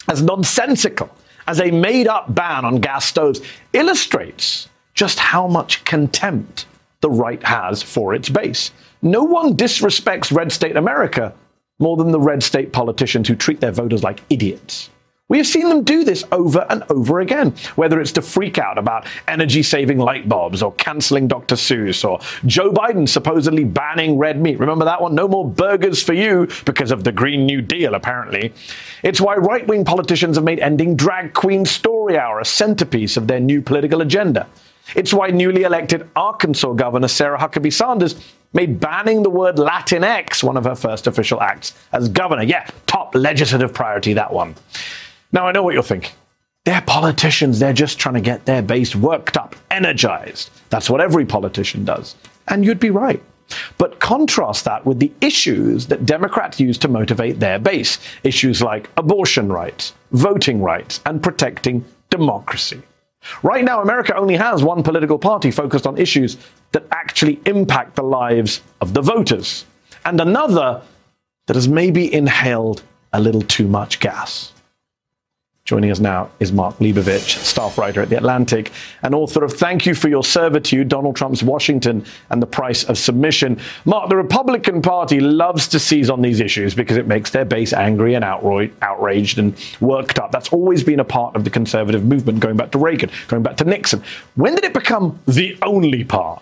as 0.09 0.21
nonsensical 0.21 1.09
as 1.47 1.59
a 1.59 1.71
made 1.71 2.07
up 2.07 2.35
ban 2.35 2.65
on 2.65 2.81
gas 2.81 3.05
stoves 3.05 3.41
illustrates 3.73 4.69
just 4.93 5.17
how 5.17 5.47
much 5.47 5.83
contempt 5.85 6.67
the 6.99 7.09
right 7.09 7.41
has 7.41 7.81
for 7.81 8.13
its 8.13 8.29
base. 8.29 8.69
No 9.01 9.23
one 9.23 9.57
disrespects 9.57 10.35
red 10.35 10.51
state 10.51 10.77
America 10.77 11.33
more 11.79 11.97
than 11.97 12.11
the 12.11 12.19
red 12.19 12.43
state 12.43 12.71
politicians 12.71 13.27
who 13.27 13.35
treat 13.35 13.59
their 13.59 13.71
voters 13.71 14.03
like 14.03 14.21
idiots. 14.29 14.89
We 15.31 15.37
have 15.37 15.47
seen 15.47 15.69
them 15.69 15.83
do 15.83 16.03
this 16.03 16.25
over 16.33 16.67
and 16.69 16.83
over 16.89 17.21
again, 17.21 17.55
whether 17.75 18.01
it's 18.01 18.11
to 18.11 18.21
freak 18.21 18.57
out 18.57 18.77
about 18.77 19.07
energy 19.29 19.63
saving 19.63 19.97
light 19.97 20.27
bulbs 20.27 20.61
or 20.61 20.73
cancelling 20.73 21.29
Dr. 21.29 21.55
Seuss 21.55 22.03
or 22.03 22.19
Joe 22.45 22.73
Biden 22.73 23.07
supposedly 23.07 23.63
banning 23.63 24.17
red 24.17 24.41
meat. 24.41 24.59
Remember 24.59 24.83
that 24.83 25.01
one? 25.01 25.15
No 25.15 25.29
more 25.29 25.49
burgers 25.49 26.03
for 26.03 26.11
you 26.11 26.49
because 26.65 26.91
of 26.91 27.05
the 27.05 27.13
Green 27.13 27.45
New 27.45 27.61
Deal, 27.61 27.95
apparently. 27.95 28.53
It's 29.03 29.21
why 29.21 29.35
right 29.35 29.65
wing 29.65 29.85
politicians 29.85 30.35
have 30.35 30.43
made 30.43 30.59
ending 30.59 30.97
Drag 30.97 31.33
Queen 31.33 31.63
Story 31.63 32.17
Hour 32.17 32.41
a 32.41 32.45
centerpiece 32.45 33.15
of 33.15 33.27
their 33.27 33.39
new 33.39 33.61
political 33.61 34.01
agenda. 34.01 34.47
It's 34.95 35.13
why 35.13 35.27
newly 35.27 35.63
elected 35.63 36.09
Arkansas 36.13 36.73
Governor 36.73 37.07
Sarah 37.07 37.39
Huckabee 37.39 37.71
Sanders 37.71 38.15
made 38.53 38.79
banning 38.79 39.23
the 39.23 39.29
word 39.29 39.55
Latinx 39.55 40.43
one 40.43 40.57
of 40.57 40.65
her 40.65 40.75
first 40.75 41.07
official 41.07 41.41
acts 41.41 41.73
as 41.93 42.09
governor. 42.09 42.43
Yeah, 42.43 42.67
top 42.87 43.15
legislative 43.15 43.73
priority, 43.73 44.13
that 44.13 44.33
one. 44.33 44.55
Now, 45.31 45.47
I 45.47 45.51
know 45.51 45.63
what 45.63 45.73
you're 45.73 45.83
thinking. 45.83 46.11
They're 46.65 46.81
politicians. 46.81 47.59
They're 47.59 47.73
just 47.73 47.97
trying 47.97 48.15
to 48.15 48.21
get 48.21 48.45
their 48.45 48.61
base 48.61 48.95
worked 48.95 49.35
up, 49.37 49.55
energized. 49.71 50.51
That's 50.69 50.89
what 50.89 51.01
every 51.01 51.25
politician 51.25 51.85
does. 51.85 52.15
And 52.47 52.63
you'd 52.63 52.79
be 52.79 52.91
right. 52.91 53.21
But 53.77 53.99
contrast 53.99 54.65
that 54.65 54.85
with 54.85 54.99
the 54.99 55.11
issues 55.21 55.87
that 55.87 56.05
Democrats 56.05 56.59
use 56.59 56.77
to 56.79 56.87
motivate 56.87 57.39
their 57.39 57.59
base 57.59 57.97
issues 58.23 58.61
like 58.61 58.89
abortion 58.97 59.51
rights, 59.51 59.93
voting 60.11 60.61
rights, 60.61 61.01
and 61.05 61.21
protecting 61.23 61.83
democracy. 62.09 62.81
Right 63.43 63.63
now, 63.63 63.81
America 63.81 64.15
only 64.15 64.35
has 64.35 64.63
one 64.63 64.83
political 64.83 65.19
party 65.19 65.51
focused 65.51 65.85
on 65.85 65.97
issues 65.97 66.37
that 66.71 66.85
actually 66.91 67.39
impact 67.45 67.95
the 67.95 68.03
lives 68.03 68.61
of 68.79 68.93
the 68.93 69.01
voters, 69.01 69.65
and 70.05 70.19
another 70.19 70.81
that 71.47 71.55
has 71.55 71.67
maybe 71.67 72.13
inhaled 72.13 72.81
a 73.13 73.19
little 73.19 73.41
too 73.41 73.67
much 73.67 73.99
gas. 73.99 74.50
Joining 75.63 75.91
us 75.91 75.99
now 75.99 76.29
is 76.39 76.51
Mark 76.51 76.77
Leibovich, 76.79 77.37
staff 77.37 77.77
writer 77.77 78.01
at 78.01 78.09
The 78.09 78.17
Atlantic 78.17 78.71
and 79.03 79.13
author 79.13 79.43
of 79.43 79.53
Thank 79.53 79.85
You 79.85 79.93
for 79.93 80.09
Your 80.09 80.23
Servitude 80.23 80.87
Donald 80.87 81.15
Trump's 81.15 81.43
Washington 81.43 82.03
and 82.31 82.41
the 82.41 82.47
Price 82.47 82.83
of 82.85 82.97
Submission. 82.97 83.59
Mark, 83.85 84.09
the 84.09 84.17
Republican 84.17 84.81
Party 84.81 85.19
loves 85.19 85.67
to 85.69 85.79
seize 85.79 86.09
on 86.09 86.23
these 86.23 86.39
issues 86.39 86.73
because 86.73 86.97
it 86.97 87.05
makes 87.05 87.29
their 87.29 87.45
base 87.45 87.73
angry 87.73 88.15
and 88.15 88.25
outraged 88.25 89.37
and 89.37 89.55
worked 89.79 90.17
up. 90.17 90.31
That's 90.31 90.49
always 90.49 90.83
been 90.83 90.99
a 90.99 91.05
part 91.05 91.35
of 91.35 91.43
the 91.43 91.51
conservative 91.51 92.03
movement, 92.03 92.39
going 92.39 92.57
back 92.57 92.71
to 92.71 92.79
Reagan, 92.79 93.11
going 93.27 93.43
back 93.43 93.57
to 93.57 93.63
Nixon. 93.63 94.03
When 94.35 94.55
did 94.55 94.63
it 94.63 94.73
become 94.73 95.19
the 95.27 95.57
only 95.61 96.03
part? 96.03 96.41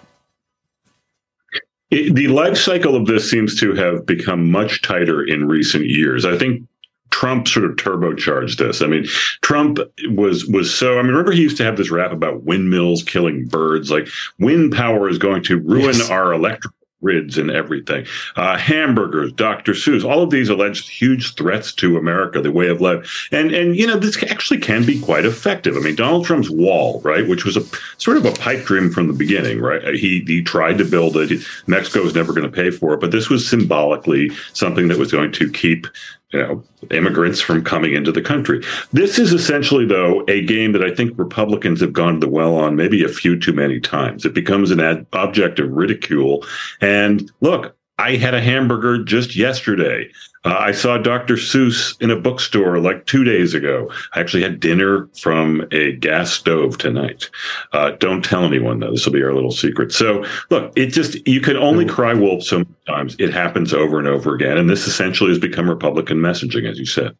It, 1.91 2.15
the 2.15 2.29
life 2.29 2.57
cycle 2.57 2.95
of 2.95 3.05
this 3.05 3.29
seems 3.29 3.59
to 3.59 3.73
have 3.73 4.05
become 4.05 4.49
much 4.49 4.81
tighter 4.81 5.23
in 5.23 5.47
recent 5.47 5.87
years. 5.87 6.23
I 6.23 6.37
think 6.37 6.67
Trump 7.11 7.47
sort 7.47 7.65
of 7.65 7.75
turbocharged 7.75 8.57
this. 8.57 8.81
I 8.81 8.87
mean, 8.87 9.05
Trump 9.41 9.79
was 10.11 10.45
was 10.45 10.73
so. 10.73 10.99
I 10.99 11.01
mean, 11.01 11.11
remember 11.11 11.31
he 11.31 11.41
used 11.41 11.57
to 11.57 11.63
have 11.63 11.77
this 11.77 11.91
rap 11.91 12.11
about 12.11 12.43
windmills 12.43 13.03
killing 13.03 13.45
birds. 13.45 13.91
Like 13.91 14.07
wind 14.39 14.73
power 14.73 15.09
is 15.09 15.17
going 15.17 15.43
to 15.43 15.59
ruin 15.59 15.95
yes. 15.95 16.09
our 16.09 16.33
electric 16.33 16.73
grids 17.01 17.37
and 17.37 17.49
everything. 17.49 18.05
Uh, 18.35 18.57
hamburgers, 18.57 19.31
Dr. 19.33 19.73
Seuss, 19.73 20.03
all 20.03 20.21
of 20.21 20.29
these 20.29 20.49
alleged 20.49 20.89
huge 20.89 21.35
threats 21.35 21.73
to 21.73 21.97
America, 21.97 22.41
the 22.41 22.51
way 22.51 22.67
of 22.67 22.81
life. 22.81 23.27
And 23.31 23.51
and 23.51 23.75
you 23.75 23.87
know 23.87 23.97
this 23.97 24.21
actually 24.23 24.59
can 24.59 24.85
be 24.85 24.99
quite 24.99 25.25
effective. 25.25 25.75
I 25.75 25.79
mean, 25.79 25.95
Donald 25.95 26.25
Trump's 26.25 26.49
wall, 26.49 27.01
right, 27.03 27.27
which 27.27 27.45
was 27.45 27.57
a 27.57 27.63
sort 27.97 28.17
of 28.17 28.25
a 28.25 28.31
pipe 28.33 28.65
dream 28.65 28.91
from 28.91 29.07
the 29.07 29.13
beginning, 29.13 29.59
right? 29.59 29.95
He 29.95 30.23
he 30.27 30.41
tried 30.41 30.77
to 30.79 30.85
build 30.85 31.17
it. 31.17 31.41
Mexico 31.67 32.03
was 32.03 32.15
never 32.15 32.33
going 32.33 32.49
to 32.49 32.55
pay 32.55 32.71
for 32.71 32.93
it, 32.93 32.99
but 32.99 33.11
this 33.11 33.29
was 33.29 33.47
symbolically 33.47 34.31
something 34.53 34.87
that 34.89 34.97
was 34.97 35.11
going 35.11 35.31
to 35.33 35.49
keep 35.51 35.87
you 36.31 36.39
know 36.39 36.63
immigrants 36.91 37.41
from 37.41 37.63
coming 37.63 37.93
into 37.93 38.11
the 38.11 38.21
country. 38.21 38.63
This 38.93 39.17
is 39.17 39.33
essentially 39.33 39.85
though 39.85 40.23
a 40.27 40.45
game 40.45 40.71
that 40.73 40.83
I 40.83 40.93
think 40.93 41.17
Republicans 41.17 41.81
have 41.81 41.93
gone 41.93 42.15
to 42.15 42.19
the 42.19 42.29
well 42.29 42.55
on 42.55 42.75
maybe 42.75 43.03
a 43.03 43.09
few 43.09 43.37
too 43.37 43.53
many 43.53 43.79
times. 43.79 44.25
It 44.25 44.33
becomes 44.33 44.71
an 44.71 44.79
ad- 44.79 45.05
object 45.13 45.59
of 45.59 45.71
ridicule. 45.71 46.45
And 46.81 47.31
look, 47.41 47.75
I 47.99 48.15
had 48.15 48.33
a 48.33 48.41
hamburger 48.41 49.03
just 49.03 49.35
yesterday. 49.35 50.09
Uh, 50.45 50.55
I 50.57 50.71
saw 50.71 50.97
Dr. 50.97 51.33
Seuss 51.33 52.01
in 52.01 52.09
a 52.09 52.15
bookstore 52.15 52.79
like 52.79 53.05
two 53.05 53.25
days 53.25 53.53
ago. 53.53 53.91
I 54.13 54.21
actually 54.21 54.41
had 54.41 54.61
dinner 54.61 55.09
from 55.19 55.67
a 55.71 55.91
gas 55.97 56.31
stove 56.31 56.77
tonight. 56.77 57.29
Uh, 57.73 57.91
don't 57.91 58.23
tell 58.23 58.45
anyone 58.45 58.79
though. 58.79 58.91
This 58.91 59.05
will 59.05 59.11
be 59.11 59.21
our 59.21 59.33
little 59.33 59.51
secret. 59.51 59.91
So 59.91 60.23
look, 60.49 60.71
it 60.77 60.87
just 60.87 61.27
you 61.27 61.41
can 61.41 61.57
only 61.57 61.85
cry 61.85 62.13
wolf 62.13 62.43
so 62.43 62.59
many 62.59 62.69
times. 62.87 63.17
It 63.19 63.33
happens 63.33 63.73
over 63.73 63.99
and 63.99 64.07
over 64.07 64.33
again, 64.33 64.57
and 64.57 64.69
this 64.69 64.87
essentially 64.87 65.31
has 65.31 65.39
become 65.39 65.69
Republican 65.69 66.19
messaging, 66.19 66.69
as 66.69 66.79
you 66.79 66.85
said. 66.85 67.17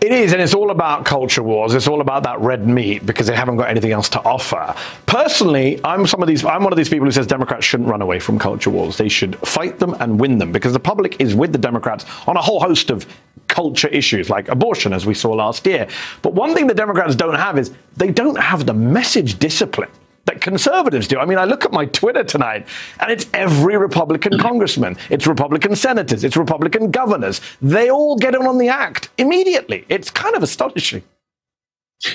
It 0.00 0.12
is, 0.12 0.32
and 0.32 0.40
it's 0.40 0.54
all 0.54 0.70
about 0.70 1.04
culture 1.04 1.42
wars. 1.42 1.74
It's 1.74 1.88
all 1.88 2.00
about 2.00 2.22
that 2.22 2.38
red 2.40 2.68
meat 2.68 3.04
because 3.04 3.26
they 3.26 3.34
haven't 3.34 3.56
got 3.56 3.68
anything 3.68 3.90
else 3.90 4.08
to 4.10 4.20
offer. 4.22 4.72
Personally, 5.06 5.80
I'm 5.82 6.06
some 6.06 6.22
of 6.22 6.28
these. 6.28 6.44
I'm 6.44 6.62
one 6.62 6.72
of 6.72 6.76
these 6.76 6.88
people 6.88 7.06
who 7.06 7.10
says 7.10 7.26
Democrats 7.26 7.64
shouldn't 7.64 7.88
run 7.88 8.00
away 8.00 8.20
from 8.20 8.38
culture 8.38 8.70
wars. 8.70 8.96
They 8.96 9.08
should 9.08 9.34
fight 9.40 9.80
them 9.80 9.96
and 9.98 10.20
win 10.20 10.38
them 10.38 10.52
because 10.52 10.72
the 10.72 10.78
public 10.78 11.20
is 11.20 11.34
with 11.34 11.50
the 11.50 11.58
Democrats 11.58 12.04
on 12.28 12.36
a 12.36 12.40
whole 12.40 12.60
host 12.60 12.90
of 12.90 13.06
culture 13.48 13.88
issues 13.88 14.30
like 14.30 14.48
abortion, 14.48 14.92
as 14.92 15.04
we 15.04 15.14
saw 15.14 15.32
last 15.32 15.66
year. 15.66 15.88
But 16.22 16.32
one 16.32 16.54
thing 16.54 16.68
the 16.68 16.74
Democrats 16.74 17.16
don't 17.16 17.34
have 17.34 17.58
is 17.58 17.72
they 17.96 18.12
don't 18.12 18.38
have 18.38 18.66
the 18.66 18.74
message 18.74 19.40
discipline 19.40 19.90
that 20.28 20.40
conservatives 20.42 21.08
do. 21.08 21.18
I 21.18 21.24
mean, 21.24 21.38
I 21.38 21.44
look 21.44 21.64
at 21.64 21.72
my 21.72 21.86
Twitter 21.86 22.22
tonight, 22.22 22.68
and 23.00 23.10
it's 23.10 23.26
every 23.32 23.76
Republican 23.78 24.38
congressman, 24.46 24.96
it's 25.10 25.26
Republican 25.26 25.74
senators, 25.74 26.22
it's 26.22 26.36
Republican 26.36 26.90
governors. 26.90 27.40
They 27.62 27.90
all 27.90 28.16
get 28.16 28.34
in 28.34 28.46
on 28.46 28.58
the 28.58 28.68
act 28.68 29.08
immediately. 29.16 29.86
It's 29.88 30.10
kind 30.10 30.36
of 30.36 30.42
astonishing. 30.42 31.02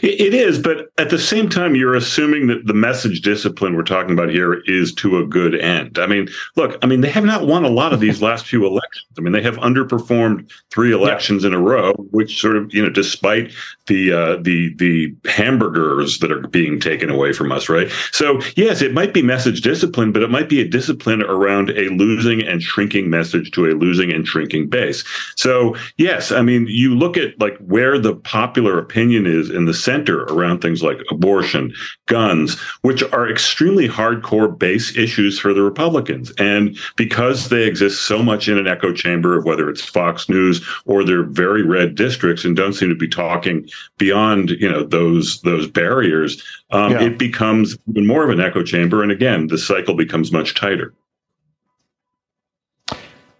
It 0.01 0.33
is, 0.33 0.59
but 0.59 0.93
at 0.97 1.09
the 1.09 1.19
same 1.19 1.49
time, 1.49 1.75
you're 1.75 1.95
assuming 1.95 2.47
that 2.47 2.67
the 2.67 2.73
message 2.73 3.19
discipline 3.19 3.75
we're 3.75 3.83
talking 3.83 4.13
about 4.13 4.29
here 4.29 4.61
is 4.65 4.93
to 4.95 5.17
a 5.17 5.25
good 5.25 5.59
end. 5.59 5.99
I 5.99 6.07
mean, 6.07 6.29
look, 6.55 6.77
I 6.81 6.85
mean, 6.85 7.01
they 7.01 7.09
have 7.09 7.25
not 7.25 7.47
won 7.47 7.65
a 7.65 7.69
lot 7.69 7.91
of 7.91 7.99
these 7.99 8.21
last 8.21 8.47
few 8.47 8.65
elections. 8.65 9.05
I 9.17 9.21
mean, 9.21 9.33
they 9.33 9.41
have 9.41 9.57
underperformed 9.57 10.49
three 10.69 10.93
elections 10.93 11.43
yeah. 11.43 11.49
in 11.49 11.53
a 11.53 11.59
row, 11.59 11.91
which 12.11 12.39
sort 12.39 12.55
of, 12.55 12.73
you 12.73 12.81
know, 12.81 12.89
despite 12.89 13.51
the 13.87 14.13
uh, 14.13 14.37
the 14.37 14.73
the 14.75 15.13
hamburgers 15.29 16.19
that 16.19 16.31
are 16.31 16.47
being 16.47 16.79
taken 16.79 17.09
away 17.09 17.33
from 17.33 17.51
us, 17.51 17.67
right? 17.67 17.91
So, 18.13 18.39
yes, 18.55 18.81
it 18.81 18.93
might 18.93 19.13
be 19.13 19.21
message 19.21 19.59
discipline, 19.59 20.13
but 20.13 20.23
it 20.23 20.29
might 20.29 20.47
be 20.47 20.61
a 20.61 20.67
discipline 20.67 21.23
around 21.23 21.71
a 21.71 21.89
losing 21.89 22.41
and 22.41 22.63
shrinking 22.63 23.09
message 23.09 23.51
to 23.51 23.65
a 23.65 23.75
losing 23.75 24.13
and 24.13 24.25
shrinking 24.25 24.69
base. 24.69 25.03
So, 25.35 25.75
yes, 25.97 26.31
I 26.31 26.41
mean, 26.41 26.67
you 26.69 26.95
look 26.95 27.17
at 27.17 27.37
like 27.41 27.57
where 27.57 27.99
the 27.99 28.15
popular 28.15 28.79
opinion 28.79 29.27
is 29.27 29.49
in 29.49 29.65
the 29.65 29.72
the 29.73 29.79
center 29.79 30.25
around 30.25 30.61
things 30.61 30.83
like 30.83 30.99
abortion, 31.09 31.73
guns, 32.05 32.59
which 32.83 33.01
are 33.11 33.27
extremely 33.27 33.87
hardcore 33.89 34.55
base 34.57 34.95
issues 34.95 35.39
for 35.39 35.51
the 35.51 35.63
Republicans. 35.63 36.31
And 36.37 36.77
because 36.95 37.49
they 37.49 37.63
exist 37.63 38.03
so 38.03 38.21
much 38.21 38.47
in 38.47 38.59
an 38.59 38.67
echo 38.67 38.93
chamber 38.93 39.35
of 39.35 39.45
whether 39.45 39.69
it's 39.69 39.83
Fox 39.83 40.29
News 40.29 40.63
or 40.85 41.03
their 41.03 41.23
very 41.23 41.63
red 41.63 41.95
districts 41.95 42.45
and 42.45 42.55
don't 42.55 42.73
seem 42.73 42.89
to 42.89 42.95
be 42.95 43.07
talking 43.07 43.67
beyond, 43.97 44.51
you 44.51 44.69
know, 44.69 44.83
those 44.83 45.41
those 45.41 45.65
barriers, 45.65 46.41
um, 46.69 46.91
yeah. 46.91 47.01
it 47.01 47.17
becomes 47.17 47.75
even 47.89 48.05
more 48.05 48.23
of 48.23 48.29
an 48.29 48.39
echo 48.39 48.61
chamber. 48.61 49.01
And 49.01 49.11
again, 49.11 49.47
the 49.47 49.57
cycle 49.57 49.95
becomes 49.95 50.31
much 50.31 50.53
tighter. 50.53 50.93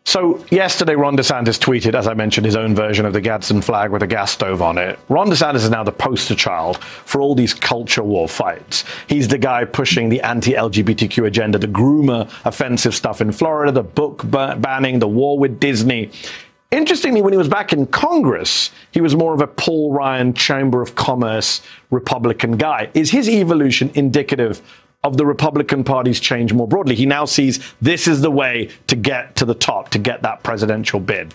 So 0.05 0.43
yesterday, 0.51 0.95
Ron 0.95 1.15
DeSantis 1.15 1.57
tweeted, 1.57 1.95
as 1.95 2.07
I 2.07 2.13
mentioned, 2.13 2.45
his 2.45 2.57
own 2.57 2.75
version 2.75 3.05
of 3.05 3.13
the 3.13 3.21
Gadsden 3.21 3.61
flag 3.61 3.89
with 3.89 4.03
a 4.03 4.07
gas 4.07 4.31
stove 4.31 4.61
on 4.61 4.77
it. 4.77 4.99
Ron 5.07 5.29
DeSantis 5.29 5.63
is 5.63 5.69
now 5.69 5.83
the 5.83 5.93
poster 5.93 6.35
child 6.35 6.83
for 6.83 7.21
all 7.21 7.35
these 7.35 7.53
culture 7.53 8.03
war 8.03 8.27
fights. 8.27 8.83
He's 9.07 9.29
the 9.29 9.37
guy 9.37 9.63
pushing 9.63 10.09
the 10.09 10.21
anti-LGBTQ 10.21 11.25
agenda, 11.25 11.57
the 11.57 11.67
groomer 11.67 12.29
offensive 12.45 12.93
stuff 12.93 13.21
in 13.21 13.31
Florida, 13.31 13.71
the 13.71 13.83
book 13.83 14.29
banning, 14.29 14.99
the 14.99 15.07
war 15.07 15.39
with 15.39 15.59
Disney. 15.59 16.11
Interestingly, 16.69 17.21
when 17.21 17.31
he 17.31 17.37
was 17.37 17.47
back 17.47 17.71
in 17.71 17.85
Congress, 17.87 18.71
he 18.91 18.99
was 18.99 19.15
more 19.15 19.33
of 19.33 19.41
a 19.41 19.47
Paul 19.47 19.93
Ryan 19.93 20.33
Chamber 20.33 20.81
of 20.81 20.95
Commerce 20.95 21.61
Republican 21.91 22.57
guy. 22.57 22.89
Is 22.93 23.09
his 23.09 23.29
evolution 23.29 23.89
indicative 23.93 24.61
of 25.03 25.17
the 25.17 25.25
Republican 25.25 25.83
Party's 25.83 26.19
change 26.19 26.53
more 26.53 26.67
broadly. 26.67 26.95
He 26.95 27.05
now 27.05 27.25
sees 27.25 27.73
this 27.81 28.07
is 28.07 28.21
the 28.21 28.31
way 28.31 28.69
to 28.87 28.95
get 28.95 29.35
to 29.35 29.45
the 29.45 29.53
top, 29.53 29.89
to 29.89 29.99
get 29.99 30.21
that 30.21 30.43
presidential 30.43 30.99
bid. 30.99 31.33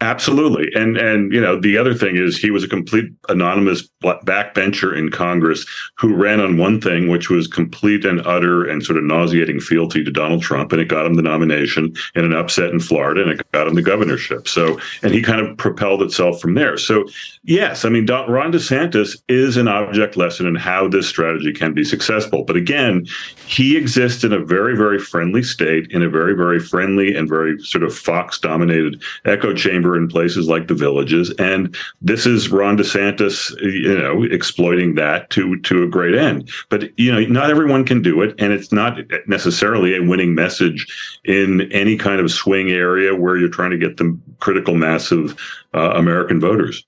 Absolutely, 0.00 0.70
and 0.76 0.96
and 0.96 1.32
you 1.32 1.40
know 1.40 1.58
the 1.58 1.76
other 1.76 1.92
thing 1.92 2.14
is 2.14 2.38
he 2.38 2.52
was 2.52 2.62
a 2.62 2.68
complete 2.68 3.10
anonymous 3.28 3.88
backbencher 4.00 4.96
in 4.96 5.10
Congress 5.10 5.66
who 5.96 6.14
ran 6.14 6.40
on 6.40 6.56
one 6.56 6.80
thing, 6.80 7.08
which 7.08 7.28
was 7.30 7.48
complete 7.48 8.04
and 8.04 8.24
utter 8.24 8.64
and 8.64 8.84
sort 8.84 8.96
of 8.96 9.02
nauseating 9.02 9.58
fealty 9.58 10.04
to 10.04 10.12
Donald 10.12 10.40
Trump, 10.40 10.70
and 10.70 10.80
it 10.80 10.86
got 10.86 11.04
him 11.04 11.14
the 11.14 11.22
nomination 11.22 11.92
in 12.14 12.24
an 12.24 12.32
upset 12.32 12.70
in 12.70 12.78
Florida, 12.78 13.22
and 13.22 13.32
it 13.32 13.50
got 13.50 13.66
him 13.66 13.74
the 13.74 13.82
governorship. 13.82 14.46
So, 14.46 14.78
and 15.02 15.12
he 15.12 15.20
kind 15.20 15.40
of 15.40 15.56
propelled 15.56 16.00
itself 16.02 16.40
from 16.40 16.54
there. 16.54 16.78
So, 16.78 17.08
yes, 17.42 17.84
I 17.84 17.88
mean 17.88 18.06
Ron 18.06 18.52
DeSantis 18.52 19.20
is 19.26 19.56
an 19.56 19.66
object 19.66 20.16
lesson 20.16 20.46
in 20.46 20.54
how 20.54 20.86
this 20.86 21.08
strategy 21.08 21.52
can 21.52 21.74
be 21.74 21.82
successful. 21.82 22.44
But 22.44 22.54
again, 22.54 23.04
he 23.46 23.76
exists 23.76 24.22
in 24.22 24.32
a 24.32 24.38
very 24.38 24.76
very 24.76 25.00
friendly 25.00 25.42
state, 25.42 25.90
in 25.90 26.02
a 26.04 26.08
very 26.08 26.34
very 26.34 26.60
friendly 26.60 27.16
and 27.16 27.28
very 27.28 27.58
sort 27.64 27.82
of 27.82 27.92
Fox 27.92 28.38
dominated 28.38 29.02
echo 29.24 29.52
chamber 29.52 29.87
in 29.96 30.08
places 30.08 30.48
like 30.48 30.68
the 30.68 30.74
villages. 30.74 31.30
And 31.38 31.74
this 32.00 32.26
is 32.26 32.50
Ron 32.50 32.76
DeSantis, 32.76 33.50
you 33.60 33.98
know, 33.98 34.22
exploiting 34.24 34.94
that 34.96 35.30
to 35.30 35.58
to 35.60 35.82
a 35.82 35.88
great 35.88 36.14
end. 36.14 36.50
But 36.68 36.98
you 36.98 37.12
know, 37.12 37.20
not 37.26 37.50
everyone 37.50 37.84
can 37.84 38.02
do 38.02 38.22
it, 38.22 38.34
and 38.38 38.52
it's 38.52 38.72
not 38.72 38.98
necessarily 39.26 39.96
a 39.96 40.02
winning 40.02 40.34
message 40.34 40.86
in 41.24 41.70
any 41.72 41.96
kind 41.96 42.20
of 42.20 42.30
swing 42.30 42.70
area 42.70 43.14
where 43.14 43.36
you're 43.36 43.48
trying 43.48 43.70
to 43.70 43.78
get 43.78 43.96
the 43.96 44.18
critical 44.40 44.74
mass 44.74 45.10
of 45.10 45.38
uh, 45.74 45.92
American 45.94 46.40
voters. 46.40 46.84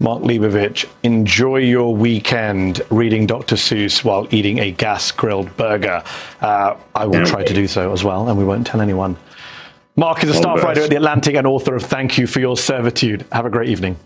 Mark 0.00 0.22
Leibovich, 0.22 0.86
enjoy 1.04 1.58
your 1.58 1.94
weekend 1.94 2.82
reading 2.90 3.26
Dr. 3.26 3.54
Seuss 3.54 4.02
while 4.02 4.26
eating 4.32 4.58
a 4.58 4.72
gas 4.72 5.12
grilled 5.12 5.56
burger. 5.56 6.02
Uh, 6.40 6.76
I 6.96 7.06
will 7.06 7.24
try 7.24 7.44
to 7.44 7.54
do 7.54 7.68
so 7.68 7.92
as 7.92 8.02
well, 8.02 8.28
and 8.28 8.36
we 8.36 8.44
won't 8.44 8.66
tell 8.66 8.80
anyone. 8.80 9.16
Mark 9.96 10.24
is 10.24 10.30
a 10.30 10.34
staff 10.34 10.60
writer 10.62 10.82
at 10.82 10.90
The 10.90 10.96
Atlantic 10.96 11.36
and 11.36 11.46
author 11.46 11.76
of 11.76 11.82
Thank 11.84 12.18
You 12.18 12.26
for 12.26 12.40
Your 12.40 12.56
Servitude. 12.56 13.24
Have 13.30 13.46
a 13.46 13.50
great 13.50 13.68
evening. 13.68 13.96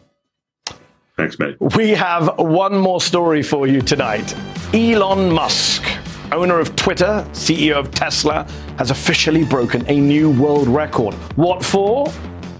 Thanks, 1.16 1.38
mate. 1.38 1.56
We 1.76 1.90
have 1.90 2.38
one 2.38 2.76
more 2.76 3.00
story 3.00 3.42
for 3.42 3.66
you 3.66 3.80
tonight. 3.80 4.36
Elon 4.74 5.32
Musk, 5.32 5.82
owner 6.30 6.60
of 6.60 6.76
Twitter, 6.76 7.26
CEO 7.32 7.76
of 7.76 7.90
Tesla, 7.90 8.46
has 8.76 8.90
officially 8.90 9.44
broken 9.44 9.82
a 9.88 9.98
new 9.98 10.30
world 10.38 10.68
record. 10.68 11.14
What 11.36 11.64
for? 11.64 12.12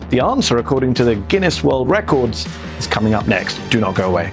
The 0.08 0.20
answer, 0.20 0.56
according 0.56 0.94
to 0.94 1.04
the 1.04 1.16
Guinness 1.16 1.62
World 1.62 1.90
Records, 1.90 2.48
is 2.78 2.86
coming 2.86 3.12
up 3.12 3.28
next. 3.28 3.58
Do 3.68 3.78
not 3.78 3.94
go 3.94 4.08
away. 4.08 4.30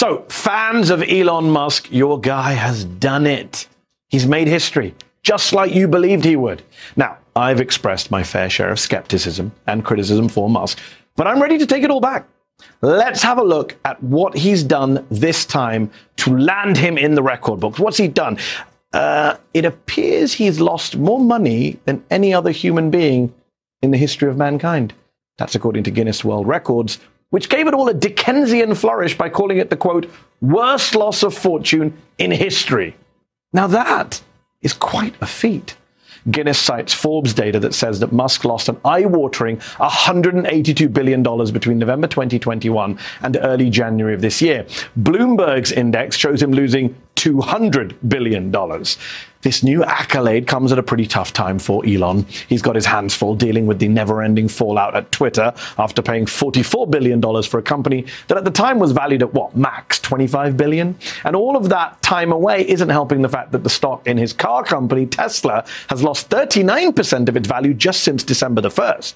So, 0.00 0.24
fans 0.30 0.88
of 0.88 1.02
Elon 1.02 1.50
Musk, 1.50 1.92
your 1.92 2.18
guy 2.18 2.52
has 2.52 2.86
done 2.86 3.26
it. 3.26 3.68
He's 4.08 4.24
made 4.24 4.48
history, 4.48 4.94
just 5.22 5.52
like 5.52 5.74
you 5.74 5.86
believed 5.88 6.24
he 6.24 6.36
would. 6.36 6.62
Now, 6.96 7.18
I've 7.36 7.60
expressed 7.60 8.10
my 8.10 8.24
fair 8.24 8.48
share 8.48 8.70
of 8.70 8.80
skepticism 8.80 9.52
and 9.66 9.84
criticism 9.84 10.30
for 10.30 10.48
Musk, 10.48 10.78
but 11.16 11.26
I'm 11.26 11.38
ready 11.38 11.58
to 11.58 11.66
take 11.66 11.82
it 11.82 11.90
all 11.90 12.00
back. 12.00 12.26
Let's 12.80 13.22
have 13.22 13.36
a 13.36 13.42
look 13.42 13.76
at 13.84 14.02
what 14.02 14.34
he's 14.34 14.62
done 14.62 15.06
this 15.10 15.44
time 15.44 15.90
to 16.16 16.34
land 16.34 16.78
him 16.78 16.96
in 16.96 17.14
the 17.14 17.22
record 17.22 17.60
books. 17.60 17.78
What's 17.78 17.98
he 17.98 18.08
done? 18.08 18.38
Uh, 18.94 19.36
it 19.52 19.66
appears 19.66 20.32
he's 20.32 20.60
lost 20.60 20.96
more 20.96 21.20
money 21.20 21.78
than 21.84 22.02
any 22.08 22.32
other 22.32 22.52
human 22.52 22.90
being 22.90 23.34
in 23.82 23.90
the 23.90 23.98
history 23.98 24.30
of 24.30 24.38
mankind. 24.38 24.94
That's 25.36 25.54
according 25.54 25.82
to 25.84 25.90
Guinness 25.90 26.24
World 26.24 26.46
Records, 26.46 26.98
which 27.30 27.48
gave 27.48 27.66
it 27.66 27.74
all 27.74 27.88
a 27.88 27.94
Dickensian 27.94 28.74
flourish 28.74 29.16
by 29.16 29.28
calling 29.28 29.58
it 29.58 29.70
the 29.70 29.76
quote, 29.76 30.10
worst 30.40 30.94
loss 30.94 31.22
of 31.22 31.36
fortune 31.36 31.96
in 32.18 32.30
history. 32.30 32.96
Now 33.52 33.66
that 33.68 34.22
is 34.62 34.72
quite 34.72 35.14
a 35.20 35.26
feat. 35.26 35.76
Guinness 36.30 36.58
cites 36.58 36.92
Forbes 36.92 37.32
data 37.32 37.58
that 37.60 37.74
says 37.74 38.00
that 38.00 38.12
Musk 38.12 38.44
lost 38.44 38.68
an 38.68 38.78
eye 38.84 39.06
watering 39.06 39.56
$182 39.56 40.92
billion 40.92 41.22
between 41.22 41.78
November 41.78 42.06
2021 42.06 42.98
and 43.22 43.38
early 43.40 43.70
January 43.70 44.14
of 44.14 44.20
this 44.20 44.42
year. 44.42 44.64
Bloomberg's 45.00 45.72
index 45.72 46.16
shows 46.16 46.42
him 46.42 46.52
losing 46.52 46.94
$200 47.16 47.96
billion. 48.06 48.52
This 49.42 49.62
new 49.62 49.82
accolade 49.82 50.46
comes 50.46 50.70
at 50.70 50.78
a 50.78 50.82
pretty 50.82 51.06
tough 51.06 51.32
time 51.32 51.58
for 51.58 51.84
Elon. 51.86 52.26
He's 52.48 52.60
got 52.60 52.74
his 52.74 52.84
hands 52.84 53.14
full 53.14 53.34
dealing 53.34 53.66
with 53.66 53.78
the 53.78 53.88
never 53.88 54.22
ending 54.22 54.48
fallout 54.48 54.94
at 54.94 55.10
Twitter 55.12 55.54
after 55.78 56.02
paying 56.02 56.26
$44 56.26 56.90
billion 56.90 57.22
for 57.44 57.58
a 57.58 57.62
company 57.62 58.04
that 58.28 58.36
at 58.36 58.44
the 58.44 58.50
time 58.50 58.78
was 58.78 58.92
valued 58.92 59.22
at 59.22 59.32
what, 59.32 59.56
max 59.56 59.98
25 60.00 60.58
billion? 60.58 60.94
And 61.24 61.34
all 61.34 61.56
of 61.56 61.70
that 61.70 62.02
time 62.02 62.32
away 62.32 62.68
isn't 62.68 62.90
helping 62.90 63.22
the 63.22 63.30
fact 63.30 63.52
that 63.52 63.64
the 63.64 63.70
stock 63.70 64.06
in 64.06 64.18
his 64.18 64.34
car 64.34 64.62
company, 64.62 65.06
Tesla, 65.06 65.64
has 65.88 66.02
lost 66.02 66.28
39% 66.28 67.28
of 67.28 67.36
its 67.36 67.48
value 67.48 67.72
just 67.72 68.02
since 68.02 68.22
December 68.22 68.60
the 68.60 68.68
1st. 68.68 69.14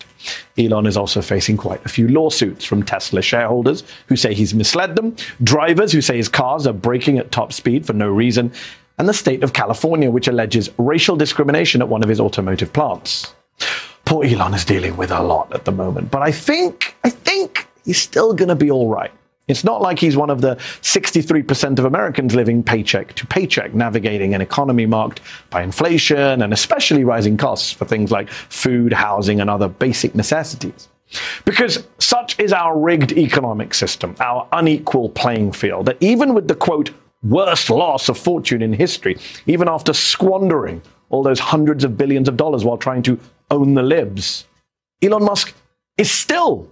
Elon 0.56 0.86
is 0.86 0.96
also 0.96 1.20
facing 1.20 1.58
quite 1.58 1.84
a 1.84 1.88
few 1.88 2.08
lawsuits 2.08 2.64
from 2.64 2.82
Tesla 2.82 3.20
shareholders 3.20 3.84
who 4.06 4.16
say 4.16 4.32
he's 4.32 4.54
misled 4.54 4.96
them, 4.96 5.14
drivers 5.42 5.92
who 5.92 6.00
say 6.00 6.16
his 6.16 6.28
cars 6.30 6.66
are 6.66 6.72
braking 6.72 7.18
at 7.18 7.30
top 7.30 7.52
speed 7.52 7.84
for 7.84 7.92
no 7.92 8.08
reason, 8.08 8.50
and 8.98 9.08
the 9.08 9.14
state 9.14 9.42
of 9.42 9.52
California, 9.52 10.10
which 10.10 10.28
alleges 10.28 10.70
racial 10.78 11.16
discrimination 11.16 11.82
at 11.82 11.88
one 11.88 12.02
of 12.02 12.08
his 12.08 12.20
automotive 12.20 12.72
plants. 12.72 13.34
Poor 14.04 14.24
Elon 14.24 14.54
is 14.54 14.64
dealing 14.64 14.96
with 14.96 15.10
a 15.10 15.22
lot 15.22 15.52
at 15.54 15.64
the 15.64 15.72
moment, 15.72 16.10
but 16.10 16.22
I 16.22 16.30
think, 16.30 16.94
I 17.04 17.10
think 17.10 17.66
he's 17.84 18.00
still 18.00 18.34
going 18.34 18.48
to 18.48 18.54
be 18.54 18.70
all 18.70 18.88
right. 18.88 19.12
It's 19.46 19.64
not 19.64 19.82
like 19.82 19.98
he's 19.98 20.16
one 20.16 20.30
of 20.30 20.40
the 20.40 20.56
63% 20.56 21.78
of 21.78 21.84
Americans 21.84 22.34
living 22.34 22.62
paycheck 22.62 23.14
to 23.14 23.26
paycheck, 23.26 23.74
navigating 23.74 24.34
an 24.34 24.40
economy 24.40 24.86
marked 24.86 25.20
by 25.50 25.62
inflation 25.62 26.40
and 26.40 26.52
especially 26.52 27.04
rising 27.04 27.36
costs 27.36 27.70
for 27.70 27.84
things 27.84 28.10
like 28.10 28.30
food, 28.30 28.92
housing, 28.92 29.40
and 29.40 29.50
other 29.50 29.68
basic 29.68 30.14
necessities. 30.14 30.88
Because 31.44 31.86
such 31.98 32.38
is 32.40 32.52
our 32.52 32.78
rigged 32.78 33.12
economic 33.12 33.74
system, 33.74 34.16
our 34.18 34.48
unequal 34.52 35.10
playing 35.10 35.52
field, 35.52 35.86
that 35.86 35.98
even 36.00 36.32
with 36.32 36.48
the 36.48 36.54
quote, 36.54 36.90
worst 37.24 37.70
loss 37.70 38.08
of 38.08 38.18
fortune 38.18 38.62
in 38.62 38.72
history, 38.72 39.16
even 39.46 39.68
after 39.68 39.92
squandering 39.92 40.82
all 41.10 41.22
those 41.22 41.40
hundreds 41.40 41.84
of 41.84 41.96
billions 41.96 42.28
of 42.28 42.36
dollars 42.36 42.64
while 42.64 42.76
trying 42.76 43.02
to 43.02 43.18
own 43.50 43.74
the 43.74 43.82
libs. 43.82 44.46
Elon 45.02 45.24
Musk 45.24 45.54
is 45.96 46.10
still 46.10 46.68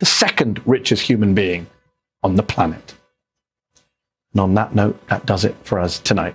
the 0.00 0.06
second 0.06 0.60
richest 0.66 1.02
human 1.02 1.34
being 1.34 1.66
on 2.22 2.36
the 2.36 2.42
planet. 2.42 2.94
And 4.32 4.40
on 4.40 4.54
that 4.54 4.74
note, 4.74 5.06
that 5.08 5.26
does 5.26 5.44
it 5.44 5.54
for 5.62 5.78
us 5.78 5.98
tonight. 6.00 6.32